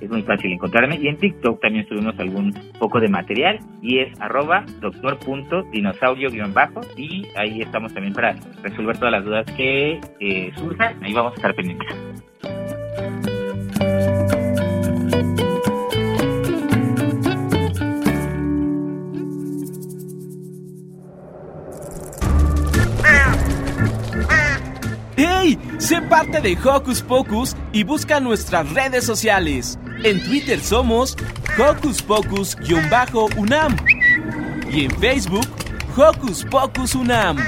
es 0.00 0.10
muy 0.10 0.22
fácil 0.22 0.52
encontrarme, 0.52 0.96
y 0.96 1.08
en 1.08 1.16
TikTok 1.16 1.60
también 1.60 1.88
subimos 1.88 2.16
algún 2.18 2.52
poco 2.78 3.00
de 3.00 3.08
material, 3.08 3.58
y 3.82 3.98
es 3.98 4.20
arroba 4.20 4.64
doctor.dinosaurio-bajo, 4.80 6.82
y 6.96 7.26
ahí 7.34 7.62
estamos 7.62 7.92
también 7.94 8.14
para 8.14 8.36
resolver 8.62 8.96
todas 8.98 9.12
las 9.12 9.24
dudas 9.24 9.46
que 9.56 9.98
eh, 10.20 10.52
surjan, 10.56 11.02
ahí 11.02 11.14
vamos 11.14 11.32
a 11.32 11.36
estar 11.36 11.54
pendientes. 11.54 11.88
¡Hey! 25.16 25.58
Sé 25.78 26.02
parte 26.02 26.42
de 26.42 26.58
Hocus 26.62 27.00
Pocus 27.00 27.56
y 27.72 27.84
busca 27.84 28.20
nuestras 28.20 28.70
redes 28.74 29.04
sociales. 29.04 29.78
En 30.04 30.22
Twitter 30.22 30.60
somos 30.60 31.16
Hocus 31.58 32.02
Pocus-UNAM 32.02 33.76
y 34.70 34.84
en 34.84 34.90
Facebook 35.00 35.46
Hocus 35.96 36.44
Pocus 36.44 36.94
Unam. 36.94 37.38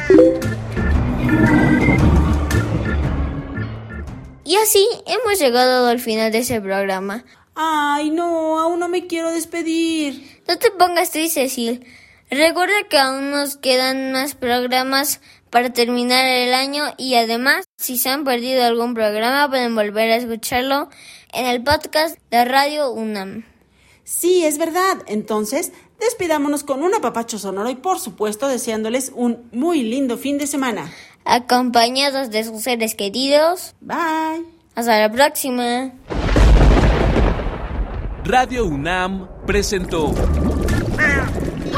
Y 4.44 4.56
así 4.56 4.88
hemos 5.06 5.38
llegado 5.38 5.88
al 5.88 6.00
final 6.00 6.32
de 6.32 6.38
ese 6.38 6.62
programa. 6.62 7.26
Ay, 7.54 8.08
no, 8.08 8.58
aún 8.58 8.80
no 8.80 8.88
me 8.88 9.06
quiero 9.06 9.30
despedir. 9.30 10.40
No 10.48 10.56
te 10.56 10.70
pongas 10.70 11.10
triste, 11.10 11.42
Cecil. 11.48 11.84
Recuerda 12.30 12.74
que 12.88 12.98
aún 12.98 13.30
nos 13.30 13.56
quedan 13.56 14.12
más 14.12 14.34
programas 14.34 15.20
para 15.50 15.72
terminar 15.72 16.24
el 16.24 16.54
año 16.54 16.84
y 16.96 17.14
además, 17.14 17.66
si 17.76 17.98
se 17.98 18.10
han 18.10 18.24
perdido 18.24 18.64
algún 18.64 18.94
programa, 18.94 19.48
pueden 19.48 19.74
volver 19.74 20.10
a 20.10 20.16
escucharlo 20.16 20.88
en 21.32 21.46
el 21.46 21.62
podcast 21.62 22.18
de 22.30 22.44
Radio 22.44 22.90
UNAM. 22.90 23.44
Sí, 24.04 24.44
es 24.44 24.58
verdad. 24.58 24.98
Entonces, 25.06 25.72
despidámonos 26.00 26.64
con 26.64 26.82
un 26.82 26.94
apapacho 26.94 27.38
sonoro 27.38 27.70
y 27.70 27.76
por 27.76 28.00
supuesto 28.00 28.48
deseándoles 28.48 29.12
un 29.14 29.48
muy 29.52 29.82
lindo 29.82 30.16
fin 30.16 30.38
de 30.38 30.46
semana. 30.46 30.90
Acompañados 31.24 32.30
de 32.30 32.44
sus 32.44 32.62
seres 32.62 32.94
queridos. 32.94 33.74
Bye. 33.80 34.46
Hasta 34.74 34.98
la 34.98 35.10
próxima. 35.10 35.92
Radio 38.24 38.64
UNAM 38.66 39.28
presentó 39.46 40.14